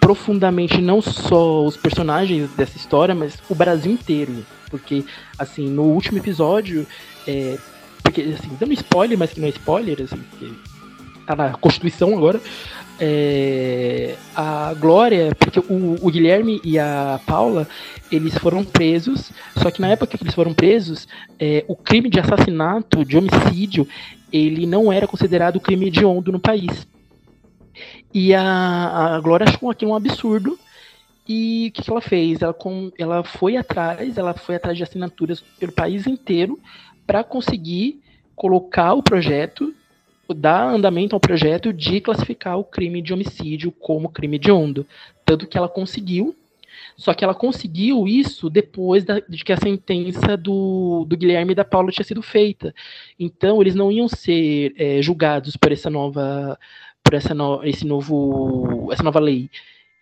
profundamente 0.00 0.80
não 0.80 1.00
só 1.00 1.64
os 1.64 1.76
personagens 1.76 2.50
dessa 2.52 2.76
história, 2.76 3.14
mas 3.14 3.34
o 3.48 3.54
Brasil 3.54 3.92
inteiro. 3.92 4.44
Porque, 4.68 5.04
assim, 5.38 5.68
no 5.68 5.82
último 5.82 6.18
episódio, 6.18 6.86
é, 7.26 7.58
porque, 8.02 8.22
assim, 8.22 8.56
dando 8.58 8.72
spoiler, 8.72 9.18
mas 9.18 9.32
que 9.32 9.40
não 9.40 9.46
é 9.46 9.50
spoiler, 9.50 10.02
assim, 10.02 10.22
porque 10.30 10.52
tá 11.36 11.50
na 11.50 11.52
Constituição 11.54 12.16
agora, 12.16 12.40
é, 13.00 14.14
a 14.36 14.74
Glória, 14.74 15.34
porque 15.38 15.58
o, 15.58 15.96
o 16.00 16.10
Guilherme 16.10 16.60
e 16.62 16.78
a 16.78 17.18
Paula, 17.26 17.66
eles 18.12 18.36
foram 18.36 18.64
presos, 18.64 19.32
só 19.56 19.70
que 19.70 19.80
na 19.80 19.88
época 19.88 20.18
que 20.18 20.22
eles 20.22 20.34
foram 20.34 20.52
presos, 20.52 21.08
é, 21.38 21.64
o 21.66 21.74
crime 21.74 22.10
de 22.10 22.20
assassinato, 22.20 23.04
de 23.04 23.16
homicídio, 23.16 23.88
ele 24.32 24.66
não 24.66 24.92
era 24.92 25.06
considerado 25.06 25.60
crime 25.60 25.86
hediondo 25.86 26.30
no 26.30 26.38
país. 26.38 26.86
E 28.12 28.34
a, 28.34 29.14
a 29.14 29.20
Glória 29.20 29.46
achou 29.48 29.70
aquilo 29.70 29.92
um 29.92 29.96
absurdo. 29.96 30.58
E 31.26 31.68
o 31.68 31.72
que, 31.72 31.82
que 31.82 31.90
ela 31.90 32.00
fez? 32.00 32.42
Ela, 32.42 32.52
com, 32.52 32.90
ela 32.98 33.22
foi 33.22 33.56
atrás, 33.56 34.18
ela 34.18 34.34
foi 34.34 34.56
atrás 34.56 34.76
de 34.76 34.82
assinaturas 34.82 35.40
pelo 35.58 35.72
país 35.72 36.06
inteiro 36.06 36.58
para 37.06 37.22
conseguir 37.22 38.00
colocar 38.34 38.94
o 38.94 39.02
projeto, 39.02 39.72
dar 40.34 40.74
andamento 40.74 41.14
ao 41.14 41.20
projeto 41.20 41.72
de 41.72 42.00
classificar 42.00 42.58
o 42.58 42.64
crime 42.64 43.02
de 43.02 43.12
homicídio 43.12 43.72
como 43.72 44.08
crime 44.08 44.36
hediondo. 44.36 44.86
Tanto 45.24 45.46
que 45.46 45.56
ela 45.56 45.68
conseguiu, 45.68 46.34
só 46.96 47.14
que 47.14 47.24
ela 47.24 47.34
conseguiu 47.34 48.06
isso 48.06 48.50
depois 48.50 49.04
da- 49.04 49.20
de 49.20 49.44
que 49.44 49.52
a 49.52 49.56
sentença 49.56 50.36
do, 50.36 51.04
do 51.08 51.16
Guilherme 51.16 51.52
e 51.52 51.54
da 51.54 51.64
Paula 51.64 51.90
tinha 51.90 52.04
sido 52.04 52.22
feita. 52.22 52.74
Então, 53.18 53.60
eles 53.60 53.74
não 53.74 53.90
iam 53.90 54.08
ser 54.08 54.74
é, 54.76 55.02
julgados 55.02 55.56
por 55.56 55.72
essa 55.72 55.88
nova, 55.90 56.58
por 57.02 57.14
essa 57.14 57.34
no, 57.34 57.64
esse 57.64 57.86
novo, 57.86 58.88
essa 58.92 59.02
nova 59.02 59.20
lei. 59.20 59.50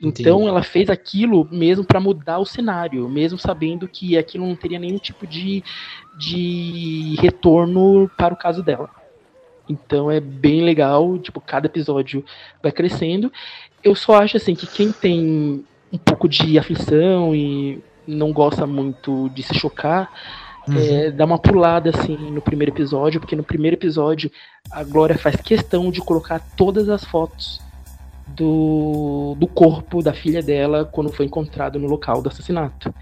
Então, 0.00 0.38
Entendi. 0.38 0.48
ela 0.48 0.62
fez 0.62 0.88
aquilo 0.90 1.48
mesmo 1.50 1.84
para 1.84 1.98
mudar 2.00 2.38
o 2.38 2.46
cenário, 2.46 3.08
mesmo 3.08 3.38
sabendo 3.38 3.88
que 3.88 4.16
aquilo 4.16 4.46
não 4.46 4.54
teria 4.54 4.78
nenhum 4.78 4.98
tipo 4.98 5.26
de, 5.26 5.62
de 6.16 7.16
retorno 7.20 8.08
para 8.16 8.32
o 8.32 8.36
caso 8.36 8.62
dela. 8.62 8.88
Então 9.68 10.10
é 10.10 10.20
bem 10.20 10.62
legal, 10.62 11.18
tipo, 11.18 11.40
cada 11.40 11.66
episódio 11.66 12.24
vai 12.62 12.72
crescendo. 12.72 13.32
Eu 13.82 13.94
só 13.94 14.22
acho 14.22 14.36
assim 14.36 14.54
que 14.54 14.66
quem 14.66 14.92
tem 14.92 15.64
um 15.92 15.98
pouco 15.98 16.28
de 16.28 16.58
aflição 16.58 17.34
e 17.34 17.82
não 18.06 18.32
gosta 18.32 18.66
muito 18.66 19.28
de 19.30 19.42
se 19.42 19.54
chocar, 19.54 20.10
é, 20.76 21.10
dá 21.10 21.24
uma 21.24 21.38
pulada 21.38 21.90
assim 21.90 22.16
no 22.16 22.42
primeiro 22.42 22.72
episódio, 22.72 23.20
porque 23.20 23.36
no 23.36 23.42
primeiro 23.42 23.76
episódio 23.76 24.30
a 24.70 24.84
Glória 24.84 25.16
faz 25.16 25.36
questão 25.36 25.90
de 25.90 26.00
colocar 26.00 26.40
todas 26.56 26.88
as 26.88 27.04
fotos 27.04 27.60
do, 28.26 29.34
do 29.38 29.46
corpo 29.46 30.02
da 30.02 30.12
filha 30.12 30.42
dela 30.42 30.84
quando 30.84 31.10
foi 31.10 31.26
encontrado 31.26 31.78
no 31.78 31.88
local 31.88 32.20
do 32.20 32.28
assassinato. 32.28 32.92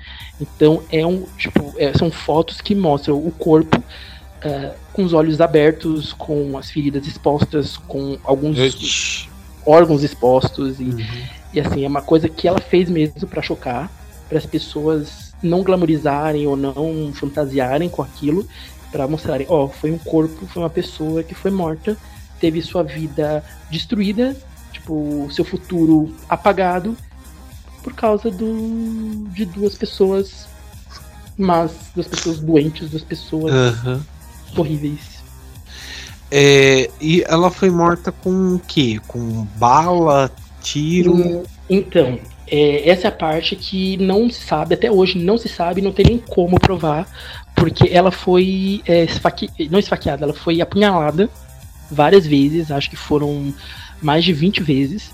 Então 0.41 0.83
é 0.93 1.05
um 1.05 1.25
tipo 1.37 1.75
é, 1.77 1.93
são 1.93 2.11
fotos 2.11 2.61
que 2.61 2.75
mostram 2.75 3.17
o 3.17 3.33
corpo 3.33 3.83
é, 4.43 4.75
com 4.93 5.05
os 5.05 5.13
olhos 5.13 5.41
abertos, 5.41 6.13
com 6.13 6.57
as 6.59 6.71
feridas 6.71 7.07
expostas, 7.07 7.77
com 7.77 8.19
alguns 8.25 8.59
Ixi. 8.59 9.29
órgãos 9.65 10.03
expostos 10.03 10.79
e 10.81 10.85
Uhum. 10.85 11.27
e 11.55 11.61
assim, 11.61 11.85
é 11.85 11.89
uma 11.89 12.03
coisa 12.03 12.29
que 12.29 12.47
ela 12.47 12.61
fez 12.61 12.91
mesmo 12.91 13.27
pra 13.27 13.41
chocar, 13.43 13.91
para 14.29 14.39
as 14.39 14.45
pessoas 14.47 15.35
não 15.43 15.63
glamorizarem 15.63 16.47
ou 16.47 16.57
não 16.57 17.13
fantasiarem 17.15 17.89
com 17.89 18.03
aquilo, 18.03 18.47
pra 18.93 19.07
mostrarem, 19.09 19.47
ó, 19.49 19.69
foi 19.69 19.91
um 19.91 19.99
corpo, 19.99 20.47
foi 20.47 20.63
uma 20.63 20.71
pessoa 20.71 21.23
que 21.23 21.35
foi 21.35 21.51
morta, 21.51 21.97
teve 22.41 22.61
sua 22.63 22.83
vida 22.83 23.43
destruída, 23.71 24.37
tipo, 24.73 25.29
seu 25.33 25.45
futuro 25.45 26.15
apagado 26.29 26.97
por 27.83 27.95
causa 27.95 28.31
do 28.31 29.27
de 29.33 29.45
duas 29.47 29.75
pessoas 29.75 30.47
mas 31.39 31.71
duas 31.95 32.07
pessoas 32.07 32.39
doentes, 32.41 32.91
duas 32.91 33.03
pessoas 33.05 33.53
Aham. 33.53 34.01
Horríveis. 34.61 35.17
É, 36.31 36.91
e 37.01 37.23
ela 37.27 37.51
foi 37.51 37.71
morta 37.71 38.11
com 38.11 38.55
o 38.57 38.59
quê? 38.59 38.99
Com 39.07 39.45
bala, 39.57 40.31
tiro? 40.61 41.15
Hum, 41.15 41.43
Então, 41.71 42.19
é, 42.49 42.89
essa 42.89 43.07
é 43.07 43.09
a 43.09 43.13
parte 43.13 43.55
que 43.57 43.97
não 43.99 44.29
se 44.31 44.41
sabe, 44.41 44.75
até 44.75 44.91
hoje 44.91 45.19
não 45.19 45.39
se 45.39 45.49
sabe, 45.49 45.81
não 45.83 45.93
tem 45.93 46.07
nem 46.07 46.19
como 46.19 46.59
provar, 46.59 47.07
porque 47.55 47.89
ela 47.93 48.11
foi 48.11 48.83
é, 48.87 49.05
esfaque... 49.05 49.49
não 49.71 49.79
esfaqueada, 49.79 50.25
ela 50.25 50.35
foi 50.35 50.61
apunhalada 50.61 51.29
várias 51.91 52.27
vezes, 52.27 52.71
acho 52.71 52.91
que 52.91 52.97
foram 52.97 53.55
mais 54.03 54.25
de 54.25 54.33
20 54.33 54.63
vezes. 54.63 55.11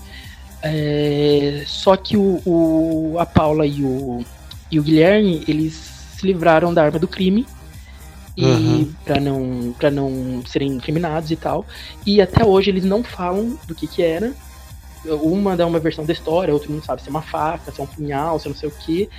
É, 0.61 1.63
só 1.67 1.95
que 1.95 2.15
o, 2.17 2.41
o- 2.45 3.15
a 3.19 3.25
Paula 3.25 3.65
e 3.67 3.83
o, 3.83 4.23
e 4.71 4.79
o 4.79 4.83
Guilherme, 4.83 5.43
eles 5.47 5.73
se 6.17 6.25
livraram 6.25 6.73
da 6.73 6.83
arma 6.83 6.97
do 6.97 7.07
crime. 7.07 7.45
E 8.35 8.43
Uhum. 8.43 8.93
para 9.05 9.19
não 9.19 9.75
para 9.77 9.91
não 9.91 10.43
serem 10.47 10.71
incriminados 10.73 11.29
e 11.29 11.35
tal. 11.35 11.65
E 12.05 12.21
até 12.21 12.43
hoje 12.43 12.71
eles 12.71 12.83
não 12.83 13.03
falam 13.03 13.57
do 13.67 13.75
que 13.75 13.87
que 13.87 14.01
era. 14.01 14.33
Uma 15.05 15.57
dá 15.57 15.67
uma 15.67 15.79
versão 15.79 16.05
da 16.05 16.13
história, 16.13 16.53
outra 16.53 16.71
não 16.71 16.81
sabe 16.81 17.01
se 17.01 17.09
é 17.09 17.11
uma 17.11 17.21
faca, 17.21 17.71
se 17.71 17.79
é 17.79 17.83
um 17.83 17.87
punhal, 17.87 18.39
se 18.39 18.47
é 18.47 18.49
não 18.49 18.55
sei 18.57 18.69
o 18.69 18.71
que. 18.71 19.09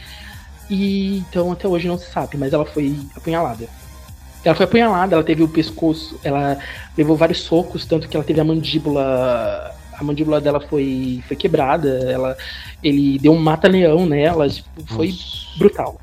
E 0.69 1.19
então 1.19 1.53
até 1.53 1.69
hoje 1.69 1.87
não 1.87 1.99
se 1.99 2.11
sabe, 2.11 2.37
mas 2.37 2.53
ela 2.53 2.65
foi 2.65 2.99
apunhalada. 3.15 3.69
Ela 4.43 4.55
foi 4.55 4.65
apunhalada, 4.65 5.15
ela 5.15 5.25
teve 5.25 5.43
o 5.43 5.49
pescoço, 5.49 6.19
ela 6.25 6.59
levou 6.97 7.17
vários 7.17 7.41
socos, 7.41 7.85
tanto 7.85 8.09
que 8.09 8.17
ela 8.17 8.25
teve 8.25 8.41
a 8.41 8.45
mandíbula 8.45 9.75
a 9.99 10.03
mandíbula 10.03 10.41
dela 10.41 10.61
foi, 10.61 11.23
foi 11.27 11.37
quebrada, 11.37 11.89
ela, 12.11 12.37
ele 12.83 13.19
deu 13.19 13.33
um 13.33 13.39
mata-leão 13.39 14.07
nela, 14.07 14.49
tipo, 14.49 14.69
foi 14.87 15.09
Nossa. 15.09 15.59
brutal. 15.59 16.01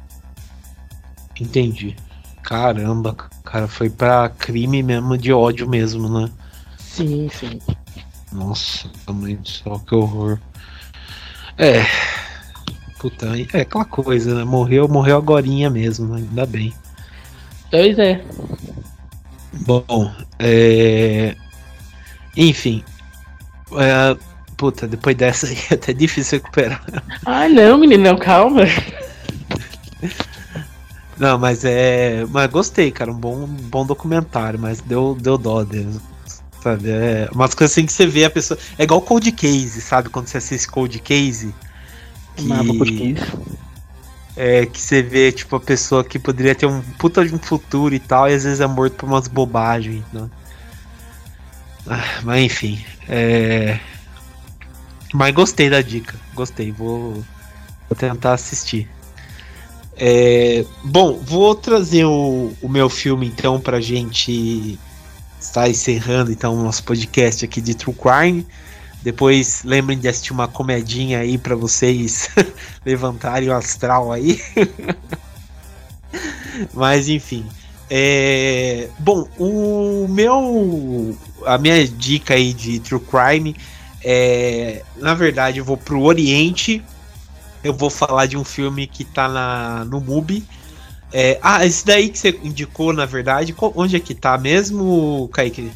Entendi. 1.40 1.96
Caramba, 2.44 3.16
cara, 3.44 3.68
foi 3.68 3.90
pra 3.90 4.30
crime 4.30 4.82
mesmo 4.82 5.18
de 5.18 5.32
ódio 5.32 5.70
mesmo, 5.70 6.10
né? 6.10 6.30
Sim, 6.78 7.30
sim. 7.30 7.60
Nossa, 8.32 8.90
mãe 9.10 9.36
do 9.36 9.48
céu, 9.48 9.82
que 9.88 9.96
horror. 9.96 10.40
É. 11.58 11.86
Puta, 13.00 13.28
é 13.54 13.62
aquela 13.62 13.86
coisa, 13.86 14.36
né? 14.36 14.44
Morreu, 14.44 14.88
morreu 14.88 15.18
agorinha 15.18 15.70
mesmo, 15.70 16.08
né? 16.08 16.18
ainda 16.18 16.46
bem. 16.46 16.74
Pois 17.70 17.98
é. 17.98 18.24
Bom, 19.66 20.12
é. 20.40 21.36
Enfim. 22.36 22.84
É... 23.78 24.18
Puta, 24.56 24.88
depois 24.88 25.16
dessa 25.16 25.48
aí 25.48 25.58
é 25.72 25.74
até 25.74 25.94
difícil 25.94 26.40
recuperar. 26.40 26.84
Ah, 27.26 27.50
não, 27.50 27.78
menino, 27.78 28.18
calma. 28.18 28.62
Não, 31.22 31.38
mas 31.38 31.64
é. 31.64 32.26
Mas 32.32 32.50
gostei, 32.50 32.90
cara. 32.90 33.12
Um 33.12 33.16
bom, 33.16 33.46
bom 33.46 33.86
documentário, 33.86 34.58
mas 34.58 34.82
deu, 34.82 35.16
deu 35.22 35.38
dó 35.38 35.64
dele. 35.64 36.00
Sabe? 36.64 36.90
É 36.90 37.30
umas 37.32 37.54
coisas 37.54 37.74
assim 37.74 37.86
que 37.86 37.94
você 37.94 38.08
vê 38.08 38.26
a 38.26 38.30
pessoa. 38.32 38.60
É 38.76 38.84
igual 38.86 39.00
Cold 39.04 39.32
Case, 39.34 39.82
sabe? 39.82 40.10
Quando 40.10 40.26
você 40.26 40.40
assiste 40.40 40.68
Cold 40.68 40.98
Case. 40.98 41.54
Que, 42.36 42.46
Mapa 42.46 42.74
português. 42.74 43.20
é, 44.36 44.66
que 44.66 44.82
você 44.82 45.04
vê, 45.04 45.32
tipo, 45.32 45.56
a 45.56 45.60
pessoa 45.60 46.04
que 46.04 46.18
poderia 46.18 46.56
ter 46.56 46.66
um 46.66 46.82
puta 46.98 47.24
de 47.24 47.36
um 47.36 47.38
futuro 47.38 47.94
e 47.94 48.00
tal, 48.00 48.28
e 48.28 48.34
às 48.34 48.44
vezes 48.44 48.60
é 48.60 48.66
morto 48.66 48.96
por 48.96 49.06
umas 49.06 49.28
bobagens, 49.28 50.04
né? 50.12 50.28
Ah, 51.86 52.22
mas 52.24 52.42
enfim. 52.42 52.84
É... 53.08 53.80
Mas 55.14 55.36
gostei 55.36 55.70
da 55.70 55.84
dica. 55.84 56.16
Gostei. 56.34 56.72
Vou, 56.72 57.14
vou 57.88 57.96
tentar 57.96 58.34
assistir. 58.34 58.90
É, 60.04 60.66
Bom, 60.84 61.20
vou 61.20 61.54
trazer 61.54 62.06
o, 62.06 62.52
o 62.60 62.68
meu 62.68 62.90
filme 62.90 63.28
então 63.28 63.62
pra 63.62 63.80
gente 63.80 64.80
estar 65.40 65.70
encerrando 65.70 66.32
então 66.32 66.56
o 66.56 66.64
nosso 66.64 66.84
podcast 66.84 67.46
aqui 67.46 67.62
de 67.62 67.76
True 67.76 67.96
Crime. 67.96 68.48
Depois 69.04 69.64
lembrem 69.64 70.00
de 70.00 70.08
assistir 70.08 70.34
uma 70.34 70.48
comedinha 70.48 71.20
aí 71.20 71.38
pra 71.38 71.56
vocês 71.56 72.30
levantarem 72.84 73.50
o 73.50 73.54
astral 73.54 74.12
aí. 74.12 74.42
Mas 76.74 77.08
enfim. 77.08 77.46
É, 77.88 78.90
Bom, 78.98 79.28
o 79.38 80.08
meu. 80.10 81.16
A 81.46 81.60
minha 81.60 81.88
dica 81.88 82.34
aí 82.34 82.54
de 82.54 82.80
True 82.80 83.02
Crime 83.02 83.56
é. 84.04 84.82
Na 84.98 85.14
verdade, 85.14 85.60
eu 85.60 85.66
vou 85.66 85.78
pro 85.78 86.02
Oriente. 86.02 86.84
Eu 87.64 87.74
vou 87.74 87.90
falar 87.90 88.26
de 88.26 88.38
um 88.38 88.44
filme 88.44 88.88
que 88.88 89.04
tá 89.04 89.28
na, 89.28 89.86
no 89.86 90.00
MUBI. 90.02 90.46
É, 91.14 91.40
ah, 91.42 91.66
esse 91.66 91.86
daí 91.86 92.10
que 92.10 92.18
você 92.18 92.40
indicou, 92.44 92.94
na 92.94 93.06
verdade, 93.06 93.54
onde 93.76 93.96
é 93.96 94.00
que 94.00 94.16
tá 94.16 94.38
mesmo, 94.38 95.30
Kaique? 95.34 95.72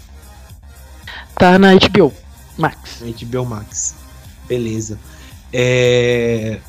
Tá 1.36 1.59
na 1.59 1.73
HBO 1.73 2.13
Max. 2.57 3.01
HBO 3.01 3.45
Max. 3.45 3.95
Beleza. 4.47 4.97
É... 5.51 6.59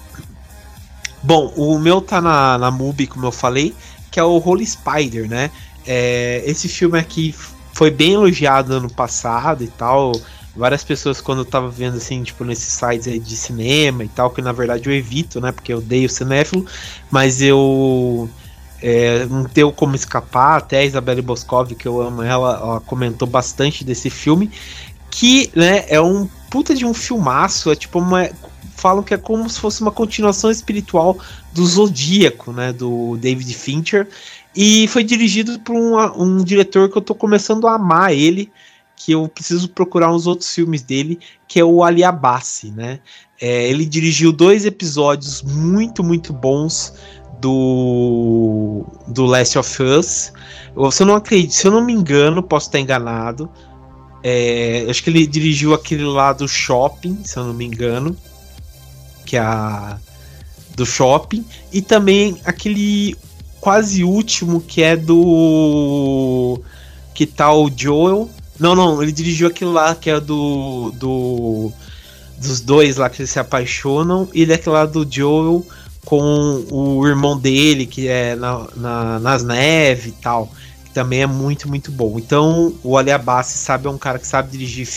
Bom, 1.23 1.53
o 1.57 1.79
meu 1.79 2.01
tá 2.01 2.21
na, 2.21 2.59
na 2.59 2.71
MUBI, 2.71 3.07
como 3.07 3.27
eu 3.27 3.33
falei, 3.33 3.75
que 4.11 4.21
é 4.21 4.25
o 4.25 4.39
Holy 4.39 4.67
Spider, 4.67 5.29
né? 5.29 5.51
É, 5.87 6.43
esse 6.45 6.69
filme 6.69 6.99
aqui 6.99 7.35
foi 7.73 7.91
bem 7.91 8.15
elogiado 8.15 8.75
ano 8.75 8.91
passado 8.91 9.63
e 9.63 9.69
tal. 9.69 10.13
Várias 10.57 10.83
pessoas, 10.83 11.21
quando 11.21 11.41
eu 11.41 11.45
tava 11.45 11.69
vendo, 11.69 11.97
assim, 11.97 12.23
tipo, 12.23 12.45
nesses 12.45 12.73
sites 12.73 13.07
aí 13.07 13.19
de 13.19 13.37
cinema 13.37 14.05
e 14.05 14.09
tal, 14.09 14.31
que 14.31 14.41
na 14.41 14.53
verdade 14.53 14.89
eu 14.89 14.95
evito, 14.95 15.41
né? 15.41 15.53
Porque 15.53 15.73
eu 15.73 15.79
odeio 15.79 16.09
cinéfilo, 16.09 16.65
mas 17.11 17.43
eu 17.43 18.29
é, 18.83 19.27
não 19.27 19.45
tenho 19.45 19.71
como 19.71 19.95
escapar. 19.95 20.59
Até 20.59 20.79
a 20.79 20.85
Isabelle 20.85 21.23
Boscov, 21.23 21.75
que 21.75 21.87
eu 21.87 22.01
amo 22.01 22.23
ela, 22.23 22.57
ela 22.57 22.81
comentou 22.81 23.29
bastante 23.29 23.85
desse 23.85 24.09
filme 24.11 24.51
que 25.11 25.51
né, 25.55 25.87
é 25.89 25.99
um 25.99 26.29
puta 26.51 26.75
de 26.75 26.85
um 26.85 26.93
filmaço, 26.93 27.71
é 27.71 27.75
tipo 27.75 27.99
uma 27.99 28.29
falam 28.77 29.03
que 29.03 29.15
é 29.15 29.17
como 29.17 29.49
se 29.49 29.59
fosse 29.59 29.81
uma 29.81 29.91
continuação 29.91 30.51
espiritual 30.51 31.19
do 31.55 31.65
Zodíaco, 31.65 32.53
né, 32.53 32.73
do 32.75 33.17
David 33.17 33.53
Fincher, 33.55 34.07
e 34.55 34.87
foi 34.89 35.03
dirigido 35.03 35.59
por 35.61 35.75
um, 35.75 35.97
um 36.23 36.45
diretor 36.45 36.91
que 36.91 36.99
eu 36.99 37.03
tô 37.03 37.15
começando 37.15 37.67
a 37.67 37.77
amar 37.77 38.13
ele, 38.13 38.53
que 38.97 39.13
eu 39.13 39.29
preciso 39.29 39.69
procurar 39.69 40.13
uns 40.13 40.27
outros 40.27 40.53
filmes 40.53 40.83
dele, 40.83 41.19
que 41.47 41.61
é 41.61 41.65
o 41.65 41.85
Ali 41.85 42.03
Abassi, 42.03 42.71
né? 42.71 43.01
É, 43.41 43.69
ele 43.69 43.85
dirigiu 43.85 44.33
dois 44.33 44.65
episódios 44.65 45.43
muito, 45.43 46.03
muito 46.03 46.33
bons 46.33 46.95
do 47.41 48.85
do 49.07 49.27
Last 49.27 49.59
of 49.59 49.83
Us. 49.83 50.33
Se 50.91 51.03
eu 51.03 51.07
não 51.07 51.23
se 51.51 51.67
eu 51.67 51.71
não 51.71 51.85
me 51.85 51.93
engano, 51.93 52.43
posso 52.43 52.69
estar 52.69 52.81
enganado. 52.81 53.51
É, 54.23 54.87
acho 54.89 55.05
que 55.05 55.11
ele 55.11 55.27
dirigiu 55.27 55.73
aquele 55.75 56.03
lá 56.03 56.33
do 56.33 56.49
shopping, 56.49 57.21
se 57.23 57.39
eu 57.39 57.45
não 57.45 57.55
me 57.55 57.65
engano. 57.65 58.17
Que 59.25 59.37
é 59.37 59.41
a. 59.41 59.99
Do 60.75 60.85
shopping. 60.85 61.45
E 61.73 61.81
também 61.81 62.39
aquele 62.45 63.17
quase 63.61 64.05
último 64.05 64.61
que 64.61 64.83
é 64.83 64.97
do. 64.97 66.61
Que 67.15 67.27
tá 67.27 67.53
o 67.53 67.71
Joel. 67.75 68.29
Não, 68.59 68.75
não, 68.75 69.03
ele 69.03 69.13
dirigiu 69.13 69.49
aquele 69.49 69.71
lá 69.71 69.95
que 69.95 70.11
é 70.11 70.21
do. 70.21 70.93
do 70.97 71.73
dos 72.39 72.61
dois 72.61 72.97
lá 72.97 73.09
que 73.09 73.23
eles 73.23 73.31
se 73.31 73.39
apaixonam. 73.39 74.29
E 74.35 74.45
daquele 74.45 74.75
lá 74.75 74.85
do 74.87 75.07
Joel 75.11 75.67
com 76.05 76.65
o 76.71 77.07
irmão 77.07 77.37
dele, 77.37 77.85
que 77.87 78.07
é 78.09 78.37
na, 78.37 78.67
na- 78.77 79.19
nas 79.19 79.43
neves 79.43 80.07
e 80.07 80.13
tal 80.13 80.51
que 80.85 80.91
também 80.93 81.23
é 81.23 81.27
muito, 81.27 81.69
muito 81.69 81.91
bom. 81.91 82.17
Então, 82.19 82.75
o 82.85 82.97
Ali 82.97 83.11
Abassi, 83.11 83.59
sabe, 83.59 83.89
é 83.89 83.91
um 83.91 83.99
cara 83.99 84.19
que 84.19 84.27
sabe 84.27 84.53
dirigir, 84.53 84.89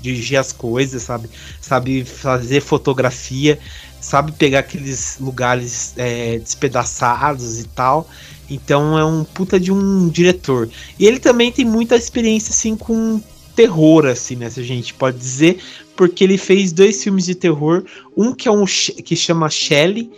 dirigir 0.00 0.38
as 0.38 0.52
coisas, 0.52 1.02
sabe? 1.02 1.28
Sabe 1.60 2.04
fazer 2.04 2.62
fotografia, 2.62 3.58
sabe 4.06 4.30
pegar 4.30 4.60
aqueles 4.60 5.18
lugares 5.20 5.92
é, 5.96 6.38
despedaçados 6.38 7.58
e 7.58 7.64
tal. 7.64 8.08
Então, 8.48 8.96
é 8.96 9.04
um 9.04 9.24
puta 9.24 9.58
de 9.58 9.72
um 9.72 10.08
diretor. 10.08 10.68
E 10.96 11.06
ele 11.06 11.18
também 11.18 11.50
tem 11.50 11.64
muita 11.64 11.96
experiência, 11.96 12.52
assim, 12.52 12.76
com 12.76 13.20
terror, 13.56 14.06
assim, 14.06 14.36
né? 14.36 14.48
Se 14.48 14.60
a 14.60 14.62
gente 14.62 14.94
pode 14.94 15.18
dizer, 15.18 15.58
porque 15.96 16.22
ele 16.22 16.38
fez 16.38 16.70
dois 16.70 17.02
filmes 17.02 17.26
de 17.26 17.34
terror. 17.34 17.84
Um 18.16 18.32
que 18.32 18.46
é 18.46 18.52
um 18.52 18.64
que 18.64 19.16
chama 19.16 19.50
Shelley, 19.50 20.08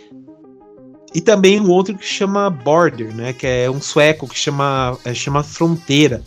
e 1.11 1.19
também 1.19 1.59
um 1.59 1.71
outro 1.71 1.97
que 1.97 2.05
chama 2.05 2.47
Border, 2.47 3.11
né? 3.15 3.33
Que 3.33 3.47
é 3.47 3.71
um 3.71 3.81
sueco 3.81 4.27
que 4.27 4.37
chama, 4.37 4.95
é, 5.03 5.15
chama 5.15 5.41
Fronteira, 5.41 6.23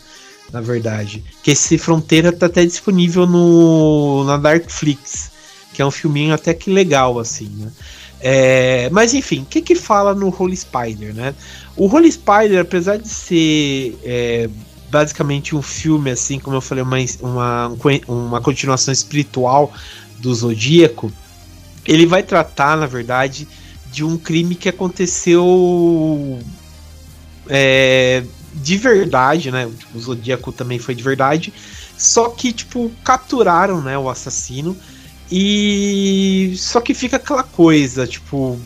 na 0.53 0.61
verdade. 0.61 1.23
Que 1.45 1.53
esse 1.53 1.79
Fronteira 1.79 2.33
tá 2.33 2.47
até 2.47 2.65
disponível 2.65 3.25
no, 3.25 4.25
na 4.25 4.37
Darkflix, 4.37 5.31
que 5.73 5.81
é 5.81 5.87
um 5.87 5.91
filminho 5.91 6.35
até 6.35 6.53
que 6.55 6.71
legal, 6.71 7.19
assim, 7.19 7.49
né? 7.49 7.73
É, 8.21 8.89
mas 8.91 9.15
enfim, 9.15 9.43
o 9.43 9.47
que 9.47 9.61
que 9.61 9.75
fala 9.75 10.15
no 10.15 10.35
Holy 10.37 10.57
Spider, 10.57 11.13
né? 11.13 11.35
O 11.77 11.93
Holy 11.93 12.11
Spider, 12.11 12.61
apesar 12.61 12.97
de 12.99 13.09
ser 13.09 13.99
é, 14.05 14.49
basicamente 14.91 15.57
um 15.57 15.63
filme, 15.63 16.11
assim, 16.11 16.39
como 16.39 16.57
eu 16.57 16.61
falei, 16.61 16.85
uma, 16.85 16.99
uma, 17.21 17.73
uma 18.07 18.41
continuação 18.41 18.93
espiritual 18.93 19.73
do 20.19 20.33
Zodíaco, 20.33 21.13
ele 21.85 22.07
vai 22.07 22.23
tratar, 22.23 22.77
na 22.77 22.87
verdade, 22.87 23.49
de 23.91 24.05
um 24.05 24.17
crime 24.17 24.55
que 24.55 24.69
aconteceu 24.69 26.39
é, 27.49 28.23
de 28.55 28.77
verdade, 28.77 29.51
né? 29.51 29.69
O 29.95 29.99
Zodíaco 29.99 30.53
também 30.53 30.79
foi 30.79 30.95
de 30.95 31.03
verdade. 31.03 31.53
Só 31.97 32.29
que, 32.29 32.53
tipo, 32.53 32.91
capturaram, 33.05 33.81
né, 33.81 33.97
o 33.99 34.09
assassino. 34.09 34.77
E 35.35 36.55
só 36.59 36.81
que 36.81 36.93
fica 36.93 37.17
aquela 37.17 37.43
coisa, 37.43 38.07
tipo, 38.07 38.59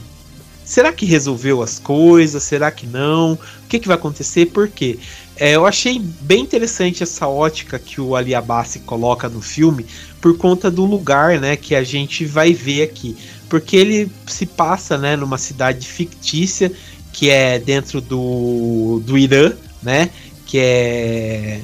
será 0.65 0.93
que 0.93 1.07
resolveu 1.07 1.63
as 1.63 1.79
coisas? 1.79 2.43
Será 2.43 2.73
que 2.73 2.87
não? 2.87 3.35
O 3.35 3.69
que, 3.69 3.79
que 3.79 3.87
vai 3.87 3.97
acontecer? 3.97 4.47
Por 4.47 4.69
quê? 4.69 4.99
É, 5.37 5.55
eu 5.55 5.65
achei 5.65 5.99
bem 5.99 6.41
interessante 6.41 7.03
essa 7.03 7.29
ótica 7.29 7.79
que 7.79 8.01
o 8.01 8.17
Ali 8.17 8.35
Abassi 8.35 8.81
coloca 8.81 9.29
no 9.29 9.41
filme 9.41 9.87
por 10.21 10.37
conta 10.39 10.71
do 10.71 10.85
lugar, 10.85 11.39
né, 11.39 11.57
que 11.57 11.75
a 11.75 11.85
gente 11.85 12.25
vai 12.25 12.53
ver 12.53 12.83
aqui 12.83 13.17
porque 13.49 13.77
ele 13.77 14.11
se 14.27 14.47
passa 14.47 14.99
né, 14.99 15.17
numa 15.17 15.39
cidade 15.39 15.87
fictícia 15.87 16.73
que 17.13 17.31
é 17.31 17.59
dentro 17.59 18.01
do, 18.01 19.01
do 19.05 19.17
Irã, 19.17 19.53
né? 19.83 20.11
Que 20.45 20.59
é 20.59 21.61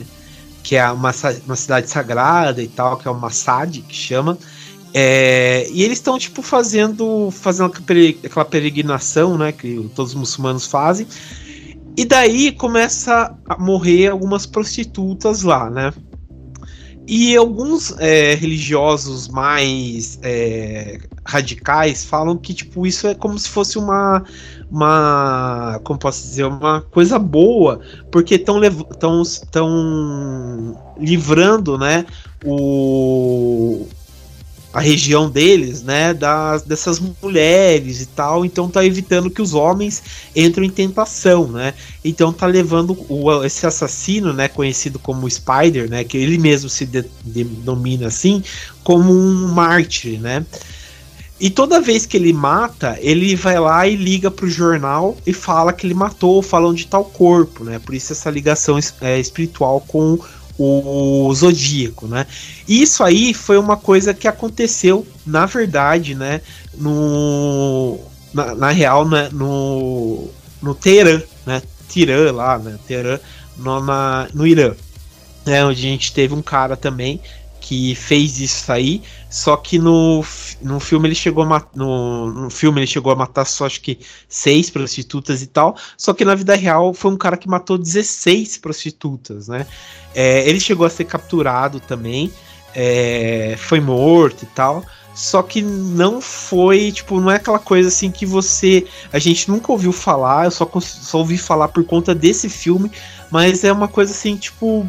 que 0.62 0.76
é 0.76 0.90
uma, 0.90 1.12
uma 1.44 1.56
cidade 1.56 1.90
sagrada 1.90 2.62
e 2.62 2.68
tal, 2.68 2.96
que 2.96 3.08
é 3.08 3.10
o 3.10 3.18
Massad, 3.18 3.82
que 3.82 3.94
chama. 3.94 4.38
É, 4.94 5.66
e 5.70 5.82
eles 5.82 5.98
estão 5.98 6.18
tipo 6.18 6.42
fazendo 6.42 7.30
fazendo 7.30 7.72
aquela 8.24 8.44
peregrinação, 8.44 9.38
né? 9.38 9.52
Que 9.52 9.90
todos 9.94 10.12
os 10.12 10.18
muçulmanos 10.18 10.66
fazem. 10.66 11.06
E 11.96 12.04
daí 12.04 12.52
começa 12.52 13.34
a 13.46 13.58
morrer 13.58 14.08
algumas 14.08 14.46
prostitutas 14.46 15.42
lá, 15.42 15.70
né? 15.70 15.92
E 17.06 17.36
alguns 17.36 17.94
é, 17.98 18.34
religiosos 18.34 19.28
mais 19.28 20.18
é, 20.22 21.00
radicais 21.24 22.04
falam 22.04 22.36
que 22.36 22.54
tipo 22.54 22.86
isso 22.86 23.06
é 23.08 23.14
como 23.14 23.38
se 23.38 23.48
fosse 23.48 23.76
uma 23.76 24.22
uma 24.70 25.80
como 25.82 25.98
posso 25.98 26.22
dizer 26.22 26.44
uma 26.44 26.80
coisa 26.80 27.18
boa 27.18 27.80
porque 28.10 28.36
estão 28.36 28.60
tão, 28.98 29.22
tão 29.50 30.78
livrando 30.98 31.76
né 31.76 32.06
o 32.44 33.86
a 34.72 34.80
região 34.80 35.28
deles, 35.28 35.82
né, 35.82 36.14
das, 36.14 36.62
dessas 36.62 36.98
mulheres 37.22 38.00
e 38.00 38.06
tal, 38.06 38.44
então 38.44 38.68
tá 38.68 38.84
evitando 38.84 39.30
que 39.30 39.42
os 39.42 39.52
homens 39.52 40.02
entrem 40.34 40.68
em 40.68 40.72
tentação, 40.72 41.46
né? 41.48 41.74
Então 42.02 42.32
tá 42.32 42.46
levando 42.46 42.96
o, 43.08 43.44
esse 43.44 43.66
assassino, 43.66 44.32
né, 44.32 44.48
conhecido 44.48 44.98
como 44.98 45.30
Spider, 45.30 45.90
né, 45.90 46.04
que 46.04 46.16
ele 46.16 46.38
mesmo 46.38 46.70
se 46.70 46.86
de, 46.86 47.04
denomina 47.22 48.06
assim, 48.06 48.42
como 48.82 49.12
um 49.12 49.48
mártir, 49.48 50.18
né? 50.18 50.44
E 51.38 51.50
toda 51.50 51.80
vez 51.80 52.06
que 52.06 52.16
ele 52.16 52.32
mata, 52.32 52.96
ele 53.00 53.34
vai 53.34 53.58
lá 53.58 53.84
e 53.84 53.96
liga 53.96 54.30
pro 54.30 54.48
jornal 54.48 55.16
e 55.26 55.32
fala 55.32 55.72
que 55.72 55.84
ele 55.84 55.92
matou, 55.92 56.40
falam 56.40 56.72
de 56.72 56.86
tal 56.86 57.04
corpo, 57.04 57.64
né? 57.64 57.80
Por 57.80 57.96
isso 57.96 58.12
essa 58.12 58.30
ligação 58.30 58.78
é, 59.00 59.18
espiritual 59.18 59.80
com 59.80 60.20
o 60.62 61.34
Zodíaco, 61.34 62.06
né? 62.06 62.26
Isso 62.68 63.02
aí 63.02 63.34
foi 63.34 63.58
uma 63.58 63.76
coisa 63.76 64.14
que 64.14 64.28
aconteceu, 64.28 65.06
na 65.26 65.46
verdade, 65.46 66.14
né? 66.14 66.40
No, 66.74 67.98
na, 68.32 68.54
na 68.54 68.70
real, 68.70 69.08
né, 69.08 69.28
no, 69.32 70.28
no 70.60 70.74
Teherã, 70.74 71.20
né? 71.44 71.62
Tirã 71.88 72.32
lá, 72.32 72.58
né? 72.58 72.78
Teherã, 72.86 73.18
no, 73.56 73.80
na, 73.80 74.28
no 74.32 74.46
Irã. 74.46 74.74
Né, 75.44 75.64
onde 75.64 75.80
a 75.80 75.90
gente 75.90 76.12
teve 76.12 76.32
um 76.34 76.42
cara 76.42 76.76
também 76.76 77.20
que 77.62 77.94
fez 77.94 78.40
isso 78.40 78.70
aí, 78.72 79.00
só 79.30 79.56
que 79.56 79.78
no, 79.78 80.24
no 80.60 80.80
filme 80.80 81.06
ele 81.06 81.14
chegou 81.14 81.44
a 81.44 81.64
no, 81.74 82.32
no 82.32 82.50
filme 82.50 82.80
ele 82.80 82.88
chegou 82.88 83.12
a 83.12 83.16
matar 83.16 83.44
só 83.44 83.66
acho 83.66 83.80
que 83.80 84.00
seis 84.28 84.68
prostitutas 84.68 85.42
e 85.42 85.46
tal, 85.46 85.76
só 85.96 86.12
que 86.12 86.24
na 86.24 86.34
vida 86.34 86.56
real 86.56 86.92
foi 86.92 87.12
um 87.12 87.16
cara 87.16 87.36
que 87.36 87.48
matou 87.48 87.78
16 87.78 88.58
prostitutas, 88.58 89.46
né? 89.46 89.64
É, 90.12 90.46
ele 90.48 90.58
chegou 90.58 90.84
a 90.84 90.90
ser 90.90 91.04
capturado 91.04 91.78
também, 91.78 92.32
é, 92.74 93.54
foi 93.56 93.80
morto 93.80 94.42
e 94.42 94.46
tal. 94.46 94.84
Só 95.14 95.42
que 95.42 95.60
não 95.60 96.22
foi, 96.22 96.90
tipo, 96.90 97.20
não 97.20 97.30
é 97.30 97.36
aquela 97.36 97.58
coisa 97.58 97.88
assim 97.88 98.10
que 98.10 98.24
você. 98.24 98.86
A 99.12 99.18
gente 99.18 99.50
nunca 99.50 99.70
ouviu 99.70 99.92
falar, 99.92 100.46
eu 100.46 100.50
só, 100.50 100.66
só 100.80 101.18
ouvi 101.18 101.36
falar 101.36 101.68
por 101.68 101.84
conta 101.84 102.14
desse 102.14 102.48
filme, 102.48 102.90
mas 103.30 103.62
é 103.62 103.70
uma 103.70 103.88
coisa 103.88 104.10
assim, 104.10 104.36
tipo, 104.36 104.86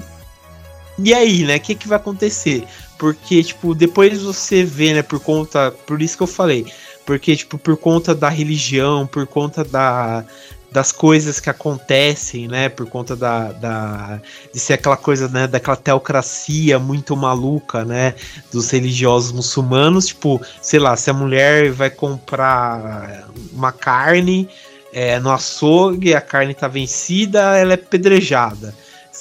e 0.97 1.13
aí, 1.13 1.43
né? 1.43 1.57
O 1.57 1.59
que, 1.59 1.75
que 1.75 1.87
vai 1.87 1.97
acontecer? 1.97 2.65
Porque, 2.97 3.43
tipo, 3.43 3.73
depois 3.73 4.21
você 4.21 4.63
vê, 4.63 4.93
né, 4.93 5.01
por 5.01 5.19
conta. 5.19 5.71
Por 5.85 6.01
isso 6.01 6.17
que 6.17 6.23
eu 6.23 6.27
falei. 6.27 6.65
Porque, 7.05 7.35
tipo, 7.35 7.57
por 7.57 7.75
conta 7.75 8.15
da 8.15 8.29
religião, 8.29 9.05
por 9.05 9.27
conta 9.27 9.63
da, 9.63 10.23
das 10.71 10.91
coisas 10.91 11.39
que 11.39 11.49
acontecem, 11.49 12.47
né? 12.47 12.69
Por 12.69 12.87
conta 12.87 13.15
da, 13.15 13.51
da 13.51 14.21
de 14.53 14.59
ser 14.59 14.73
aquela 14.73 14.95
coisa, 14.95 15.27
né? 15.27 15.47
Daquela 15.47 15.75
teocracia 15.75 16.79
muito 16.79 17.15
maluca, 17.17 17.83
né? 17.83 18.15
Dos 18.51 18.69
religiosos 18.69 19.31
muçulmanos, 19.31 20.07
tipo, 20.07 20.41
sei 20.61 20.79
lá, 20.79 20.95
se 20.95 21.09
a 21.09 21.13
mulher 21.13 21.71
vai 21.71 21.89
comprar 21.89 23.27
uma 23.51 23.71
carne 23.71 24.47
é, 24.93 25.19
no 25.19 25.31
açougue, 25.31 26.13
a 26.13 26.21
carne 26.21 26.53
tá 26.53 26.67
vencida, 26.67 27.57
ela 27.57 27.73
é 27.73 27.77
pedrejada 27.77 28.73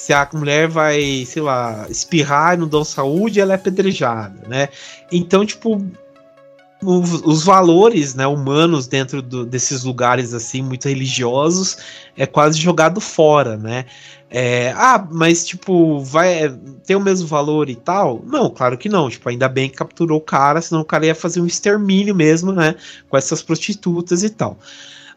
se 0.03 0.11
a 0.11 0.27
mulher 0.33 0.67
vai, 0.67 1.23
sei 1.25 1.41
lá, 1.41 1.87
espirrar 1.89 2.55
e 2.55 2.57
não 2.57 2.67
dão 2.67 2.83
saúde, 2.83 3.39
ela 3.39 3.53
é 3.53 3.55
apedrejada, 3.55 4.45
né? 4.49 4.67
Então, 5.09 5.45
tipo, 5.45 5.81
os, 6.83 7.21
os 7.23 7.45
valores 7.45 8.13
né, 8.13 8.27
humanos 8.27 8.85
dentro 8.85 9.21
do, 9.21 9.45
desses 9.45 9.85
lugares 9.85 10.33
assim 10.33 10.61
muito 10.61 10.89
religiosos 10.89 11.77
é 12.17 12.25
quase 12.25 12.59
jogado 12.59 12.99
fora, 12.99 13.55
né? 13.55 13.85
É, 14.29 14.73
ah, 14.75 15.07
mas 15.09 15.45
tipo, 15.45 16.01
vai 16.01 16.53
ter 16.85 16.97
o 16.97 16.99
mesmo 16.99 17.25
valor 17.25 17.69
e 17.69 17.75
tal? 17.75 18.21
Não, 18.25 18.49
claro 18.49 18.77
que 18.77 18.89
não. 18.89 19.09
Tipo, 19.09 19.29
ainda 19.29 19.47
bem 19.47 19.69
que 19.69 19.77
capturou 19.77 20.17
o 20.17 20.21
cara, 20.21 20.61
senão 20.61 20.81
o 20.81 20.85
cara 20.85 21.05
ia 21.05 21.15
fazer 21.15 21.39
um 21.39 21.45
extermínio 21.45 22.13
mesmo, 22.13 22.51
né? 22.51 22.75
Com 23.07 23.15
essas 23.15 23.41
prostitutas 23.41 24.21
e 24.21 24.29
tal. 24.29 24.57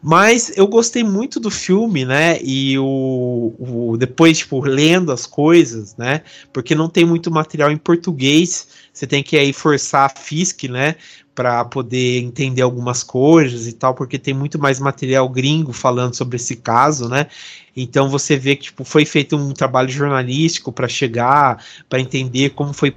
Mas 0.01 0.51
eu 0.55 0.67
gostei 0.67 1.03
muito 1.03 1.39
do 1.39 1.49
filme, 1.49 2.05
né? 2.05 2.39
E 2.41 2.77
o, 2.77 3.53
o, 3.57 3.97
depois, 3.97 4.39
tipo, 4.39 4.59
lendo 4.61 5.11
as 5.11 5.25
coisas, 5.25 5.95
né? 5.95 6.21
Porque 6.53 6.75
não 6.75 6.89
tem 6.89 7.05
muito 7.05 7.31
material 7.31 7.71
em 7.71 7.77
português. 7.77 8.67
Você 8.93 9.07
tem 9.07 9.23
que 9.23 9.37
aí 9.37 9.51
forçar 9.53 10.05
a 10.05 10.09
FISC, 10.09 10.67
né? 10.67 10.95
Para 11.33 11.63
poder 11.65 12.19
entender 12.19 12.61
algumas 12.61 13.03
coisas 13.03 13.67
e 13.67 13.73
tal, 13.73 13.93
porque 13.93 14.17
tem 14.17 14.33
muito 14.33 14.57
mais 14.57 14.79
material 14.79 15.27
gringo 15.29 15.71
falando 15.71 16.15
sobre 16.15 16.35
esse 16.35 16.55
caso, 16.55 17.07
né? 17.07 17.27
Então 17.75 18.09
você 18.09 18.35
vê 18.35 18.55
que 18.55 18.63
tipo, 18.63 18.83
foi 18.83 19.05
feito 19.05 19.35
um 19.37 19.53
trabalho 19.53 19.89
jornalístico 19.89 20.71
para 20.71 20.87
chegar, 20.87 21.63
para 21.87 21.99
entender 21.99 22.51
como 22.51 22.73
foi 22.73 22.95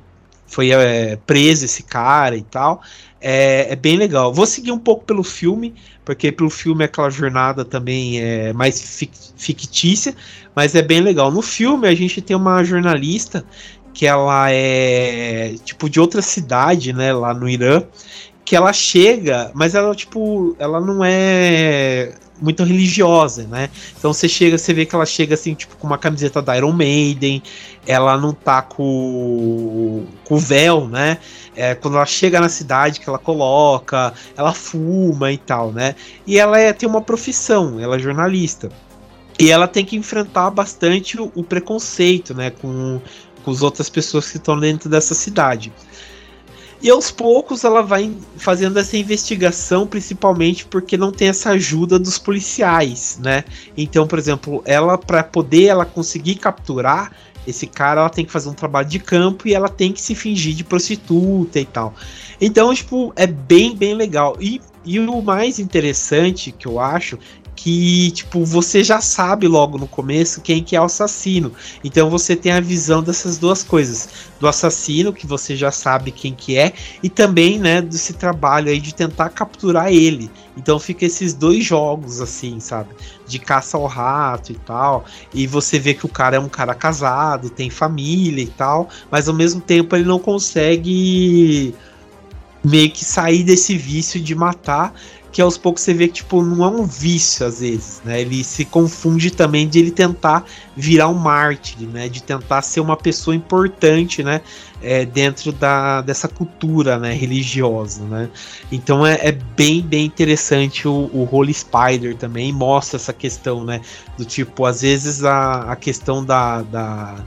foi 0.50 0.72
é, 0.72 1.16
preso 1.16 1.64
esse 1.64 1.84
cara 1.84 2.36
e 2.36 2.42
tal. 2.42 2.82
É, 3.20 3.72
é, 3.72 3.76
bem 3.76 3.96
legal. 3.96 4.32
Vou 4.32 4.46
seguir 4.46 4.72
um 4.72 4.78
pouco 4.78 5.04
pelo 5.04 5.22
filme, 5.22 5.74
porque 6.04 6.32
pelo 6.32 6.48
filme 6.48 6.84
aquela 6.84 7.10
jornada 7.10 7.64
também 7.64 8.18
é 8.20 8.52
mais 8.52 8.80
fictícia, 9.36 10.14
mas 10.54 10.74
é 10.74 10.80
bem 10.80 11.00
legal. 11.00 11.30
No 11.30 11.42
filme 11.42 11.86
a 11.86 11.94
gente 11.94 12.22
tem 12.22 12.34
uma 12.34 12.64
jornalista 12.64 13.44
que 13.92 14.06
ela 14.06 14.50
é 14.50 15.54
tipo 15.64 15.90
de 15.90 16.00
outra 16.00 16.22
cidade, 16.22 16.92
né, 16.92 17.12
lá 17.12 17.34
no 17.34 17.48
Irã, 17.48 17.82
que 18.50 18.56
ela 18.56 18.72
chega, 18.72 19.52
mas 19.54 19.76
ela 19.76 19.94
tipo, 19.94 20.56
ela 20.58 20.80
não 20.80 21.04
é 21.04 22.12
muito 22.42 22.64
religiosa, 22.64 23.44
né? 23.44 23.70
Então 23.96 24.12
você 24.12 24.28
chega, 24.28 24.58
você 24.58 24.74
vê 24.74 24.84
que 24.84 24.92
ela 24.92 25.06
chega 25.06 25.34
assim, 25.34 25.54
tipo, 25.54 25.76
com 25.76 25.86
uma 25.86 25.96
camiseta 25.96 26.42
da 26.42 26.56
Iron 26.56 26.72
Maiden, 26.72 27.40
ela 27.86 28.18
não 28.18 28.32
tá 28.32 28.60
com, 28.60 30.04
com 30.24 30.36
véu, 30.36 30.88
né? 30.88 31.18
É, 31.54 31.76
quando 31.76 31.96
ela 31.96 32.06
chega 32.06 32.40
na 32.40 32.48
cidade 32.48 32.98
que 32.98 33.08
ela 33.08 33.20
coloca, 33.20 34.12
ela 34.36 34.52
fuma 34.52 35.30
e 35.30 35.38
tal, 35.38 35.70
né? 35.70 35.94
E 36.26 36.36
ela 36.36 36.58
é, 36.58 36.72
tem 36.72 36.88
uma 36.88 37.02
profissão, 37.02 37.78
ela 37.78 37.94
é 37.94 37.98
jornalista. 38.00 38.68
E 39.38 39.48
ela 39.48 39.68
tem 39.68 39.84
que 39.84 39.94
enfrentar 39.94 40.50
bastante 40.50 41.20
o, 41.20 41.30
o 41.36 41.44
preconceito, 41.44 42.34
né? 42.34 42.50
Com, 42.50 43.00
com 43.44 43.50
as 43.52 43.62
outras 43.62 43.88
pessoas 43.88 44.28
que 44.28 44.38
estão 44.38 44.58
dentro 44.58 44.90
dessa 44.90 45.14
cidade. 45.14 45.72
E 46.82 46.88
aos 46.88 47.10
poucos 47.10 47.62
ela 47.62 47.82
vai 47.82 48.10
fazendo 48.36 48.78
essa 48.78 48.96
investigação, 48.96 49.86
principalmente 49.86 50.64
porque 50.64 50.96
não 50.96 51.12
tem 51.12 51.28
essa 51.28 51.50
ajuda 51.50 51.98
dos 51.98 52.18
policiais, 52.18 53.18
né? 53.22 53.44
Então, 53.76 54.06
por 54.06 54.18
exemplo, 54.18 54.62
ela 54.64 54.96
para 54.96 55.22
poder 55.22 55.66
ela 55.66 55.84
conseguir 55.84 56.36
capturar 56.36 57.12
esse 57.46 57.66
cara, 57.66 58.00
ela 58.00 58.10
tem 58.10 58.24
que 58.24 58.32
fazer 58.32 58.48
um 58.48 58.54
trabalho 58.54 58.88
de 58.88 58.98
campo 58.98 59.46
e 59.46 59.54
ela 59.54 59.68
tem 59.68 59.92
que 59.92 60.00
se 60.00 60.14
fingir 60.14 60.54
de 60.54 60.64
prostituta 60.64 61.58
e 61.58 61.64
tal. 61.64 61.94
Então, 62.40 62.72
tipo, 62.74 63.12
é 63.16 63.26
bem, 63.26 63.76
bem 63.76 63.94
legal. 63.94 64.36
E, 64.40 64.60
e 64.84 64.98
o 64.98 65.22
mais 65.22 65.58
interessante 65.58 66.52
que 66.52 66.66
eu 66.66 66.80
acho 66.80 67.18
que, 67.62 68.10
tipo, 68.12 68.42
você 68.42 68.82
já 68.82 69.02
sabe 69.02 69.46
logo 69.46 69.76
no 69.76 69.86
começo 69.86 70.40
quem 70.40 70.64
que 70.64 70.74
é 70.74 70.80
o 70.80 70.84
assassino. 70.84 71.52
Então 71.84 72.08
você 72.08 72.34
tem 72.34 72.52
a 72.52 72.60
visão 72.60 73.02
dessas 73.02 73.36
duas 73.36 73.62
coisas. 73.62 74.08
Do 74.40 74.48
assassino, 74.48 75.12
que 75.12 75.26
você 75.26 75.54
já 75.54 75.70
sabe 75.70 76.10
quem 76.10 76.32
que 76.32 76.56
é, 76.56 76.72
e 77.02 77.10
também, 77.10 77.58
né, 77.58 77.82
desse 77.82 78.14
trabalho 78.14 78.70
aí 78.70 78.80
de 78.80 78.94
tentar 78.94 79.28
capturar 79.28 79.92
ele. 79.92 80.30
Então 80.56 80.78
fica 80.78 81.04
esses 81.04 81.34
dois 81.34 81.62
jogos, 81.62 82.22
assim, 82.22 82.58
sabe? 82.60 82.94
De 83.26 83.38
caça 83.38 83.76
ao 83.76 83.84
rato 83.84 84.52
e 84.52 84.54
tal. 84.54 85.04
E 85.34 85.46
você 85.46 85.78
vê 85.78 85.92
que 85.92 86.06
o 86.06 86.08
cara 86.08 86.36
é 86.36 86.40
um 86.40 86.48
cara 86.48 86.74
casado, 86.74 87.50
tem 87.50 87.68
família 87.68 88.42
e 88.42 88.48
tal, 88.48 88.88
mas 89.10 89.28
ao 89.28 89.34
mesmo 89.34 89.60
tempo 89.60 89.94
ele 89.94 90.06
não 90.06 90.18
consegue 90.18 91.74
meio 92.64 92.90
que 92.90 93.04
sair 93.04 93.42
desse 93.42 93.76
vício 93.76 94.18
de 94.18 94.34
matar 94.34 94.94
que 95.32 95.40
aos 95.40 95.56
poucos 95.56 95.82
você 95.82 95.94
vê 95.94 96.08
que 96.08 96.14
tipo 96.14 96.42
não 96.42 96.64
é 96.64 96.68
um 96.68 96.84
vício 96.84 97.46
às 97.46 97.60
vezes, 97.60 98.00
né? 98.04 98.20
Ele 98.20 98.42
se 98.42 98.64
confunde 98.64 99.30
também 99.30 99.68
de 99.68 99.78
ele 99.78 99.90
tentar 99.90 100.44
virar 100.76 101.08
um 101.08 101.14
mártir, 101.14 101.86
né? 101.88 102.08
De 102.08 102.22
tentar 102.22 102.62
ser 102.62 102.80
uma 102.80 102.96
pessoa 102.96 103.34
importante, 103.34 104.22
né? 104.22 104.40
É, 104.82 105.04
dentro 105.04 105.52
da, 105.52 106.00
dessa 106.00 106.26
cultura, 106.26 106.98
né? 106.98 107.12
Religiosa, 107.12 108.02
né? 108.04 108.28
Então 108.72 109.06
é, 109.06 109.18
é 109.20 109.32
bem 109.32 109.82
bem 109.82 110.06
interessante 110.06 110.88
o, 110.88 111.10
o 111.12 111.28
Holy 111.30 111.54
Spider 111.54 112.16
também 112.16 112.52
mostra 112.52 112.96
essa 112.96 113.12
questão, 113.12 113.64
né? 113.64 113.80
Do 114.18 114.24
tipo 114.24 114.64
às 114.64 114.82
vezes 114.82 115.24
a, 115.24 115.72
a 115.72 115.76
questão 115.76 116.24
da, 116.24 116.62
da 116.62 117.24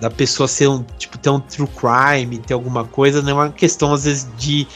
da 0.00 0.10
pessoa 0.10 0.48
ser 0.48 0.68
um 0.68 0.84
tipo 0.98 1.16
ter 1.16 1.30
um 1.30 1.40
true 1.40 1.68
crime, 1.68 2.38
ter 2.38 2.54
alguma 2.54 2.84
coisa, 2.84 3.22
não 3.22 3.30
é 3.30 3.34
uma 3.34 3.50
questão 3.50 3.92
às 3.92 4.04
vezes 4.04 4.28
de 4.36 4.66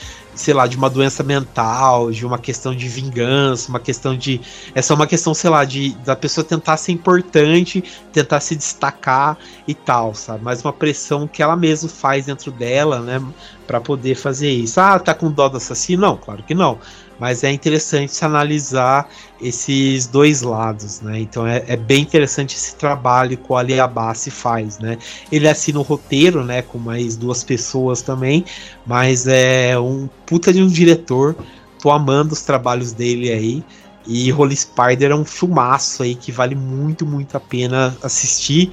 sei 0.40 0.54
lá, 0.54 0.66
de 0.66 0.76
uma 0.76 0.88
doença 0.88 1.22
mental, 1.22 2.10
de 2.10 2.24
uma 2.24 2.38
questão 2.38 2.74
de 2.74 2.88
vingança, 2.88 3.68
uma 3.68 3.78
questão 3.78 4.16
de. 4.16 4.40
É 4.74 4.80
só 4.80 4.94
uma 4.94 5.06
questão, 5.06 5.34
sei 5.34 5.50
lá, 5.50 5.64
de 5.64 5.90
da 6.04 6.16
pessoa 6.16 6.42
tentar 6.42 6.76
ser 6.78 6.92
importante, 6.92 7.84
tentar 8.12 8.40
se 8.40 8.56
destacar 8.56 9.36
e 9.68 9.74
tal, 9.74 10.14
sabe? 10.14 10.42
Mas 10.42 10.64
uma 10.64 10.72
pressão 10.72 11.28
que 11.28 11.42
ela 11.42 11.56
mesma 11.56 11.88
faz 11.88 12.26
dentro 12.26 12.50
dela, 12.50 13.00
né? 13.00 13.22
Pra 13.66 13.80
poder 13.80 14.14
fazer 14.14 14.50
isso. 14.50 14.80
Ah, 14.80 14.98
tá 14.98 15.14
com 15.14 15.30
dó 15.30 15.48
do 15.48 15.58
assassino? 15.58 16.02
Não, 16.02 16.16
claro 16.16 16.42
que 16.42 16.54
não. 16.54 16.78
Mas 17.20 17.44
é 17.44 17.52
interessante 17.52 18.14
se 18.14 18.24
analisar 18.24 19.06
esses 19.40 20.06
dois 20.06 20.40
lados, 20.40 21.02
né? 21.02 21.20
Então 21.20 21.46
é, 21.46 21.62
é 21.68 21.76
bem 21.76 22.00
interessante 22.00 22.56
esse 22.56 22.74
trabalho 22.76 23.36
que 23.36 23.52
o 23.52 23.56
Ali 23.56 23.78
Abbasi 23.78 24.30
faz, 24.30 24.78
né? 24.78 24.96
Ele 25.30 25.46
assina 25.46 25.78
o 25.78 25.82
roteiro, 25.82 26.42
né? 26.42 26.62
Com 26.62 26.78
mais 26.78 27.16
duas 27.16 27.44
pessoas 27.44 28.00
também, 28.00 28.42
mas 28.86 29.26
é 29.26 29.78
um 29.78 30.08
puta 30.24 30.50
de 30.50 30.62
um 30.62 30.66
diretor. 30.66 31.36
Tô 31.78 31.90
amando 31.90 32.32
os 32.32 32.40
trabalhos 32.40 32.92
dele 32.92 33.30
aí. 33.30 33.64
E 34.06 34.32
Holy 34.32 34.56
Spider 34.56 35.10
é 35.10 35.14
um 35.14 35.24
filmaço 35.24 36.02
aí 36.02 36.14
que 36.14 36.32
vale 36.32 36.54
muito, 36.54 37.04
muito 37.04 37.36
a 37.36 37.40
pena 37.40 37.94
assistir. 38.02 38.72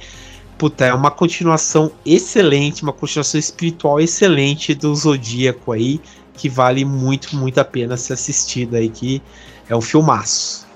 Puta, 0.56 0.86
é 0.86 0.92
uma 0.92 1.10
continuação 1.10 1.92
excelente, 2.04 2.82
uma 2.82 2.92
continuação 2.92 3.38
espiritual 3.38 4.00
excelente 4.00 4.74
do 4.74 4.92
Zodíaco 4.96 5.70
aí 5.70 6.00
que 6.38 6.48
vale 6.48 6.84
muito, 6.84 7.36
muito 7.36 7.58
a 7.58 7.64
pena 7.64 7.96
ser 7.96 8.12
assistido 8.12 8.76
aí, 8.76 8.88
que 8.88 9.20
é 9.68 9.74
um 9.74 9.80
filmaço. 9.80 10.66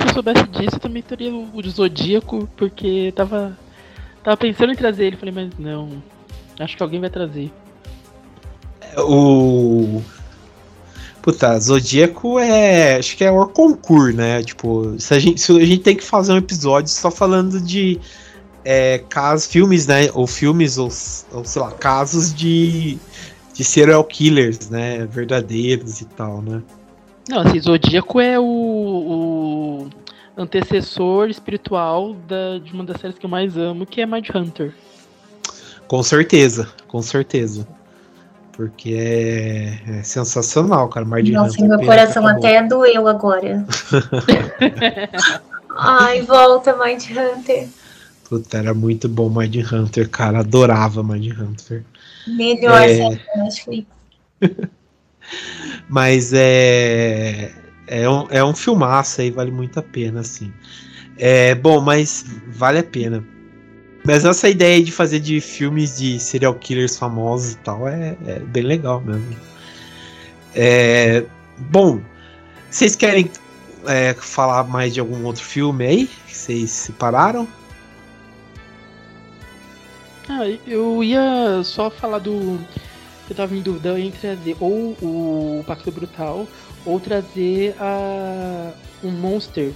Se 0.00 0.08
eu 0.08 0.12
soubesse 0.12 0.42
disso, 0.48 0.74
eu 0.74 0.80
também 0.80 1.02
teria 1.02 1.32
o 1.32 1.62
de 1.62 1.70
Zodíaco, 1.70 2.48
porque 2.56 3.12
tava, 3.14 3.56
tava 4.22 4.36
pensando 4.36 4.72
em 4.72 4.76
trazer 4.76 5.06
ele. 5.06 5.16
Falei, 5.16 5.32
mas 5.32 5.50
não, 5.58 6.02
acho 6.58 6.76
que 6.76 6.82
alguém 6.82 7.00
vai 7.00 7.10
trazer. 7.10 7.50
O. 8.98 10.02
Puta, 11.22 11.58
Zodíaco 11.58 12.38
é. 12.38 12.96
Acho 12.96 13.16
que 13.16 13.24
é 13.24 13.30
o 13.30 13.46
concurso, 13.46 14.16
né? 14.16 14.42
Tipo, 14.42 14.94
se 14.98 15.14
a, 15.14 15.18
gente, 15.18 15.40
se 15.40 15.52
a 15.52 15.64
gente 15.64 15.82
tem 15.82 15.96
que 15.96 16.04
fazer 16.04 16.32
um 16.32 16.36
episódio 16.36 16.90
só 16.90 17.10
falando 17.10 17.60
de 17.60 17.98
é, 18.64 18.98
casos, 19.08 19.46
filmes, 19.46 19.86
né? 19.86 20.08
Ou 20.14 20.26
filmes, 20.26 20.78
ou, 20.78 20.88
ou 21.32 21.44
sei 21.44 21.62
lá, 21.62 21.70
casos 21.72 22.34
de, 22.34 22.98
de 23.52 23.64
serial 23.64 24.02
killers, 24.04 24.70
né? 24.70 25.06
Verdadeiros 25.06 26.00
e 26.00 26.06
tal, 26.06 26.40
né? 26.40 26.62
Não, 27.28 27.40
assim, 27.40 27.60
Zodíaco 27.60 28.20
é 28.20 28.38
o, 28.38 28.44
o 28.44 29.88
antecessor 30.36 31.28
espiritual 31.28 32.14
da, 32.28 32.58
de 32.58 32.72
uma 32.72 32.84
das 32.84 33.00
séries 33.00 33.18
que 33.18 33.24
eu 33.24 33.30
mais 33.30 33.56
amo, 33.56 33.86
que 33.86 34.00
é 34.00 34.06
Mind 34.06 34.28
Hunter. 34.34 34.74
Com 35.86 36.02
certeza, 36.02 36.68
com 36.88 37.02
certeza. 37.02 37.66
Porque 38.52 38.94
é, 38.94 39.98
é 39.98 40.02
sensacional, 40.02 40.88
cara. 40.88 41.04
Mind 41.04 41.28
Nossa, 41.30 41.54
Hunter. 41.54 41.68
meu 41.68 41.86
coração 41.86 42.26
até 42.26 42.62
doeu 42.62 43.08
agora. 43.08 43.66
Ai, 45.76 46.22
volta, 46.22 46.76
Mind 46.76 47.02
Hunter. 47.10 47.68
Puta, 48.28 48.58
era 48.58 48.72
muito 48.72 49.08
bom 49.08 49.28
Mind 49.28 49.56
Hunter, 49.70 50.08
cara. 50.08 50.40
Adorava 50.40 51.02
Mind 51.02 51.38
Hunter. 51.38 51.84
Melhor 52.26 52.82
É. 52.82 52.96
série. 53.50 53.86
Mas 55.88 56.32
é. 56.34 57.52
É 57.86 58.08
um, 58.08 58.26
é 58.30 58.42
um 58.42 58.54
filmaço 58.54 59.20
aí, 59.20 59.30
vale 59.30 59.50
muito 59.50 59.78
a 59.78 59.82
pena, 59.82 60.20
assim. 60.20 60.50
É, 61.18 61.54
bom, 61.54 61.80
mas 61.80 62.24
vale 62.48 62.78
a 62.78 62.82
pena. 62.82 63.22
Mas 64.06 64.24
essa 64.24 64.48
ideia 64.48 64.82
de 64.82 64.90
fazer 64.90 65.20
de 65.20 65.40
filmes 65.40 65.98
de 65.98 66.18
serial 66.18 66.54
killers 66.54 66.96
famosos 66.96 67.52
e 67.52 67.56
tal 67.58 67.86
é, 67.86 68.16
é 68.26 68.38
bem 68.38 68.62
legal 68.62 69.00
mesmo. 69.02 69.36
É, 70.54 71.24
bom, 71.58 72.00
vocês 72.70 72.96
querem 72.96 73.30
é, 73.86 74.14
falar 74.14 74.64
mais 74.64 74.94
de 74.94 75.00
algum 75.00 75.24
outro 75.24 75.42
filme 75.44 75.84
aí? 75.86 76.10
Vocês 76.26 76.70
separaram? 76.70 77.46
Ah, 80.28 80.48
eu 80.66 81.02
ia 81.04 81.60
só 81.64 81.90
falar 81.90 82.18
do. 82.18 82.58
Eu 83.28 83.34
tava 83.34 83.54
em 83.56 83.60
dúvida 83.62 83.98
em 83.98 84.10
trazer 84.10 84.56
ou 84.60 84.96
o 85.00 85.64
Pacto 85.66 85.90
Brutal 85.90 86.46
ou 86.84 87.00
trazer 87.00 87.74
a. 87.80 88.72
um 89.02 89.10
Monster, 89.10 89.70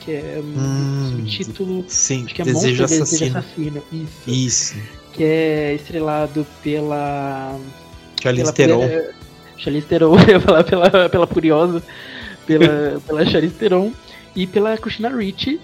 que 0.00 0.12
é 0.12 0.40
um 0.42 0.58
Hum, 0.58 1.10
subtítulo. 1.10 1.84
Sim, 1.88 2.24
Acho 2.24 2.34
que 2.34 2.42
é 2.42 2.44
Desejo 2.44 2.82
Monster 2.82 2.84
Assassino. 3.02 3.18
Desejo 3.18 3.38
Assassino. 3.38 3.82
Isso. 3.92 4.30
Isso. 4.30 4.74
Que 5.12 5.24
é 5.24 5.74
estrelado 5.74 6.46
pela. 6.62 7.58
Charlize 8.22 8.52
Theron. 8.54 8.82
eh, 8.84 9.10
Charlize 9.56 9.86
Theron, 9.86 10.14
eu 10.22 10.28
ia 10.28 10.40
falar 10.40 10.64
pela, 10.64 11.08
pela 11.08 11.26
Furiosa. 11.26 11.82
Pela, 12.46 13.00
pela 13.06 13.26
Charlize 13.26 13.54
Theron. 13.54 13.92
E 14.34 14.46
pela 14.46 14.76
Christina 14.78 15.08
Ricci, 15.08 15.60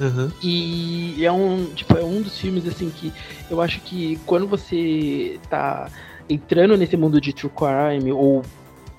Uhum. 0.00 0.30
E 0.42 1.24
é 1.24 1.30
um, 1.30 1.66
tipo, 1.74 1.96
é 1.96 2.02
um 2.02 2.22
dos 2.22 2.38
filmes 2.38 2.66
assim 2.66 2.90
que 2.90 3.12
eu 3.50 3.60
acho 3.60 3.80
que 3.82 4.18
quando 4.24 4.46
você 4.46 5.38
tá 5.50 5.90
entrando 6.28 6.76
nesse 6.76 6.96
mundo 6.96 7.20
de 7.20 7.32
true 7.32 7.50
crime 7.54 8.10
ou 8.10 8.42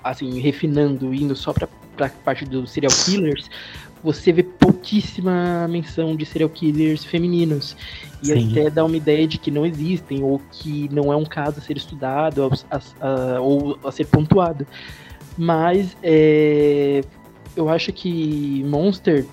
assim 0.04 0.38
refinando, 0.40 1.12
indo 1.12 1.34
só 1.34 1.52
pra, 1.52 1.68
pra 1.96 2.08
parte 2.08 2.44
dos 2.44 2.70
serial 2.70 2.92
killers, 3.04 3.50
você 4.02 4.32
vê 4.32 4.42
pouquíssima 4.42 5.66
menção 5.68 6.14
de 6.16 6.24
serial 6.24 6.50
killers 6.50 7.04
femininos. 7.04 7.76
E 8.22 8.26
Sim. 8.26 8.50
até 8.52 8.70
dá 8.70 8.84
uma 8.84 8.96
ideia 8.96 9.26
de 9.26 9.38
que 9.38 9.50
não 9.50 9.66
existem, 9.66 10.22
ou 10.22 10.40
que 10.52 10.88
não 10.92 11.12
é 11.12 11.16
um 11.16 11.24
caso 11.24 11.58
a 11.58 11.60
ser 11.62 11.76
estudado 11.76 12.44
a- 12.70 12.76
a- 12.76 13.36
a- 13.36 13.40
ou 13.40 13.78
a 13.84 13.90
ser 13.90 14.06
pontuado. 14.06 14.66
Mas 15.36 15.96
é, 16.02 17.02
eu 17.56 17.68
acho 17.68 17.92
que 17.92 18.62
Monster 18.64 19.24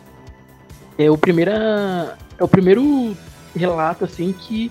é 1.00 1.10
o 1.10 1.18
primeira 1.18 2.18
é 2.38 2.44
o 2.44 2.48
primeiro 2.48 3.16
relato 3.56 4.04
assim 4.04 4.34
que 4.34 4.70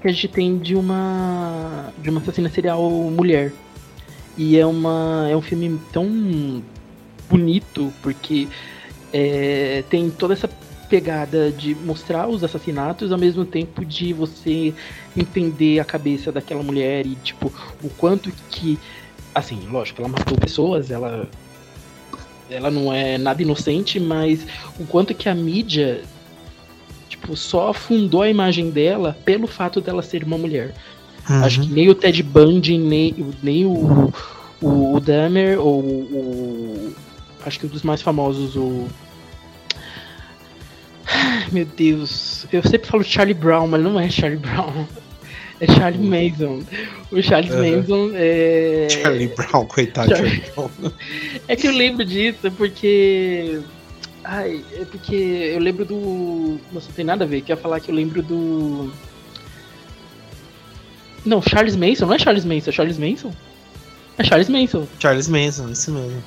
que 0.00 0.06
a 0.06 0.12
gente 0.12 0.28
tem 0.28 0.58
de 0.58 0.76
uma 0.76 1.92
de 1.98 2.10
uma 2.10 2.20
assassina 2.20 2.50
serial 2.50 2.88
mulher. 3.10 3.52
E 4.36 4.56
é 4.56 4.64
uma 4.64 5.26
é 5.28 5.34
um 5.34 5.42
filme 5.42 5.80
tão 5.90 6.62
bonito 7.28 7.92
porque 8.02 8.46
é, 9.12 9.82
tem 9.88 10.10
toda 10.10 10.34
essa 10.34 10.48
pegada 10.88 11.50
de 11.50 11.74
mostrar 11.74 12.28
os 12.28 12.44
assassinatos 12.44 13.10
ao 13.10 13.18
mesmo 13.18 13.44
tempo 13.44 13.84
de 13.84 14.12
você 14.12 14.72
entender 15.16 15.80
a 15.80 15.84
cabeça 15.84 16.30
daquela 16.30 16.62
mulher 16.62 17.06
e 17.06 17.14
tipo 17.16 17.52
o 17.82 17.90
quanto 17.90 18.30
que 18.50 18.78
assim 19.34 19.60
lógico 19.70 20.00
ela 20.00 20.08
matou 20.08 20.38
pessoas 20.38 20.90
ela 20.90 21.28
ela 22.50 22.70
não 22.70 22.92
é 22.92 23.18
nada 23.18 23.42
inocente, 23.42 24.00
mas 24.00 24.46
o 24.78 24.84
quanto 24.86 25.14
que 25.14 25.28
a 25.28 25.34
mídia 25.34 26.02
tipo, 27.08 27.36
só 27.36 27.70
afundou 27.70 28.22
a 28.22 28.28
imagem 28.28 28.70
dela 28.70 29.16
pelo 29.24 29.46
fato 29.46 29.80
dela 29.80 30.02
ser 30.02 30.24
uma 30.24 30.38
mulher. 30.38 30.74
Uhum. 31.28 31.44
Acho 31.44 31.60
que 31.60 31.66
nem 31.68 31.88
o 31.88 31.94
Ted 31.94 32.22
Bundy, 32.22 32.78
nem, 32.78 33.14
nem 33.42 33.66
o, 33.66 34.12
o, 34.62 34.94
o 34.94 35.00
Dahmer, 35.00 35.60
ou 35.60 35.80
o. 35.80 36.94
Acho 37.44 37.60
que 37.60 37.66
um 37.66 37.68
dos 37.68 37.82
mais 37.82 38.00
famosos, 38.00 38.56
o. 38.56 38.86
Ai, 41.06 41.48
Meu 41.52 41.66
Deus, 41.66 42.46
eu 42.52 42.62
sempre 42.62 42.88
falo 42.88 43.04
Charlie 43.04 43.34
Brown, 43.34 43.66
mas 43.66 43.82
não 43.82 43.98
é 43.98 44.08
Charlie 44.08 44.38
Brown. 44.38 44.86
É 45.60 45.66
Charlie 45.66 46.06
Manson. 46.08 46.62
O 47.10 47.20
Charles 47.22 47.50
Uhum. 47.52 47.76
Manson 47.78 48.10
é. 48.14 48.86
Charlie 49.02 49.28
Brown, 49.28 49.66
coitado 49.66 50.08
Charlie- 50.10 50.42
Charlie 50.54 50.70
Brown. 50.78 50.92
É 51.48 51.56
que 51.56 51.66
eu 51.66 51.72
lembro 51.72 52.04
disso 52.04 52.50
porque. 52.56 53.60
Ai, 54.22 54.62
é 54.74 54.84
porque 54.84 55.14
eu 55.16 55.58
lembro 55.58 55.84
do. 55.84 56.60
Nossa, 56.72 56.88
não 56.88 56.94
tem 56.94 57.04
nada 57.04 57.24
a 57.24 57.26
ver, 57.26 57.40
que 57.40 57.50
eu 57.50 57.56
ia 57.56 57.60
falar 57.62 57.80
que 57.80 57.90
eu 57.90 57.94
lembro 57.94 58.22
do. 58.22 58.92
Não, 61.24 61.42
Charles 61.42 61.74
Manson, 61.76 62.06
não 62.06 62.14
é 62.14 62.18
Charles 62.18 62.44
Manson, 62.44 62.70
é 62.70 62.72
Charles 62.72 62.98
Manson? 62.98 63.32
É 64.16 64.24
Charles 64.24 64.48
Manson. 64.48 64.86
Charles 64.98 65.28
Manson, 65.28 65.68
isso 65.70 65.90
mesmo. 65.92 66.22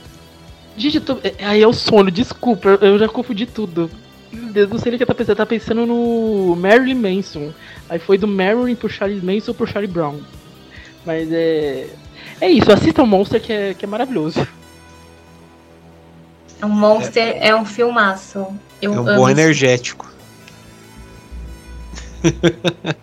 Gente, 0.78 0.96
eu 0.98 1.02
tô. 1.02 1.18
é- 1.24 1.46
Aí 1.46 1.62
é 1.62 1.68
o 1.68 1.74
sono, 1.74 2.12
desculpa, 2.12 2.78
eu 2.82 2.98
já 3.00 3.08
confundi 3.08 3.46
tudo. 3.46 3.90
Meu 4.32 4.54
Deus, 4.54 4.70
não 4.70 4.78
sei 4.78 4.94
o 4.94 4.98
que 4.98 5.04
eu 5.04 5.08
tô 5.08 5.14
pensando. 5.14 5.32
Eu 5.32 5.36
tava 5.36 5.50
pensando 5.50 5.86
no 5.86 6.56
Marilyn 6.56 6.96
Manson. 6.96 7.54
Aí 7.90 8.00
foi 8.00 8.18
do 8.18 8.28
Marilyn 8.28 8.76
pro 8.76 8.90
Charles 8.90 9.24
Manson 9.24 9.54
pro 9.54 9.68
Charlie 9.68 9.92
Brown. 9.92 10.20
Mas 11.06 11.32
é. 11.32 11.88
É 12.40 12.50
isso, 12.50 12.72
assista 12.72 13.04
o 13.04 13.08
Monster 13.08 13.42
que 13.42 13.54
é, 13.54 13.74
que 13.74 13.86
é 13.86 13.88
maravilhoso. 13.88 14.48
O 16.62 16.68
Monster 16.68 17.38
é, 17.40 17.56
um 17.56 17.66
filmaço. 17.66 18.48
Eu 18.82 18.94
É 18.94 19.00
um 19.00 19.08
amo 19.08 19.16
bom 19.16 19.30
energético. 19.30 20.10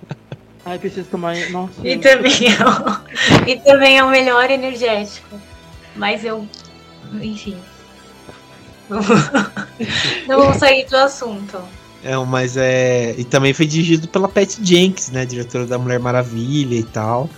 Ai, 0.64 0.78
preciso 0.78 1.08
tomar. 1.08 1.34
Nossa. 1.50 1.86
E 1.86 1.98
também, 1.98 2.32
é 2.46 2.64
o, 2.64 3.48
e 3.48 3.56
também 3.60 3.98
é 3.98 4.04
o 4.04 4.10
melhor 4.10 4.50
energético. 4.50 5.40
Mas 5.96 6.24
eu. 6.24 6.46
Enfim. 7.20 7.56
Não 10.26 10.42
vou 10.44 10.54
sair 10.54 10.86
do 10.86 10.96
assunto. 10.96 11.58
É, 12.02 12.16
mas 12.16 12.56
é. 12.56 13.14
E 13.18 13.24
também 13.24 13.52
foi 13.52 13.66
dirigido 13.66 14.08
pela 14.08 14.28
Pat 14.28 14.56
Jenkins, 14.62 15.10
né? 15.10 15.26
Diretora 15.26 15.66
da 15.66 15.78
Mulher 15.78 15.98
Maravilha 15.98 16.76
e 16.76 16.84
tal. 16.84 17.28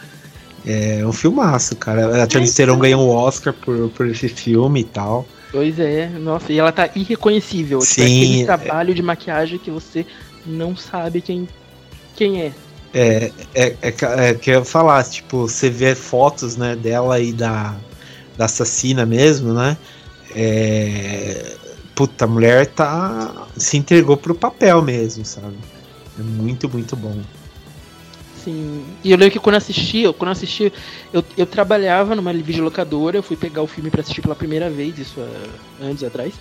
É 0.66 1.02
um 1.06 1.12
filmaço, 1.12 1.74
cara. 1.76 2.22
A 2.22 2.28
Charlize 2.28 2.54
Theron 2.54 2.78
ganhou 2.78 3.02
um 3.02 3.10
Oscar 3.10 3.54
por, 3.54 3.88
por 3.90 4.06
esse 4.08 4.28
filme 4.28 4.80
e 4.80 4.84
tal. 4.84 5.26
Pois 5.50 5.78
é, 5.80 6.08
nossa, 6.08 6.52
e 6.52 6.58
ela 6.58 6.70
tá 6.70 6.88
irreconhecível. 6.94 7.78
Tipo, 7.80 7.92
Sim, 7.92 8.02
aquele 8.02 8.42
é- 8.42 8.44
trabalho 8.44 8.94
de 8.94 9.02
maquiagem 9.02 9.58
que 9.58 9.70
você 9.70 10.06
não 10.46 10.76
sabe 10.76 11.20
quem, 11.20 11.48
quem 12.14 12.42
é. 12.42 12.52
É, 12.92 13.32
é, 13.54 13.76
é, 13.82 13.90
que- 13.92 14.04
é 14.04 14.34
que 14.34 14.50
eu 14.50 14.58
ia 14.60 14.64
falar, 14.64 15.02
tipo, 15.04 15.48
você 15.48 15.70
vê 15.70 15.94
fotos, 15.94 16.56
né, 16.56 16.76
dela 16.76 17.18
e 17.18 17.32
da, 17.32 17.74
da 18.36 18.44
assassina 18.44 19.04
mesmo, 19.06 19.52
né? 19.52 19.76
É, 20.34 21.56
puta, 21.94 22.24
a 22.24 22.28
mulher 22.28 22.66
tá. 22.66 23.46
se 23.56 23.76
entregou 23.76 24.16
pro 24.16 24.34
papel 24.34 24.82
mesmo, 24.82 25.24
sabe? 25.24 25.56
É 26.18 26.22
muito, 26.22 26.68
muito 26.68 26.96
bom. 26.96 27.20
Sim. 28.44 28.84
E 29.04 29.10
eu 29.10 29.18
lembro 29.18 29.32
que 29.32 29.38
quando 29.38 29.56
assisti, 29.56 29.98
eu- 30.00 30.14
quando 30.14 30.30
assisti, 30.30 30.72
eu, 31.12 31.22
eu 31.36 31.46
trabalhava 31.46 32.14
numa 32.14 32.32
videolocadora, 32.32 33.18
eu 33.18 33.22
fui 33.22 33.36
pegar 33.36 33.62
o 33.62 33.66
filme 33.66 33.90
pra 33.90 34.00
assistir 34.00 34.22
pela 34.22 34.34
primeira 34.34 34.70
vez, 34.70 34.98
isso 34.98 35.20
há 35.20 35.84
anos 35.84 36.02
atrás. 36.02 36.34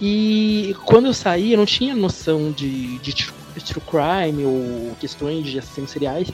E 0.00 0.74
quando 0.84 1.06
eu 1.06 1.14
saí, 1.14 1.52
eu 1.52 1.58
não 1.58 1.66
tinha 1.66 1.94
noção 1.94 2.52
de, 2.52 2.98
de 2.98 3.14
tru- 3.14 3.34
true 3.64 3.82
crime 3.86 4.44
ou 4.44 4.94
questões 5.00 5.46
de 5.46 5.58
assassinos 5.58 5.90
seriais. 5.90 6.30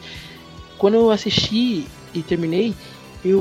Quando 0.79 0.95
eu 0.95 1.11
assisti 1.11 1.89
e 2.13 2.23
terminei, 2.23 2.75
eu, 3.25 3.41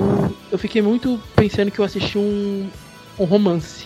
eu 0.51 0.57
fiquei 0.59 0.81
muito 0.81 1.19
pensando 1.35 1.71
que 1.71 1.79
eu 1.79 1.85
assisti 1.85 2.17
um, 2.17 2.69
um 3.19 3.25
romance. 3.25 3.85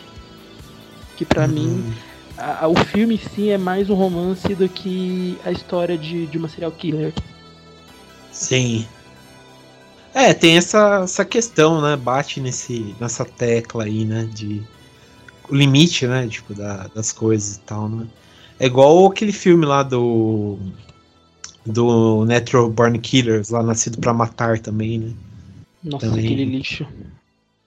Que 1.17 1.25
pra 1.25 1.47
mim 1.47 1.67
Uhum. 1.67 1.93
a- 2.37 2.65
a- 2.65 2.67
o 2.67 2.75
filme 2.75 3.15
em 3.15 3.17
si 3.17 3.49
é 3.49 3.57
mais 3.57 3.89
um 3.89 3.95
romance 3.95 4.53
do 4.55 4.67
que 4.67 5.37
a 5.45 5.51
história 5.51 5.97
de, 5.97 6.27
de 6.27 6.37
uma 6.37 6.49
serial 6.49 6.71
killer. 6.71 7.13
Sim. 8.31 8.85
É, 10.13 10.33
tem 10.33 10.57
essa, 10.57 11.01
essa 11.03 11.25
questão, 11.25 11.81
né? 11.81 11.95
Bate 11.95 12.39
nesse, 12.39 12.95
nessa 12.99 13.25
tecla 13.25 13.83
aí, 13.85 14.05
né? 14.05 14.29
De 14.33 14.61
o 15.49 15.55
limite, 15.55 16.07
né? 16.07 16.27
Tipo, 16.27 16.53
da- 16.53 16.87
das 16.93 17.11
coisas 17.11 17.57
e 17.57 17.59
tal, 17.61 17.87
né? 17.89 18.07
É 18.59 18.65
igual 18.65 19.05
aquele 19.05 19.31
filme 19.31 19.65
lá 19.65 19.83
do. 19.83 20.57
Do 21.65 22.25
Natural 22.25 22.69
Born 22.69 22.99
Killers, 22.99 23.49
lá 23.49 23.63
Nascido 23.63 23.97
pra 23.97 24.13
Matar 24.13 24.59
também, 24.59 24.99
né? 24.99 25.11
Nossa, 25.83 26.07
Também. 26.07 26.23
aquele 26.25 26.45
lixo. 26.45 26.85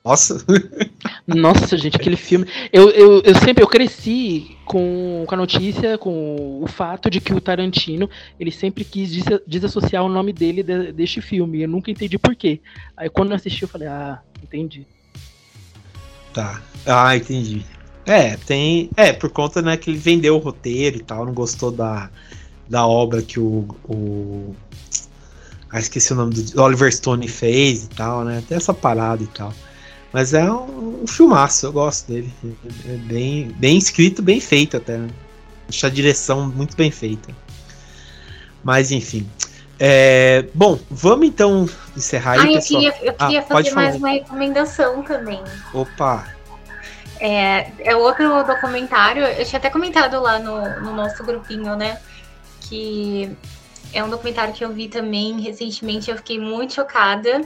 Nossa, 0.09 0.43
Nossa, 1.27 1.77
gente, 1.77 1.97
aquele 1.97 2.17
filme. 2.17 2.47
Eu, 2.73 2.89
eu, 2.91 3.21
eu 3.21 3.35
sempre 3.35 3.63
eu 3.63 3.69
cresci 3.69 4.57
com, 4.65 5.25
com 5.27 5.35
a 5.35 5.37
notícia, 5.37 5.99
com 5.99 6.63
o 6.63 6.67
fato 6.67 7.11
de 7.11 7.21
que 7.21 7.35
o 7.35 7.41
Tarantino 7.43 8.09
ele 8.41 8.51
sempre 8.51 8.85
quis 8.85 9.11
des- 9.11 9.41
desassociar 9.47 10.03
o 10.03 10.09
nome 10.09 10.33
dele 10.33 10.63
de- 10.63 10.93
deste 10.93 11.21
filme. 11.21 11.61
Eu 11.61 11.69
nunca 11.69 11.91
entendi 11.91 12.19
por 12.19 12.35
quê. 12.35 12.59
Aí 12.97 13.11
quando 13.11 13.31
eu 13.31 13.37
assisti, 13.37 13.63
eu 13.65 13.69
falei, 13.69 13.87
ah, 13.89 14.19
entendi. 14.43 14.87
tá. 16.33 16.63
Ah, 16.87 17.15
entendi. 17.15 17.67
É, 18.07 18.37
tem. 18.39 18.89
É, 18.97 19.13
por 19.13 19.29
conta, 19.29 19.61
né, 19.61 19.77
que 19.77 19.91
ele 19.91 19.99
vendeu 19.99 20.37
o 20.37 20.39
roteiro 20.39 20.97
e 20.97 21.03
tal, 21.03 21.27
não 21.27 21.35
gostou 21.35 21.71
da, 21.71 22.09
da 22.67 22.87
obra 22.87 23.21
que 23.21 23.39
o. 23.39 23.69
o 23.85 24.57
ah, 25.71 25.79
esqueci 25.79 26.15
o 26.15 26.17
nome 26.17 26.33
do 26.35 26.63
Oliver 26.63 26.91
Stone 26.91 27.29
fez 27.29 27.85
e 27.85 27.89
tal, 27.91 28.25
né? 28.25 28.43
Tem 28.49 28.57
essa 28.57 28.73
parada 28.73 29.23
e 29.23 29.27
tal. 29.27 29.53
Mas 30.13 30.33
é 30.33 30.51
um, 30.51 31.03
um 31.03 31.07
filmaço, 31.07 31.67
eu 31.67 31.73
gosto 31.73 32.11
dele. 32.11 32.33
É 32.89 32.97
bem, 32.97 33.49
bem 33.57 33.77
escrito, 33.77 34.23
bem 34.23 34.41
feito 34.41 34.77
até. 34.77 34.97
Né? 34.97 35.09
Acho 35.69 35.87
a 35.87 35.91
direção 35.91 36.49
muito 36.49 36.77
bem 36.77 36.91
feita. 36.91 37.31
Mas 38.65 38.91
enfim. 38.91 39.29
É, 39.79 40.47
bom, 40.55 40.79
vamos 40.91 41.29
então 41.29 41.69
encerrar 41.97 42.33
aí, 42.33 42.41
Ah, 42.41 42.53
eu 42.53 42.61
queria, 42.63 42.95
eu 43.03 43.15
Ah, 43.19 43.27
queria 43.27 43.43
pode 43.43 43.71
fazer 43.71 43.75
mais 43.77 43.97
falar. 43.97 43.99
uma 43.99 44.09
recomendação 44.19 45.03
também. 45.03 45.41
Opa, 45.73 46.27
É, 47.21 47.71
é 47.81 47.97
outro 47.97 48.43
documentário, 48.45 49.23
eu 49.25 49.45
tinha 49.45 49.59
até 49.59 49.71
comentado 49.71 50.21
lá 50.21 50.39
no, 50.39 50.81
no 50.81 50.95
nosso 50.95 51.23
grupinho, 51.25 51.77
né? 51.77 51.99
Que 52.63 53.37
é 53.93 54.03
um 54.03 54.09
documentário 54.09 54.53
que 54.55 54.65
eu 54.65 54.73
vi 54.73 54.89
também 54.89 55.41
recentemente, 55.41 56.11
eu 56.11 56.17
fiquei 56.17 56.39
muito 56.41 56.75
chocada. 56.75 57.41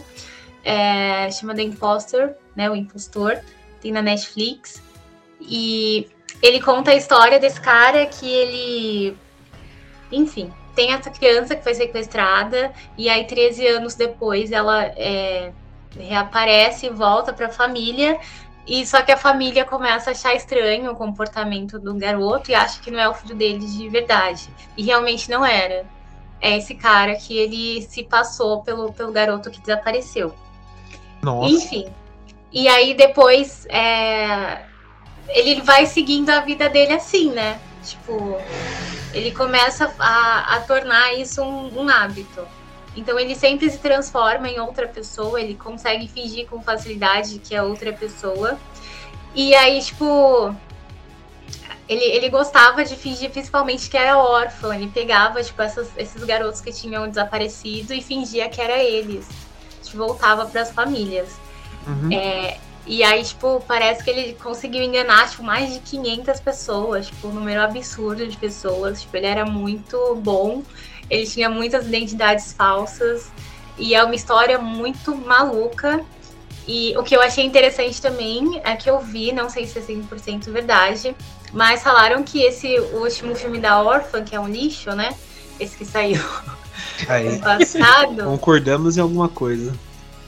É, 0.65 1.31
chama 1.31 1.55
The 1.55 1.63
Impostor, 1.63 2.35
né? 2.55 2.71
O 2.71 2.77
Impostor, 2.77 3.41
tem 3.81 3.93
na 3.93 4.03
Netflix. 4.03 4.83
E 5.41 6.09
ele 6.41 6.61
conta 6.61 6.93
a 6.93 6.95
história 6.95 7.39
desse 7.39 7.61
cara 7.61 8.07
que 8.07 8.29
ele. 8.29 9.17
Enfim, 10.11 10.53
tem 10.75 10.93
essa 10.93 11.11
criança 11.11 11.57
que 11.57 11.63
foi 11.63 11.75
sequestrada, 11.75 12.73
e 12.97 13.09
aí 13.09 13.27
13 13.27 13.67
anos 13.67 13.95
depois 13.95 14.53
ela 14.53 14.85
é, 14.97 15.53
reaparece 15.99 16.87
e 16.87 16.91
volta 16.91 17.33
para 17.33 17.47
a 17.47 17.51
família. 17.51 18.19
E 18.67 18.87
só 18.87 19.03
que 19.03 19.11
a 19.11 19.17
família 19.17 19.65
começa 19.65 20.11
a 20.11 20.13
achar 20.13 20.35
estranho 20.35 20.93
o 20.93 20.97
comportamento 20.97 21.81
do 21.81 21.95
garoto 21.95 22.51
e 22.51 22.55
acha 22.55 22.81
que 22.81 22.93
não 22.93 23.01
é 23.01 23.09
o 23.09 23.15
filho 23.15 23.35
dele 23.35 23.59
de 23.59 23.89
verdade. 23.89 24.49
E 24.77 24.85
realmente 24.85 25.29
não 25.29 25.45
era. 25.45 25.85
É 26.41 26.57
esse 26.57 26.75
cara 26.75 27.15
que 27.17 27.37
ele 27.37 27.83
se 27.83 28.05
passou 28.05 28.63
pelo, 28.63 28.93
pelo 28.93 29.13
garoto 29.13 29.51
que 29.51 29.61
desapareceu. 29.61 30.33
Nossa. 31.23 31.49
Enfim. 31.51 31.87
E 32.53 32.69
aí 32.69 32.95
depois 32.95 33.67
é, 33.71 34.63
ele 35.29 35.63
vai 35.63 35.87
seguindo 35.87 36.29
a 36.31 36.41
vida 36.41 36.69
dele 36.69 36.93
assim, 36.93 37.31
né? 37.31 37.59
Tipo, 37.83 38.39
ele 39.15 39.31
começa 39.33 39.93
a, 39.99 40.57
a 40.57 40.61
tornar 40.61 41.15
isso 41.15 41.43
um, 41.43 41.83
um 41.83 41.89
hábito. 41.89 42.47
Então 42.95 43.19
ele 43.19 43.35
sempre 43.35 43.71
se 43.71 43.79
transforma 43.79 44.49
em 44.49 44.61
outra 44.61 44.87
pessoa, 44.87 45.41
ele 45.41 45.55
consegue 45.55 46.07
fingir 46.09 46.47
com 46.47 46.63
facilidade 46.63 47.39
que 47.39 47.55
é 47.55 47.63
outra 47.63 47.93
pessoa. 47.93 48.59
E 49.35 49.55
aí, 49.55 49.81
tipo, 49.81 50.55
ele, 51.89 52.05
ele 52.05 52.29
gostava 52.29 52.85
de 52.85 52.95
fingir 52.97 53.31
principalmente 53.31 53.89
que 53.89 53.97
era 53.97 54.19
órfão. 54.19 54.75
Ele 54.75 54.89
pegava, 54.89 55.43
tipo, 55.43 55.61
essas- 55.63 55.91
esses 55.97 56.23
garotos 56.25 56.61
que 56.61 56.71
tinham 56.71 57.09
desaparecido 57.09 57.95
e 57.95 58.03
fingia 58.03 58.49
que 58.51 58.61
era 58.61 58.79
eles. 58.79 59.27
Voltava 59.97 60.47
para 60.47 60.63
as 60.63 60.71
famílias. 60.71 61.29
Uhum. 61.87 62.13
É, 62.13 62.59
e 62.87 63.03
aí, 63.03 63.23
tipo, 63.23 63.63
parece 63.67 64.03
que 64.03 64.11
ele 64.11 64.33
conseguiu 64.35 64.83
enganar, 64.83 65.29
tipo, 65.31 65.43
mais 65.43 65.73
de 65.73 65.79
500 65.81 66.41
pessoas, 66.41 67.07
tipo, 67.07 67.29
um 67.29 67.33
número 67.33 67.61
absurdo 67.63 68.27
de 68.27 68.37
pessoas. 68.37 69.03
Tipo, 69.03 69.17
ele 69.17 69.27
era 69.27 69.45
muito 69.47 70.17
bom, 70.17 70.63
ele 71.09 71.27
tinha 71.27 71.49
muitas 71.49 71.87
identidades 71.87 72.53
falsas, 72.53 73.31
e 73.79 73.95
é 73.95 74.03
uma 74.03 74.15
história 74.15 74.59
muito 74.59 75.15
maluca. 75.15 76.05
E 76.67 76.97
o 76.97 77.03
que 77.03 77.15
eu 77.17 77.21
achei 77.21 77.45
interessante 77.45 78.01
também 78.01 78.61
é 78.65 78.77
que 78.77 78.89
eu 78.89 79.01
vi, 79.01 79.33
não 79.33 79.49
sei 79.49 79.67
se 79.67 79.79
é 79.79 79.83
100% 79.83 80.51
verdade, 80.51 81.15
mas 81.53 81.83
falaram 81.83 82.23
que 82.23 82.43
esse 82.43 82.79
último 82.79 83.35
filme 83.35 83.59
da 83.59 83.83
Orphan, 83.83 84.25
que 84.25 84.35
é 84.35 84.41
um 84.41 84.49
lixo, 84.49 84.91
né? 84.93 85.15
Esse 85.59 85.77
que 85.77 85.85
saiu 85.85 86.23
Aí, 87.09 87.29
ano 87.29 87.41
passado. 87.41 88.25
concordamos 88.25 88.97
em 88.97 89.01
alguma 89.01 89.29
coisa. 89.29 89.75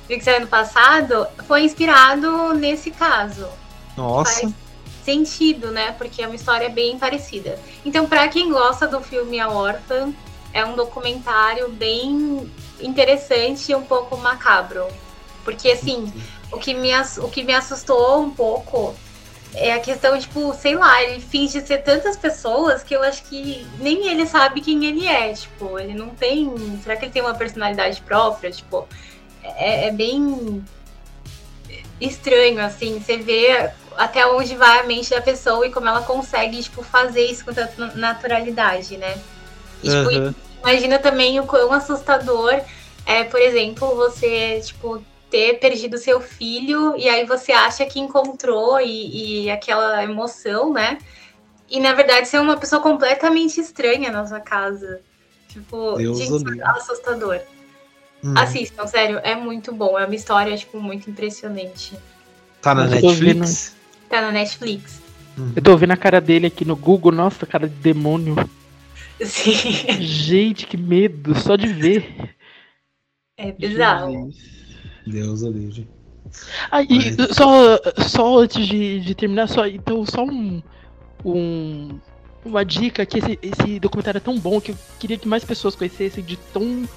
que 0.06 0.20
saiu 0.20 0.38
ano 0.38 0.46
passado 0.46 1.26
foi 1.46 1.62
inspirado 1.62 2.54
nesse 2.54 2.90
caso. 2.90 3.46
Nossa, 3.96 4.40
Faz 4.40 4.54
sentido, 5.04 5.70
né? 5.70 5.92
Porque 5.92 6.22
é 6.22 6.26
uma 6.26 6.34
história 6.34 6.68
bem 6.68 6.98
parecida. 6.98 7.58
Então, 7.84 8.06
pra 8.06 8.26
quem 8.28 8.50
gosta 8.50 8.86
do 8.86 9.00
filme 9.00 9.38
A 9.38 9.50
Órfã, 9.50 10.12
é 10.52 10.64
um 10.64 10.74
documentário 10.74 11.68
bem 11.68 12.50
interessante 12.80 13.70
e 13.70 13.74
um 13.74 13.82
pouco 13.82 14.16
macabro. 14.16 14.86
Porque, 15.44 15.70
assim, 15.70 16.12
o 16.50 16.58
que 16.58 16.72
me, 16.72 16.90
o 17.18 17.28
que 17.28 17.42
me 17.42 17.52
assustou 17.52 18.22
um 18.22 18.30
pouco 18.30 18.94
é 19.54 19.72
a 19.72 19.80
questão, 19.80 20.18
tipo, 20.18 20.52
sei 20.54 20.74
lá, 20.74 21.02
ele 21.02 21.20
finge 21.20 21.60
ser 21.60 21.78
tantas 21.78 22.16
pessoas 22.16 22.82
que 22.82 22.94
eu 22.94 23.02
acho 23.02 23.22
que 23.24 23.66
nem 23.78 24.08
ele 24.08 24.26
sabe 24.26 24.60
quem 24.60 24.84
ele 24.84 25.06
é. 25.06 25.32
Tipo, 25.32 25.78
ele 25.78 25.94
não 25.94 26.10
tem. 26.10 26.52
Será 26.82 26.96
que 26.96 27.04
ele 27.06 27.12
tem 27.12 27.22
uma 27.22 27.34
personalidade 27.34 28.00
própria? 28.02 28.50
Tipo, 28.50 28.88
é, 29.42 29.88
é 29.88 29.90
bem 29.90 30.64
estranho, 32.00 32.60
assim. 32.60 33.00
Você 33.00 33.16
vê 33.16 33.70
até 33.96 34.26
onde 34.26 34.56
vai 34.56 34.80
a 34.80 34.84
mente 34.84 35.10
da 35.10 35.20
pessoa 35.20 35.66
e 35.66 35.70
como 35.70 35.88
ela 35.88 36.02
consegue, 36.02 36.62
tipo, 36.62 36.82
fazer 36.82 37.24
isso 37.24 37.44
com 37.44 37.54
tanta 37.54 37.94
naturalidade, 37.94 38.96
né? 38.96 39.16
E, 39.82 39.88
tipo, 39.88 40.10
Aham. 40.10 40.34
Imagina 40.64 40.98
também 40.98 41.38
o 41.38 41.46
quão 41.46 41.70
assustador 41.74 42.58
é, 43.04 43.22
por 43.24 43.38
exemplo, 43.38 43.94
você, 43.94 44.60
tipo, 44.64 45.04
ter 45.34 45.58
perdido 45.58 45.98
seu 45.98 46.20
filho 46.20 46.94
e 46.96 47.08
aí 47.08 47.26
você 47.26 47.50
acha 47.50 47.84
que 47.84 47.98
encontrou 47.98 48.80
e, 48.80 49.46
e 49.46 49.50
aquela 49.50 50.00
emoção, 50.04 50.72
né? 50.72 50.96
E 51.68 51.80
na 51.80 51.92
verdade 51.92 52.28
ser 52.28 52.38
uma 52.38 52.56
pessoa 52.56 52.80
completamente 52.80 53.58
estranha 53.60 54.12
na 54.12 54.24
sua 54.24 54.38
casa. 54.38 55.00
Tipo, 55.48 55.96
Deus 55.96 56.18
gente, 56.18 56.30
livre. 56.30 56.62
assustador. 56.62 57.40
Hum. 58.22 58.34
Assistam, 58.38 58.86
sério, 58.86 59.18
é 59.24 59.34
muito 59.34 59.74
bom. 59.74 59.98
É 59.98 60.06
uma 60.06 60.14
história, 60.14 60.56
tipo, 60.56 60.80
muito 60.80 61.10
impressionante. 61.10 61.98
tá 62.62 62.72
na 62.72 62.86
Netflix? 62.86 63.74
Tá 64.08 64.20
na 64.20 64.30
Netflix. 64.30 65.02
Uhum. 65.36 65.52
Eu 65.56 65.62
tô 65.62 65.76
vendo 65.76 65.90
a 65.90 65.96
cara 65.96 66.20
dele 66.20 66.46
aqui 66.46 66.64
no 66.64 66.76
Google, 66.76 67.10
nossa, 67.10 67.44
cara 67.44 67.68
de 67.68 67.74
demônio. 67.74 68.36
Sim. 69.20 69.52
Gente, 70.00 70.64
que 70.64 70.76
medo, 70.76 71.34
só 71.34 71.56
de 71.56 71.66
ver. 71.66 72.36
É 73.36 73.50
bizarro. 73.50 74.12
Jesus. 74.12 74.54
Deus 75.06 75.42
o 75.42 75.50
livre. 75.50 75.88
Ah, 76.70 76.82
e 76.82 76.88
Mas- 76.96 77.36
só, 77.36 77.78
só 78.08 78.38
antes 78.38 78.66
de, 78.66 79.00
de 79.00 79.14
terminar, 79.14 79.48
só, 79.48 79.66
então, 79.66 80.04
só 80.06 80.24
um, 80.24 80.62
um- 81.24 81.98
uma 82.44 82.64
dica 82.64 83.04
que 83.06 83.18
esse, 83.18 83.38
esse 83.42 83.78
documentário 83.78 84.18
é 84.18 84.20
tão 84.20 84.38
bom 84.38 84.60
que 84.60 84.72
eu 84.72 84.76
queria 84.98 85.16
que 85.18 85.28
mais 85.28 85.44
pessoas 85.44 85.74
conhecessem 85.74 86.24
de 86.24 86.36
tão 86.36 86.88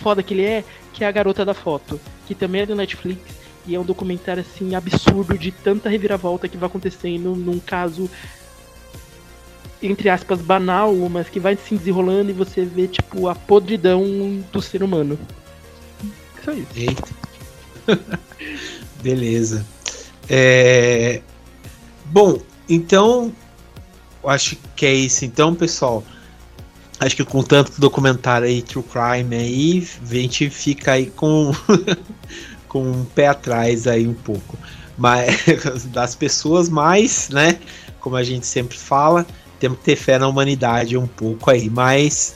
foda 0.00 0.22
que 0.22 0.34
ele 0.34 0.44
é, 0.44 0.64
que 0.92 1.04
é 1.04 1.06
A 1.06 1.12
Garota 1.12 1.44
da 1.44 1.54
Foto, 1.54 2.00
que 2.26 2.34
também 2.34 2.62
é 2.62 2.66
do 2.66 2.74
Netflix 2.74 3.20
e 3.66 3.74
é 3.74 3.80
um 3.80 3.84
documentário 3.84 4.42
assim 4.42 4.74
absurdo 4.74 5.36
de 5.36 5.50
tanta 5.50 5.88
reviravolta 5.88 6.48
que 6.48 6.56
vai 6.56 6.68
acontecendo 6.68 7.34
num 7.34 7.58
caso 7.58 8.08
entre 9.82 10.08
aspas 10.08 10.40
banal, 10.40 10.94
mas 11.10 11.28
que 11.28 11.38
vai 11.38 11.56
se 11.56 11.76
desenrolando 11.76 12.30
e 12.30 12.32
você 12.32 12.64
vê 12.64 12.88
tipo 12.88 13.28
a 13.28 13.34
podridão 13.34 14.02
do 14.52 14.62
ser 14.62 14.82
humano. 14.82 15.18
Isso. 16.52 16.68
Eita. 16.76 17.08
Beleza. 19.02 19.64
É, 20.28 21.20
Bom, 22.06 22.38
então. 22.68 23.32
Acho 24.24 24.56
que 24.74 24.84
é 24.84 24.92
isso 24.92 25.24
então, 25.24 25.54
pessoal. 25.54 26.02
Acho 26.98 27.14
que 27.14 27.24
com 27.24 27.42
tanto 27.42 27.80
documentário 27.80 28.48
aí, 28.48 28.60
True 28.60 28.84
Crime 28.84 29.36
aí, 29.36 29.88
a 30.02 30.14
gente 30.14 30.50
fica 30.50 30.92
aí 30.92 31.06
com, 31.06 31.52
com 32.66 32.90
um 32.90 33.04
pé 33.04 33.28
atrás 33.28 33.86
aí 33.86 34.08
um 34.08 34.14
pouco. 34.14 34.58
Mas 34.98 35.84
das 35.92 36.16
pessoas, 36.16 36.68
mas, 36.68 37.28
né? 37.28 37.58
Como 38.00 38.16
a 38.16 38.24
gente 38.24 38.46
sempre 38.46 38.76
fala, 38.76 39.26
temos 39.60 39.78
que 39.78 39.84
ter 39.84 39.96
fé 39.96 40.18
na 40.18 40.26
humanidade 40.26 40.96
um 40.96 41.06
pouco 41.06 41.50
aí. 41.50 41.70
Mas 41.70 42.34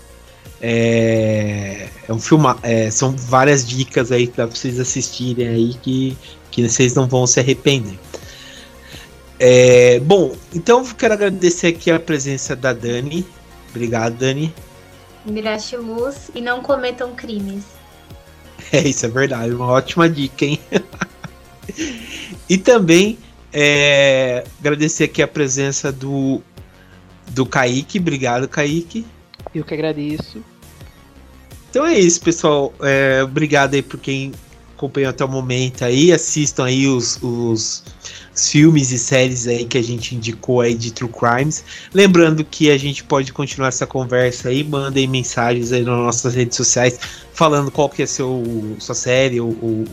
é, 0.61 1.88
é 2.06 2.12
um 2.12 2.18
filme, 2.18 2.46
é, 2.62 2.90
são 2.90 3.12
várias 3.16 3.66
dicas 3.66 4.12
aí 4.12 4.26
para 4.26 4.46
vocês 4.46 4.78
assistirem 4.78 5.48
aí 5.48 5.74
que, 5.74 6.16
que 6.50 6.68
vocês 6.68 6.94
não 6.94 7.08
vão 7.08 7.26
se 7.26 7.40
arrepender. 7.40 7.98
É, 9.38 9.98
bom, 10.00 10.36
então 10.54 10.80
eu 10.80 10.94
quero 10.94 11.14
agradecer 11.14 11.68
aqui 11.68 11.90
a 11.90 11.98
presença 11.98 12.54
da 12.54 12.74
Dani. 12.74 13.26
Obrigado, 13.70 14.18
Dani. 14.18 14.52
Miraste 15.24 15.76
luz 15.76 16.30
e 16.34 16.40
não 16.40 16.62
cometam 16.62 17.14
crimes. 17.14 17.64
É, 18.72 18.86
isso 18.86 19.04
é 19.04 19.08
verdade, 19.08 19.52
uma 19.52 19.66
ótima 19.66 20.08
dica, 20.08 20.44
hein? 20.44 20.61
e 22.48 22.56
também 22.56 23.18
é, 23.52 24.44
agradecer 24.61 25.04
aqui 25.04 25.22
a 25.22 25.26
presença 25.26 25.90
do, 25.90 26.40
do 27.30 27.44
Kaique. 27.44 27.98
Obrigado, 27.98 28.46
Kaique. 28.46 29.04
Eu 29.52 29.64
que 29.64 29.74
agradeço. 29.74 30.44
Então 31.70 31.86
é 31.86 31.98
isso, 31.98 32.20
pessoal. 32.20 32.74
É, 32.82 33.22
obrigado 33.22 33.74
aí 33.74 33.82
por 33.82 33.98
quem 33.98 34.32
acompanhou 34.74 35.10
até 35.10 35.24
o 35.24 35.28
momento 35.28 35.84
aí. 35.84 36.12
Assistam 36.12 36.64
aí 36.64 36.86
os, 36.86 37.18
os, 37.22 37.82
filmes 38.34 38.90
e 38.90 38.98
séries 38.98 39.46
aí 39.46 39.64
que 39.64 39.76
a 39.76 39.82
gente 39.82 40.14
indicou 40.14 40.60
aí 40.60 40.74
de 40.74 40.92
True 40.92 41.10
Crimes. 41.10 41.64
Lembrando 41.92 42.44
que 42.44 42.70
a 42.70 42.78
gente 42.78 43.04
pode 43.04 43.32
continuar 43.32 43.68
essa 43.68 43.86
conversa 43.86 44.48
aí. 44.48 44.64
Mandem 44.64 45.06
mensagens 45.06 45.72
aí 45.72 45.82
nas 45.82 45.98
nossas 45.98 46.34
redes 46.34 46.56
sociais 46.56 46.98
falando 47.32 47.70
qual 47.70 47.88
que 47.88 48.02
é 48.02 48.06
seu, 48.06 48.42
sua 48.78 48.94
série 48.94 49.40
ou 49.40 49.50
o, 49.50 49.84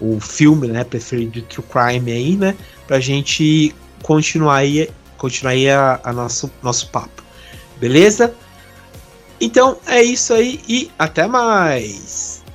o, 0.00 0.14
o 0.14 0.20
filme 0.20 0.68
né, 0.68 0.84
preferido 0.84 1.32
de 1.32 1.42
True 1.42 1.66
Crime 1.70 2.12
aí, 2.12 2.36
né? 2.36 2.56
Pra 2.86 2.98
gente 2.98 3.74
continuar 4.02 4.56
aí, 4.56 4.88
continuar 5.16 5.52
aí 5.52 5.68
a, 5.68 6.00
a 6.02 6.12
nosso, 6.12 6.50
nosso 6.62 6.88
papo. 6.88 7.22
Beleza? 7.78 8.34
Então 9.40 9.78
é 9.86 10.02
isso 10.02 10.34
aí 10.34 10.60
e 10.68 10.90
até 10.98 11.26
mais! 11.26 12.29